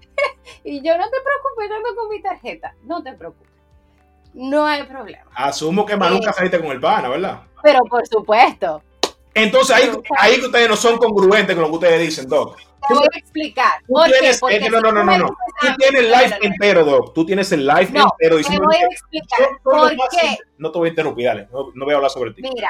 y 0.65 0.83
yo, 0.83 0.97
no 0.97 1.05
te 1.05 1.17
preocupes, 1.23 1.69
yo 1.69 1.77
ando 1.77 1.97
con 1.97 2.09
mi 2.09 2.23
tarjeta. 2.23 2.75
No 2.85 3.03
te 3.03 3.13
preocupes. 3.13 3.47
No 4.35 4.67
hay 4.67 4.83
problema. 4.85 5.25
Asumo 5.35 5.87
que 5.87 5.97
más 5.97 6.11
nunca 6.11 6.33
saliste 6.33 6.61
con 6.61 6.69
el 6.69 6.81
pana, 6.81 7.09
¿verdad? 7.09 7.41
Pero 7.63 7.81
por 7.85 8.07
supuesto, 8.07 8.83
Entonces 9.33 9.75
ahí, 9.75 9.91
ahí 10.19 10.39
que 10.39 10.47
ustedes 10.47 10.69
no 10.69 10.77
son 10.77 10.99
congruentes 10.99 11.55
con 11.55 11.63
lo 11.63 11.71
que 11.71 11.75
ustedes 11.77 12.01
dicen, 12.01 12.29
Doc. 12.29 12.59
te 12.87 12.95
voy 12.95 13.07
a 13.15 13.19
explicar. 13.19 13.83
No, 13.89 14.07
no, 14.81 14.93
no, 14.93 15.05
no, 15.05 15.19
no. 15.19 15.29
Tú 15.61 15.67
tienes 15.79 16.01
el 16.03 16.11
live 16.11 16.39
entero, 16.43 16.85
Doc. 16.85 17.15
Tú 17.15 17.25
tienes 17.25 17.51
el 17.53 17.67
live 17.67 17.89
No, 17.93 18.13
entero 18.21 18.37
Te 18.47 18.59
voy 18.59 18.77
a 18.77 18.87
explicar 18.87 19.49
por 19.63 19.91
qué. 20.11 20.39
No 20.59 20.71
te 20.71 20.79
voy 20.79 20.89
a 20.89 20.91
interrumpir, 20.91 21.27
dale. 21.27 21.49
No, 21.51 21.71
no 21.75 21.85
voy 21.87 21.95
a 21.95 21.97
hablar 21.97 22.11
sobre 22.11 22.33
ti. 22.33 22.43
Mira, 22.43 22.69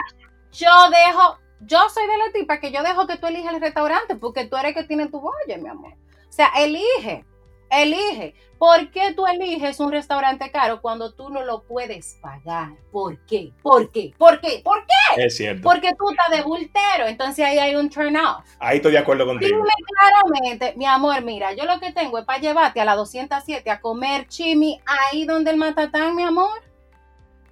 yo 0.53 0.71
dejo, 0.91 1.39
yo 1.61 1.79
soy 1.89 2.07
de 2.07 2.19
la 2.19 2.33
tipa 2.33 2.61
que 2.61 2.71
yo 2.71 2.83
dejo 2.83 3.07
que 3.07 3.17
tú 3.17 3.27
elijas 3.27 3.55
el 3.55 3.61
restaurante 3.61 4.17
porque 4.17 4.47
tú 4.47 4.57
eres 4.57 4.75
que 4.75 4.85
tiene 4.85 5.09
tu 5.09 5.21
boya, 5.21 5.57
mi 5.59 5.69
amor. 5.69 5.95
O 6.29 6.33
sea, 6.33 6.49
elige, 6.57 7.25
elige. 7.71 8.35
¿Por 8.59 8.91
qué 8.91 9.13
tú 9.13 9.27
eliges 9.27 9.81
un 9.81 9.93
restaurante 9.93 10.51
caro 10.51 10.81
cuando 10.81 11.13
tú 11.13 11.29
no 11.29 11.45
lo 11.45 11.63
puedes 11.65 12.19
pagar? 12.23 12.71
¿Por 12.91 13.19
qué? 13.27 13.53
¿Por 13.63 13.91
qué? 13.91 14.15
¿Por 14.17 14.41
qué? 14.41 14.63
¿Por 14.65 14.87
qué? 14.87 15.25
Es 15.27 15.37
cierto. 15.37 15.63
Porque 15.63 15.93
tú 15.95 16.11
estás 16.11 16.31
de 16.31 16.43
bultero, 16.43 17.07
entonces 17.07 17.45
ahí 17.45 17.59
hay 17.59 17.77
un 17.77 17.91
turn 17.91 18.17
off. 18.17 18.47
Ahí 18.59 18.77
estoy 18.79 18.93
de 18.93 18.99
acuerdo 18.99 19.27
contigo. 19.27 19.57
Dime 19.57 19.71
claramente, 19.87 20.75
mi 20.77 20.87
amor, 20.87 21.23
mira, 21.23 21.53
yo 21.53 21.65
lo 21.65 21.79
que 21.81 21.93
tengo 21.93 22.19
es 22.19 22.25
para 22.25 22.41
llevarte 22.41 22.81
a 22.81 22.87
la 22.87 22.95
207 22.95 23.71
a 23.71 23.81
comer 23.81 24.27
chimi 24.27 24.81
ahí 24.87 25.27
donde 25.27 25.51
el 25.51 25.59
matatán, 25.59 26.17
mi 26.17 26.23
amor. 26.23 26.63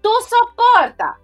Tú 0.01 0.11
soportas. 0.29 1.24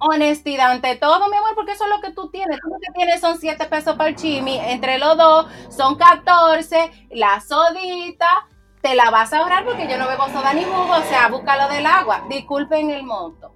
Honestidad 0.00 0.72
ante 0.72 0.96
todo, 0.96 1.28
mi 1.28 1.36
amor, 1.36 1.54
porque 1.54 1.72
eso 1.72 1.84
es 1.84 1.90
lo 1.90 2.00
que 2.00 2.12
tú 2.12 2.30
tienes. 2.30 2.58
Tú 2.60 2.68
lo 2.68 2.78
que 2.80 2.92
tienes 2.94 3.20
son 3.20 3.38
7 3.38 3.64
pesos 3.66 3.96
para 3.96 4.10
el 4.10 4.16
chimi, 4.16 4.56
entre 4.58 4.98
los 4.98 5.16
dos 5.16 5.46
son 5.68 5.96
14, 5.96 6.90
la 7.10 7.40
sodita, 7.40 8.48
te 8.80 8.94
la 8.94 9.10
vas 9.10 9.32
a 9.32 9.38
ahorrar 9.38 9.64
porque 9.64 9.86
yo 9.88 9.98
no 9.98 10.08
bebo 10.08 10.26
soda 10.28 10.54
ni 10.54 10.64
jugo, 10.64 10.90
o 10.90 11.02
sea, 11.02 11.28
búscalo 11.28 11.72
del 11.72 11.86
agua. 11.86 12.24
Disculpen 12.28 12.90
el 12.90 13.02
monto. 13.02 13.52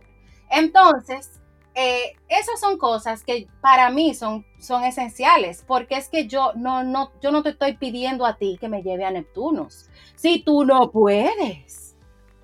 Entonces, 0.51 1.41
eh, 1.75 2.13
esas 2.29 2.61
son 2.61 2.79
cosas 2.79 3.25
que 3.25 3.49
para 3.61 3.91
mí 3.91 4.15
son, 4.15 4.47
son 4.61 4.85
esenciales, 4.85 5.65
porque 5.67 5.97
es 5.97 6.09
que 6.09 6.29
yo 6.29 6.53
no, 6.55 6.85
no, 6.85 7.11
yo 7.21 7.33
no 7.33 7.43
te 7.43 7.51
estoy 7.51 7.77
pidiendo 7.77 8.27
a 8.27 8.37
ti 8.37 8.59
que 8.61 8.69
me 8.69 8.83
lleve 8.83 9.05
a 9.05 9.11
Neptunos. 9.11 9.89
Si 10.15 10.41
tú 10.41 10.65
no 10.65 10.91
puedes. 10.91 11.84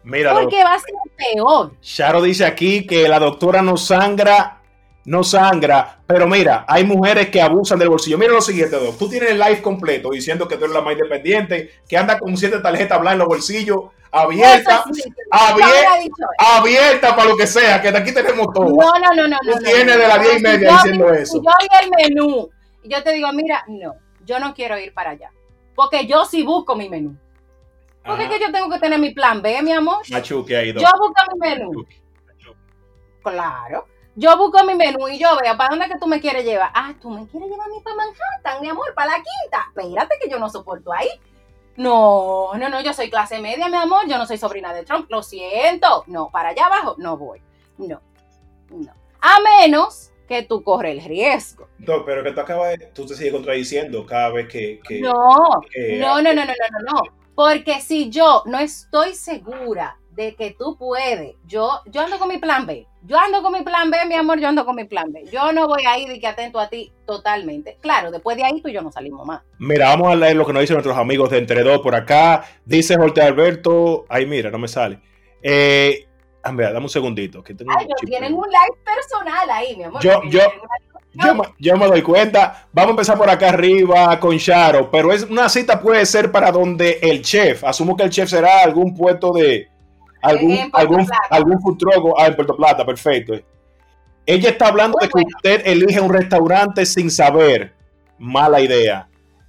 Mira, 0.03 0.33
porque 0.35 0.65
va 0.65 0.75
a 0.75 0.79
ser 0.79 0.95
peor. 1.17 1.73
Charo 1.81 2.23
dice 2.23 2.45
aquí 2.45 2.87
que 2.87 3.07
la 3.09 3.19
doctora 3.19 3.61
no 3.63 3.77
sangra, 3.77 4.61
no 5.05 5.23
sangra, 5.23 6.01
pero 6.07 6.27
mira, 6.27 6.65
hay 6.67 6.85
mujeres 6.85 7.29
que 7.29 7.43
abusan 7.43 7.79
del 7.79 7.91
bolsillo. 7.91 8.17
Mira 8.17 8.33
lo 8.33 8.41
siguiente, 8.41 8.77
Doc. 8.77 8.97
Tú 8.99 9.09
tienes 9.09 9.31
el 9.31 9.39
live 9.39 9.61
completo 9.61 10.11
diciendo 10.11 10.49
que 10.49 10.57
tú 10.57 10.65
eres 10.65 10.75
la 10.75 10.83
más 10.83 10.95
independiente, 10.95 11.71
que 11.89 11.97
anda 11.97 12.19
con 12.19 12.37
siete 12.37 12.59
tarjetas 12.61 12.99
blancas 12.99 13.13
en 13.15 13.19
los 13.19 13.29
bolsillos 13.29 13.81
abierta, 14.13 14.85
abierta, 15.31 16.27
abierta 16.39 17.17
para 17.17 17.29
lo 17.29 17.37
que 17.37 17.47
sea, 17.47 17.81
que 17.81 17.93
de 17.93 17.99
aquí 17.99 18.13
tenemos 18.13 18.49
todo. 18.53 18.67
No, 18.67 18.93
no, 18.99 19.15
no, 19.15 19.29
no. 19.29 19.39
Tú 19.41 19.59
tienes 19.63 19.97
de 19.97 20.09
las 20.09 20.21
diez 20.21 20.39
y 20.39 20.43
media 20.43 20.73
diciendo 20.73 21.13
eso. 21.13 21.37
Yo 21.37 21.51
vi 21.61 21.69
el 21.85 22.11
menú 22.11 22.51
y 22.83 22.89
yo 22.93 23.03
te 23.03 23.13
digo, 23.13 23.33
mira, 23.33 23.65
no, 23.69 23.95
yo 24.25 24.41
no 24.41 24.55
quiero 24.55 24.79
ir 24.79 24.93
para 24.93 25.11
allá. 25.11 25.31
Porque 25.75 26.07
yo 26.07 26.25
sí 26.25 26.43
busco 26.43 26.75
mi 26.75 26.89
menú. 26.89 27.17
Porque 28.05 28.25
es 28.25 28.31
que 28.31 28.41
yo 28.41 28.51
tengo 28.51 28.71
que 28.71 28.79
tener 28.79 28.99
mi 28.99 29.11
plan 29.11 29.43
B, 29.43 29.63
mi 29.63 29.73
amor. 29.73 30.03
Machuque 30.11 30.57
ahí, 30.57 30.73
Yo 30.73 30.89
busco 30.99 31.15
mi 31.33 31.49
menú. 31.49 31.87
Claro. 33.23 33.87
Yo 34.17 34.37
busco 34.37 34.65
mi 34.65 34.75
menú 34.75 35.09
y 35.09 35.19
yo 35.19 35.29
veo, 35.41 35.57
¿para 35.57 35.71
dónde 35.71 35.87
es 35.87 35.93
que 35.93 35.99
tú 35.99 36.07
me 36.07 36.21
quieres 36.21 36.45
llevar? 36.45 36.71
Ah, 36.75 36.95
tú 37.01 37.11
me 37.11 37.27
quieres 37.29 37.49
llevar 37.49 37.69
a 37.69 37.71
mí 37.71 37.81
para 37.83 37.97
Manhattan, 37.97 38.61
mi 38.61 38.69
amor, 38.69 38.93
para 38.95 39.13
la 39.13 39.17
quinta. 39.17 39.69
Espérate 39.69 40.17
que 40.21 40.29
yo 40.29 40.39
no 40.39 40.49
soporto 40.51 40.93
ahí. 40.93 41.09
No, 41.77 42.51
no, 42.55 42.69
no, 42.69 42.81
yo 42.83 42.93
soy 42.93 43.09
clase 43.09 43.41
media, 43.41 43.69
mi 43.69 43.77
amor, 43.77 44.07
yo 44.09 44.19
no 44.19 44.27
soy 44.27 44.37
sobrina 44.37 44.75
de 44.75 44.85
Trump, 44.85 45.11
lo 45.11 45.23
siento. 45.23 46.05
No, 46.09 46.29
para 46.31 46.51
allá 46.51 46.67
abajo 46.67 46.97
no 46.99 47.17
voy. 47.17 47.41
No, 47.79 48.03
no. 48.71 48.93
A 49.21 49.39
menos 49.41 50.11
que 50.29 50.43
tú 50.43 50.63
corres 50.63 50.99
el 50.99 51.05
riesgo. 51.09 51.69
No, 51.79 52.05
pero 52.05 52.23
que 52.23 52.33
tú 52.33 52.41
acabas 52.41 52.79
de, 52.79 52.87
tú 52.87 53.07
te 53.07 53.15
sigues 53.15 53.33
contradiciendo 53.33 54.05
cada 54.05 54.31
vez 54.31 54.49
que... 54.49 54.81
no, 55.01 55.13
no, 55.99 56.23
no, 56.23 56.35
no, 56.35 56.45
no, 56.45 56.45
no, 56.45 56.93
no. 56.93 57.03
Porque 57.41 57.81
si 57.81 58.11
yo 58.11 58.43
no 58.45 58.59
estoy 58.59 59.15
segura 59.15 59.97
de 60.11 60.35
que 60.35 60.51
tú 60.51 60.77
puedes. 60.77 61.37
Yo, 61.47 61.81
yo 61.87 62.03
ando 62.03 62.19
con 62.19 62.29
mi 62.29 62.37
plan 62.37 62.67
B. 62.67 62.87
Yo 63.05 63.19
ando 63.19 63.41
con 63.41 63.55
mi 63.55 63.63
plan 63.63 63.91
B, 63.91 63.97
mi 64.07 64.15
amor, 64.15 64.39
yo 64.39 64.49
ando 64.49 64.67
con 64.67 64.77
mi 64.77 64.85
plan 64.85 65.11
B. 65.11 65.25
Yo 65.33 65.51
no 65.51 65.67
voy 65.67 65.87
a 65.87 65.97
ir 65.97 66.11
y 66.11 66.21
que 66.21 66.27
atento 66.27 66.61
a 66.61 66.69
ti 66.69 66.93
totalmente. 67.07 67.79
Claro, 67.81 68.11
después 68.11 68.37
de 68.37 68.45
ahí 68.45 68.61
tú 68.61 68.69
y 68.69 68.75
yo 68.75 68.83
no 68.83 68.93
salimos 68.93 69.27
más. 69.27 69.41
Mira, 69.59 69.89
vamos 69.89 70.13
a 70.13 70.17
leer 70.17 70.37
lo 70.37 70.45
que 70.45 70.53
nos 70.53 70.61
dicen 70.61 70.75
nuestros 70.75 70.99
amigos 70.99 71.31
de 71.31 71.39
Entre 71.39 71.63
Dos 71.63 71.81
por 71.81 71.95
acá. 71.95 72.45
Dice 72.67 72.99
Jorge 72.99 73.23
Alberto. 73.23 74.05
Ay, 74.11 74.27
mira, 74.27 74.51
no 74.51 74.59
me 74.59 74.69
sale. 74.69 75.01
Eh, 75.43 76.09
dame 76.45 76.79
un 76.79 76.91
segundito. 76.91 77.43
Que 77.43 77.55
tengo 77.55 77.73
Ay, 77.75 77.87
tienen 78.05 78.35
un 78.35 78.47
live 78.51 78.85
personal 78.85 79.49
ahí, 79.49 79.79
mi 79.79 79.85
amor. 79.85 80.03
Yo, 80.03 80.21
yo, 80.25 80.41
yo, 81.59 81.77
me 81.77 81.87
doy 81.87 82.03
cuenta. 82.03 82.67
Vamos 82.73 82.89
a 82.89 82.93
empezar 82.93 83.19
por 83.19 83.29
acá 83.29 83.49
arriba 83.49 84.19
con 84.21 84.39
Charo, 84.39 84.91
pero 84.91 85.13
es 85.13 85.25
una 85.25 85.49
cita 85.49 85.81
puede 85.81 86.07
ser 86.07 86.31
para 86.31 86.53
donde 86.53 86.99
el 87.03 87.23
chef, 87.23 87.65
asumo 87.65 87.97
que 87.97 88.05
el 88.05 88.11
chef 88.11 88.29
será 88.31 88.63
algún 88.63 88.95
puesto 88.95 89.33
de, 89.33 89.69
algún, 90.23 90.71
algún, 90.73 91.07
algún 91.31 91.61
food 91.61 91.79
truck 91.79 92.15
ah, 92.19 92.27
en 92.27 92.37
Puerto 92.37 92.57
Plata, 92.57 92.85
perfecto. 92.85 93.35
Ella 94.27 94.51
está 94.51 94.69
hablando 94.69 94.99
de 95.01 95.09
que 95.09 95.23
usted 95.27 95.67
elige 95.67 96.01
un 96.01 96.13
restaurante 96.13 96.87
sin 96.87 97.11
saber. 97.11 97.73
Mala 98.19 98.61
idea. 98.61 99.09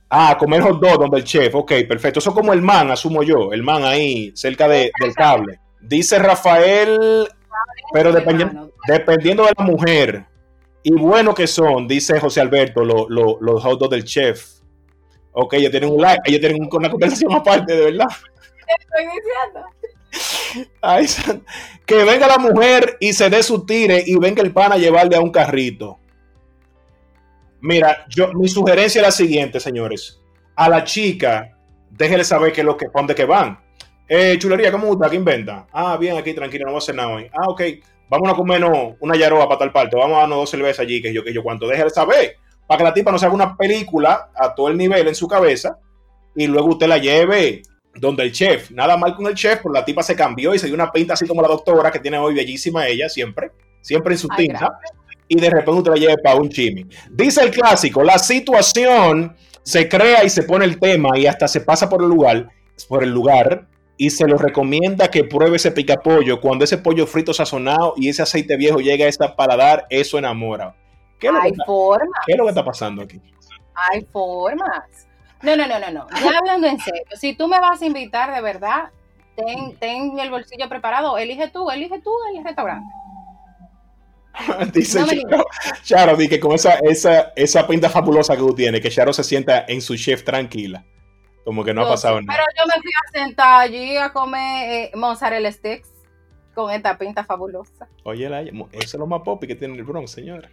Ah, 0.09 0.35
comer 0.39 0.61
hot 0.61 0.79
dog 0.81 0.99
donde 0.99 1.19
el 1.19 1.23
chef. 1.23 1.53
Ok, 1.53 1.73
perfecto. 1.87 2.19
Eso 2.19 2.33
como 2.33 2.53
el 2.53 2.61
man, 2.61 2.89
asumo 2.89 3.21
yo. 3.21 3.53
El 3.53 3.63
man 3.63 3.83
ahí, 3.83 4.31
cerca 4.33 4.67
de, 4.67 4.91
del 4.99 5.13
cable. 5.13 5.59
Dice 5.81 6.17
Rafael, 6.19 7.27
pero 7.93 8.11
dependiendo 8.11 9.43
de 9.43 9.53
la 9.57 9.63
mujer. 9.63 10.25
Y 10.83 10.91
bueno 10.93 11.33
que 11.33 11.47
son, 11.47 11.87
dice 11.87 12.19
José 12.19 12.41
Alberto, 12.41 12.83
los 12.83 13.63
hot 13.63 13.79
dogs 13.79 13.91
del 13.91 14.03
chef. 14.03 14.61
Ok, 15.33 15.53
ellos 15.53 15.71
tienen 15.71 15.91
un 15.91 16.01
like, 16.01 16.21
ellos 16.25 16.41
tienen 16.41 16.67
una 16.69 16.89
conversación 16.89 17.31
aparte, 17.35 17.75
de 17.75 17.85
verdad. 17.91 18.07
Estoy 18.67 19.05
diciendo 19.13 19.61
que 21.85 22.03
venga 22.03 22.27
la 22.27 22.37
mujer 22.37 22.97
y 22.99 23.13
se 23.13 23.29
dé 23.29 23.41
su 23.43 23.65
tire 23.65 24.03
y 24.05 24.15
venga 24.17 24.41
el 24.41 24.51
pan 24.51 24.73
a 24.73 24.77
llevarle 24.77 25.15
a 25.15 25.21
un 25.21 25.31
carrito. 25.31 25.99
Mira, 27.61 28.05
yo, 28.09 28.33
mi 28.33 28.47
sugerencia 28.47 29.01
es 29.01 29.07
la 29.07 29.11
siguiente, 29.11 29.59
señores. 29.59 30.19
A 30.55 30.67
la 30.67 30.83
chica, 30.83 31.57
déjele 31.89 32.23
saber 32.23 32.51
que 32.51 32.63
lo 32.63 32.75
que, 32.75 32.87
dónde 32.93 33.15
que 33.15 33.25
van. 33.25 33.59
Eh, 34.07 34.37
chulería, 34.37 34.71
¿cómo 34.71 34.91
está? 34.93 35.09
¿Qué 35.09 35.15
inventa? 35.15 35.67
Ah, 35.71 35.95
bien, 35.97 36.17
aquí 36.17 36.33
tranquilo, 36.33 36.65
no 36.65 36.71
voy 36.71 36.77
a 36.77 36.79
hacer 36.79 36.95
nada 36.95 37.09
hoy. 37.09 37.29
Ah, 37.31 37.47
ok. 37.47 37.61
Vamos 38.11 38.29
a 38.29 38.35
comernos 38.35 38.95
una 38.99 39.15
yaroa 39.15 39.47
para 39.47 39.59
tal 39.59 39.71
parte. 39.71 39.95
Vamos 39.95 40.17
a 40.17 40.21
darnos 40.21 40.39
dos 40.39 40.49
cervezas 40.49 40.81
allí, 40.81 41.01
que 41.01 41.13
yo, 41.13 41.23
que 41.23 41.33
yo 41.33 41.41
cuánto. 41.41 41.65
Déjele 41.65 41.89
saber. 41.91 42.35
Para 42.67 42.77
que 42.79 42.83
la 42.83 42.93
tipa 42.93 43.09
no 43.09 43.17
se 43.17 43.25
haga 43.25 43.33
una 43.33 43.55
película 43.55 44.31
a 44.35 44.53
todo 44.53 44.67
el 44.67 44.77
nivel 44.77 45.07
en 45.07 45.15
su 45.15 45.29
cabeza 45.29 45.77
y 46.35 46.45
luego 46.45 46.71
usted 46.71 46.87
la 46.87 46.97
lleve 46.97 47.61
donde 47.95 48.23
el 48.23 48.33
chef, 48.33 48.69
nada 48.71 48.97
mal 48.97 49.15
con 49.15 49.27
el 49.27 49.33
chef, 49.33 49.59
pero 49.63 49.73
la 49.73 49.85
tipa 49.85 50.03
se 50.03 50.13
cambió 50.13 50.53
y 50.53 50.59
se 50.59 50.65
dio 50.65 50.75
una 50.75 50.91
pinta 50.91 51.13
así 51.13 51.25
como 51.25 51.41
la 51.41 51.47
doctora 51.47 51.89
que 51.89 51.99
tiene 51.99 52.17
hoy, 52.17 52.35
bellísima 52.35 52.85
ella, 52.85 53.07
siempre, 53.07 53.51
siempre 53.79 54.13
en 54.13 54.17
su 54.17 54.27
tinta, 54.27 54.77
y 55.29 55.35
de 55.35 55.49
repente 55.49 55.71
usted 55.71 55.91
la 55.91 55.97
lleva 55.97 56.15
para 56.21 56.35
un 56.35 56.49
chimi. 56.49 56.85
Dice 57.09 57.41
el 57.43 57.51
clásico, 57.51 58.03
la 58.03 58.17
situación 58.17 59.35
se 59.63 59.87
crea 59.87 60.23
y 60.25 60.29
se 60.29 60.43
pone 60.43 60.65
el 60.65 60.79
tema 60.79 61.17
y 61.17 61.27
hasta 61.27 61.47
se 61.47 61.61
pasa 61.61 61.89
por 61.89 62.01
el 62.01 62.09
lugar, 62.09 62.49
por 62.87 63.03
el 63.03 63.09
lugar 63.11 63.67
y 64.01 64.09
se 64.09 64.25
lo 64.25 64.35
recomienda 64.35 65.11
que 65.11 65.23
pruebe 65.23 65.57
ese 65.57 65.71
picapollo. 65.71 66.41
Cuando 66.41 66.65
ese 66.65 66.79
pollo 66.79 67.05
frito 67.05 67.35
sazonado 67.35 67.93
y 67.95 68.09
ese 68.09 68.23
aceite 68.23 68.57
viejo 68.57 68.79
llega 68.79 69.05
a 69.05 69.07
esta 69.07 69.35
paladar, 69.35 69.85
eso 69.91 70.17
enamora. 70.17 70.75
¿Qué 71.19 71.29
Hay 71.29 71.51
formas. 71.67 72.09
¿Qué 72.25 72.31
es 72.31 72.37
lo 72.39 72.45
que 72.45 72.49
está 72.49 72.65
pasando 72.65 73.03
aquí? 73.03 73.21
Hay 73.75 74.03
formas. 74.11 75.07
No, 75.43 75.55
no, 75.55 75.67
no, 75.67 75.77
no, 75.77 75.91
no. 75.91 76.07
Ya 76.19 76.35
hablando 76.35 76.65
en 76.65 76.79
serio, 76.79 77.03
si 77.13 77.35
tú 77.35 77.47
me 77.47 77.59
vas 77.59 77.79
a 77.79 77.85
invitar 77.85 78.33
de 78.33 78.41
verdad, 78.41 78.89
ten, 79.35 79.75
ten 79.77 80.17
el 80.17 80.31
bolsillo 80.31 80.67
preparado, 80.67 81.19
elige 81.19 81.49
tú, 81.49 81.69
elige 81.69 82.01
tú 82.01 82.09
el 82.35 82.43
restaurante. 82.43 82.91
Dice 84.73 85.05
Charo, 85.05 85.45
Charo, 85.83 86.17
di 86.17 86.27
que 86.27 86.39
con 86.39 86.53
esa, 86.53 86.79
esa, 86.79 87.33
esa 87.35 87.67
pinta 87.67 87.87
fabulosa 87.87 88.33
que 88.33 88.41
tú 88.41 88.55
tienes, 88.55 88.81
que 88.81 88.89
Charo 88.89 89.13
se 89.13 89.23
sienta 89.23 89.63
en 89.67 89.79
su 89.79 89.95
chef 89.95 90.23
tranquila. 90.23 90.83
Como 91.43 91.63
que 91.63 91.73
no 91.73 91.81
ha 91.81 91.89
pasado 91.89 92.21
nada. 92.21 92.37
Pero 92.37 92.45
yo 92.57 92.67
me 92.67 92.81
fui 92.81 92.91
a 92.91 93.19
sentar 93.19 93.61
allí 93.61 93.97
a 93.97 94.13
comer 94.13 94.69
eh, 94.69 94.91
mozzarella 94.95 95.51
sticks 95.51 95.89
con 96.53 96.71
esta 96.71 96.97
pinta 96.97 97.23
fabulosa. 97.23 97.87
Oye, 98.03 98.27
eso 98.73 98.73
es 98.73 98.93
lo 98.93 99.07
más 99.07 99.21
popi 99.21 99.47
que 99.47 99.55
tiene 99.55 99.75
el 99.75 99.83
Bronx, 99.83 100.11
señora. 100.11 100.49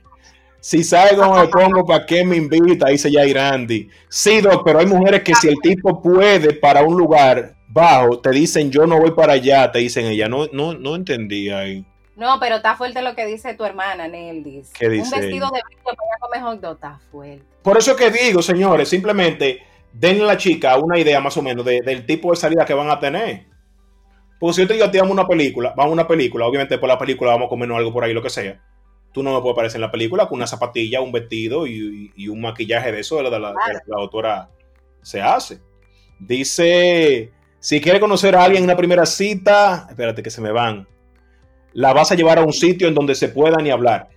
Si 0.60 0.82
salgo 0.82 1.34
me 1.34 1.46
pongo, 1.48 1.86
¿para 1.86 2.04
qué 2.04 2.24
me 2.24 2.36
invita? 2.36 2.88
Dice 2.88 3.10
Jair 3.12 3.38
Andy. 3.38 3.88
Sí, 4.08 4.40
Doc, 4.40 4.62
pero 4.64 4.80
hay 4.80 4.86
mujeres 4.86 5.22
que 5.22 5.34
si 5.34 5.48
el 5.48 5.56
tipo 5.60 6.02
puede 6.02 6.52
para 6.54 6.82
un 6.82 6.96
lugar 6.96 7.54
bajo, 7.68 8.18
te 8.18 8.30
dicen 8.30 8.70
yo 8.70 8.86
no 8.86 8.98
voy 8.98 9.12
para 9.12 9.34
allá, 9.34 9.70
te 9.70 9.78
dicen 9.78 10.06
ella. 10.06 10.28
No, 10.28 10.46
no, 10.52 10.74
no 10.74 10.96
entendí 10.96 11.50
ahí. 11.50 11.86
No, 12.16 12.40
pero 12.40 12.56
está 12.56 12.76
fuerte 12.76 13.00
lo 13.02 13.14
que 13.14 13.26
dice 13.26 13.54
tu 13.54 13.64
hermana, 13.64 14.08
Neldis. 14.08 14.72
¿Qué 14.76 14.88
dice? 14.88 15.14
Un 15.14 15.20
vestido 15.20 15.48
de 15.52 15.60
brillo 15.64 15.82
para 15.84 16.18
comer 16.18 16.40
hot 16.40 16.60
dog 16.60 16.74
está 16.74 16.98
fuerte. 17.12 17.44
Por 17.62 17.78
eso 17.78 17.94
que 17.94 18.10
digo, 18.10 18.42
señores, 18.42 18.88
simplemente 18.88 19.62
denle 19.92 20.24
a 20.24 20.26
la 20.26 20.36
chica 20.36 20.76
una 20.76 20.98
idea 20.98 21.20
más 21.20 21.36
o 21.36 21.42
menos 21.42 21.64
del 21.64 22.06
tipo 22.06 22.30
de 22.30 22.36
salida 22.36 22.64
que 22.64 22.74
van 22.74 22.90
a 22.90 22.98
tener. 22.98 23.46
Porque 24.38 24.54
si 24.54 24.60
yo 24.62 24.68
te 24.68 24.74
digo, 24.74 24.90
te 24.90 25.00
una 25.02 25.26
película, 25.26 25.74
vamos 25.76 25.90
a 25.90 25.94
una 25.94 26.06
película, 26.06 26.46
obviamente 26.46 26.78
por 26.78 26.88
la 26.88 26.98
película 26.98 27.32
vamos 27.32 27.46
a 27.46 27.48
comernos 27.48 27.78
algo 27.78 27.92
por 27.92 28.04
ahí, 28.04 28.12
lo 28.12 28.22
que 28.22 28.30
sea 28.30 28.60
tú 29.12 29.22
no 29.22 29.34
me 29.34 29.40
puedes 29.40 29.54
aparecer 29.54 29.78
en 29.78 29.82
la 29.82 29.90
película 29.90 30.28
con 30.28 30.36
una 30.36 30.46
zapatilla, 30.46 31.00
un 31.00 31.12
vestido 31.12 31.66
y, 31.66 32.28
un 32.28 32.40
maquillaje 32.40 32.92
de 32.92 33.00
eso 33.00 33.16
de 33.16 33.30
la, 33.30 33.38
la, 33.38 33.54
autora 33.96 34.48
se 35.02 35.20
hace. 35.20 35.60
Dice, 36.18 37.32
si 37.58 37.80
quiere 37.80 38.00
conocer 38.00 38.36
a 38.36 38.44
alguien 38.44 38.62
en 38.62 38.70
una 38.70 38.76
primera 38.76 39.06
cita, 39.06 39.86
espérate 39.88 40.22
que 40.22 40.30
se 40.30 40.40
me 40.40 40.52
van, 40.52 40.86
la 41.72 41.92
vas 41.92 42.12
a 42.12 42.14
llevar 42.14 42.38
a 42.38 42.42
un 42.42 42.52
sitio 42.52 42.88
en 42.88 42.94
donde 42.94 43.14
se 43.14 43.28
pueda 43.28 43.56
ni 43.62 43.70
hablar. 43.70 44.08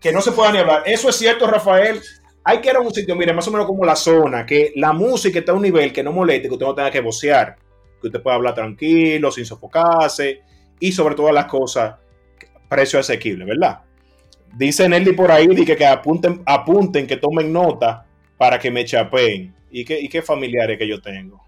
Que 0.00 0.12
no 0.12 0.22
se 0.22 0.32
pueda 0.32 0.52
ni 0.52 0.58
hablar. 0.58 0.84
Eso 0.86 1.10
es 1.10 1.16
cierto, 1.16 1.46
Rafael. 1.46 2.00
Hay 2.44 2.60
que 2.60 2.70
ir 2.70 2.76
a 2.76 2.80
un 2.80 2.92
sitio, 2.92 3.14
mire, 3.14 3.32
más 3.32 3.46
o 3.48 3.50
menos 3.50 3.66
como 3.66 3.84
la 3.84 3.96
zona, 3.96 4.46
que 4.46 4.72
la 4.76 4.92
música 4.92 5.38
está 5.38 5.52
a 5.52 5.54
un 5.54 5.62
nivel 5.62 5.92
que 5.92 6.02
no 6.02 6.12
moleste, 6.12 6.48
que 6.48 6.54
usted 6.54 6.66
no 6.66 6.74
tenga 6.74 6.90
que 6.90 7.00
vocear, 7.00 7.56
que 8.00 8.06
usted 8.06 8.22
pueda 8.22 8.36
hablar 8.36 8.54
tranquilo, 8.54 9.30
sin 9.30 9.44
sofocarse, 9.44 10.40
y 10.78 10.92
sobre 10.92 11.14
todas 11.14 11.34
las 11.34 11.46
cosas, 11.46 11.96
precio 12.68 12.98
asequible, 12.98 13.44
¿verdad? 13.44 13.80
Dice 14.56 14.88
Nelly 14.88 15.12
por 15.12 15.30
ahí 15.30 15.46
que, 15.64 15.76
que 15.76 15.86
apunten, 15.86 16.42
apunten, 16.46 17.06
que 17.06 17.16
tomen 17.16 17.52
nota 17.52 18.06
para 18.36 18.58
que 18.58 18.70
me 18.70 18.84
chapeen. 18.84 19.54
¿Y 19.70 19.84
qué, 19.84 20.00
¿Y 20.00 20.08
qué 20.08 20.22
familiares 20.22 20.78
que 20.78 20.88
yo 20.88 21.00
tengo? 21.00 21.44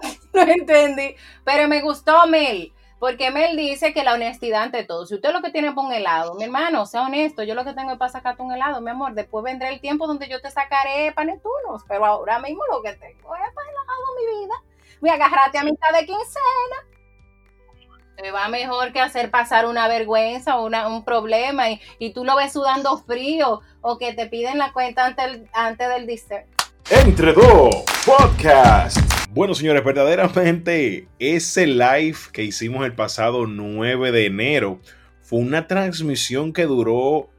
No 0.32 0.40
entendí, 0.40 1.14
pero 1.44 1.68
me 1.68 1.82
gustó 1.82 2.26
Mel, 2.26 2.72
porque 3.02 3.32
Mel 3.32 3.56
dice 3.56 3.92
que 3.92 4.04
la 4.04 4.14
honestidad 4.14 4.62
ante 4.62 4.84
todo. 4.84 5.06
Si 5.06 5.16
usted 5.16 5.32
lo 5.32 5.42
que 5.42 5.50
tiene 5.50 5.66
es 5.66 5.76
un 5.76 5.92
helado, 5.92 6.34
mi 6.34 6.44
hermano, 6.44 6.86
sea 6.86 7.02
honesto, 7.02 7.42
yo 7.42 7.56
lo 7.56 7.64
que 7.64 7.72
tengo 7.72 7.90
es 7.90 7.98
para 7.98 8.12
sacarte 8.12 8.44
un 8.44 8.52
helado, 8.52 8.80
mi 8.80 8.90
amor. 8.90 9.12
Después 9.14 9.42
vendrá 9.42 9.70
el 9.70 9.80
tiempo 9.80 10.06
donde 10.06 10.28
yo 10.28 10.40
te 10.40 10.52
sacaré 10.52 11.10
panetunos, 11.10 11.82
pero 11.88 12.06
ahora 12.06 12.38
mismo 12.38 12.62
lo 12.70 12.80
que 12.80 12.92
tengo 12.92 13.34
es 13.34 13.54
para 13.54 13.68
helado, 13.68 14.06
mi 14.20 14.38
vida. 14.38 14.54
Voy 15.00 15.10
a 15.10 15.14
agarrarte 15.14 15.58
a 15.58 15.64
mitad 15.64 15.90
de 15.92 16.06
quincena 16.06 16.76
Te 18.18 18.30
va 18.30 18.46
mejor 18.46 18.92
que 18.92 19.00
hacer 19.00 19.32
pasar 19.32 19.66
una 19.66 19.88
vergüenza 19.88 20.58
o 20.58 20.64
una, 20.64 20.86
un 20.86 21.04
problema 21.04 21.70
y, 21.70 21.80
y, 21.98 22.12
tú 22.12 22.24
lo 22.24 22.36
ves 22.36 22.52
sudando 22.52 22.98
frío 22.98 23.62
o 23.80 23.98
que 23.98 24.12
te 24.12 24.26
piden 24.26 24.58
la 24.58 24.72
cuenta 24.72 25.06
antes, 25.06 25.40
antes 25.52 25.88
del 25.88 26.06
dessert. 26.06 26.46
Entre 26.88 27.32
dos 27.32 27.82
podcast. 28.06 29.21
Bueno, 29.34 29.54
señores, 29.54 29.82
verdaderamente 29.82 31.08
ese 31.18 31.66
live 31.66 32.18
que 32.34 32.44
hicimos 32.44 32.84
el 32.84 32.94
pasado 32.94 33.46
9 33.46 34.12
de 34.12 34.26
enero 34.26 34.78
fue 35.22 35.38
una 35.38 35.66
transmisión 35.66 36.52
que 36.52 36.66
duró 36.66 37.30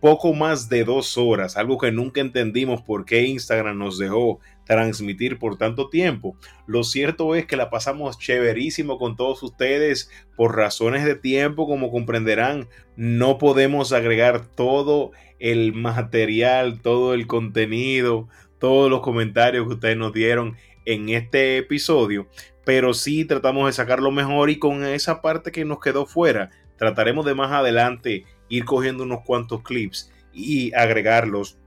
poco 0.00 0.32
más 0.32 0.70
de 0.70 0.82
dos 0.84 1.18
horas, 1.18 1.58
algo 1.58 1.76
que 1.76 1.92
nunca 1.92 2.22
entendimos 2.22 2.80
por 2.80 3.04
qué 3.04 3.26
Instagram 3.26 3.76
nos 3.76 3.98
dejó 3.98 4.40
transmitir 4.64 5.38
por 5.38 5.58
tanto 5.58 5.90
tiempo. 5.90 6.38
Lo 6.66 6.84
cierto 6.84 7.34
es 7.34 7.44
que 7.44 7.58
la 7.58 7.68
pasamos 7.68 8.18
chéverísimo 8.18 8.96
con 8.96 9.16
todos 9.16 9.42
ustedes. 9.42 10.10
Por 10.34 10.56
razones 10.56 11.04
de 11.04 11.16
tiempo, 11.16 11.66
como 11.66 11.90
comprenderán, 11.90 12.66
no 12.96 13.36
podemos 13.36 13.92
agregar 13.92 14.46
todo 14.46 15.10
el 15.38 15.74
material, 15.74 16.80
todo 16.80 17.12
el 17.12 17.26
contenido, 17.26 18.26
todos 18.58 18.88
los 18.88 19.02
comentarios 19.02 19.66
que 19.66 19.74
ustedes 19.74 19.96
nos 19.98 20.12
dieron 20.12 20.56
en 20.84 21.08
este 21.08 21.58
episodio, 21.58 22.28
pero 22.64 22.94
sí 22.94 23.24
tratamos 23.24 23.66
de 23.66 23.72
sacar 23.72 24.00
lo 24.00 24.10
mejor 24.10 24.50
y 24.50 24.58
con 24.58 24.84
esa 24.84 25.22
parte 25.22 25.52
que 25.52 25.64
nos 25.64 25.80
quedó 25.80 26.06
fuera, 26.06 26.50
trataremos 26.76 27.24
de 27.26 27.34
más 27.34 27.52
adelante 27.52 28.24
ir 28.48 28.64
cogiendo 28.64 29.04
unos 29.04 29.20
cuantos 29.24 29.62
clips 29.62 30.12
y 30.32 30.72
agregarlos 30.74 31.58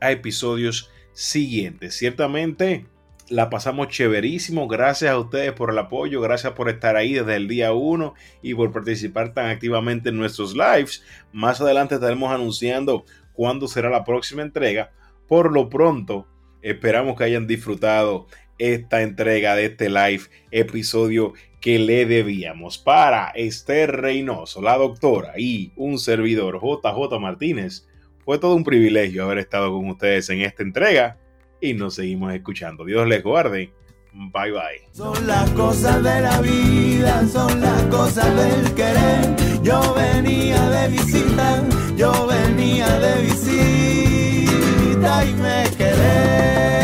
a 0.00 0.10
episodios 0.10 0.90
siguientes. 1.12 1.94
Ciertamente 1.94 2.86
la 3.28 3.50
pasamos 3.50 3.88
chéverísimo. 3.88 4.68
Gracias 4.68 5.10
a 5.10 5.18
ustedes 5.18 5.52
por 5.52 5.70
el 5.70 5.78
apoyo, 5.78 6.20
gracias 6.20 6.52
por 6.52 6.68
estar 6.68 6.96
ahí 6.96 7.14
desde 7.14 7.36
el 7.36 7.48
día 7.48 7.72
1 7.72 8.14
y 8.42 8.54
por 8.54 8.72
participar 8.72 9.32
tan 9.32 9.46
activamente 9.46 10.10
en 10.10 10.16
nuestros 10.16 10.54
lives. 10.54 11.02
Más 11.32 11.60
adelante 11.60 11.94
estaremos 11.94 12.32
anunciando 12.32 13.04
cuándo 13.32 13.68
será 13.68 13.90
la 13.90 14.04
próxima 14.04 14.42
entrega. 14.42 14.92
Por 15.26 15.52
lo 15.52 15.68
pronto, 15.70 16.26
esperamos 16.62 17.16
que 17.16 17.24
hayan 17.24 17.46
disfrutado 17.46 18.26
esta 18.58 19.02
entrega 19.02 19.56
de 19.56 19.66
este 19.66 19.88
live 19.88 20.24
episodio 20.50 21.32
que 21.60 21.78
le 21.78 22.06
debíamos 22.06 22.78
para 22.78 23.28
Esther 23.28 24.00
Reynoso, 24.00 24.60
la 24.60 24.76
doctora 24.76 25.34
y 25.38 25.72
un 25.76 25.98
servidor 25.98 26.60
JJ 26.60 27.18
Martínez. 27.18 27.86
Fue 28.24 28.38
todo 28.38 28.54
un 28.54 28.64
privilegio 28.64 29.24
haber 29.24 29.38
estado 29.38 29.72
con 29.72 29.88
ustedes 29.88 30.28
en 30.30 30.42
esta 30.42 30.62
entrega 30.62 31.18
y 31.60 31.74
nos 31.74 31.94
seguimos 31.94 32.32
escuchando. 32.34 32.84
Dios 32.84 33.06
les 33.08 33.22
guarde. 33.22 33.72
Bye 34.12 34.52
bye. 34.52 34.82
Son 34.92 35.26
las 35.26 35.50
cosas 35.50 36.02
de 36.02 36.20
la 36.20 36.40
vida, 36.40 37.26
son 37.26 37.60
las 37.60 37.82
cosas 37.84 38.26
del 38.36 38.74
querer. 38.74 39.34
Yo 39.62 39.94
venía 39.94 40.68
de 40.68 40.88
visita, 40.88 41.64
yo 41.96 42.26
venía 42.26 42.98
de 42.98 43.22
visita 43.22 45.24
y 45.24 45.34
me 45.34 45.64
quedé. 45.76 46.83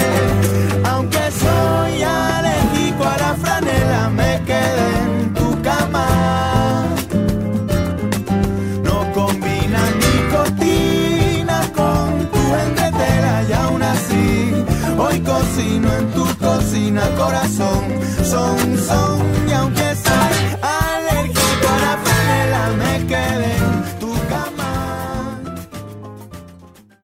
Cocino 15.19 15.93
en 15.93 16.11
tu 16.13 16.25
cocina, 16.39 17.03
corazón. 17.17 17.85
Son, 18.25 18.79
son, 18.79 19.49
y 19.49 19.53
aunque 19.53 19.90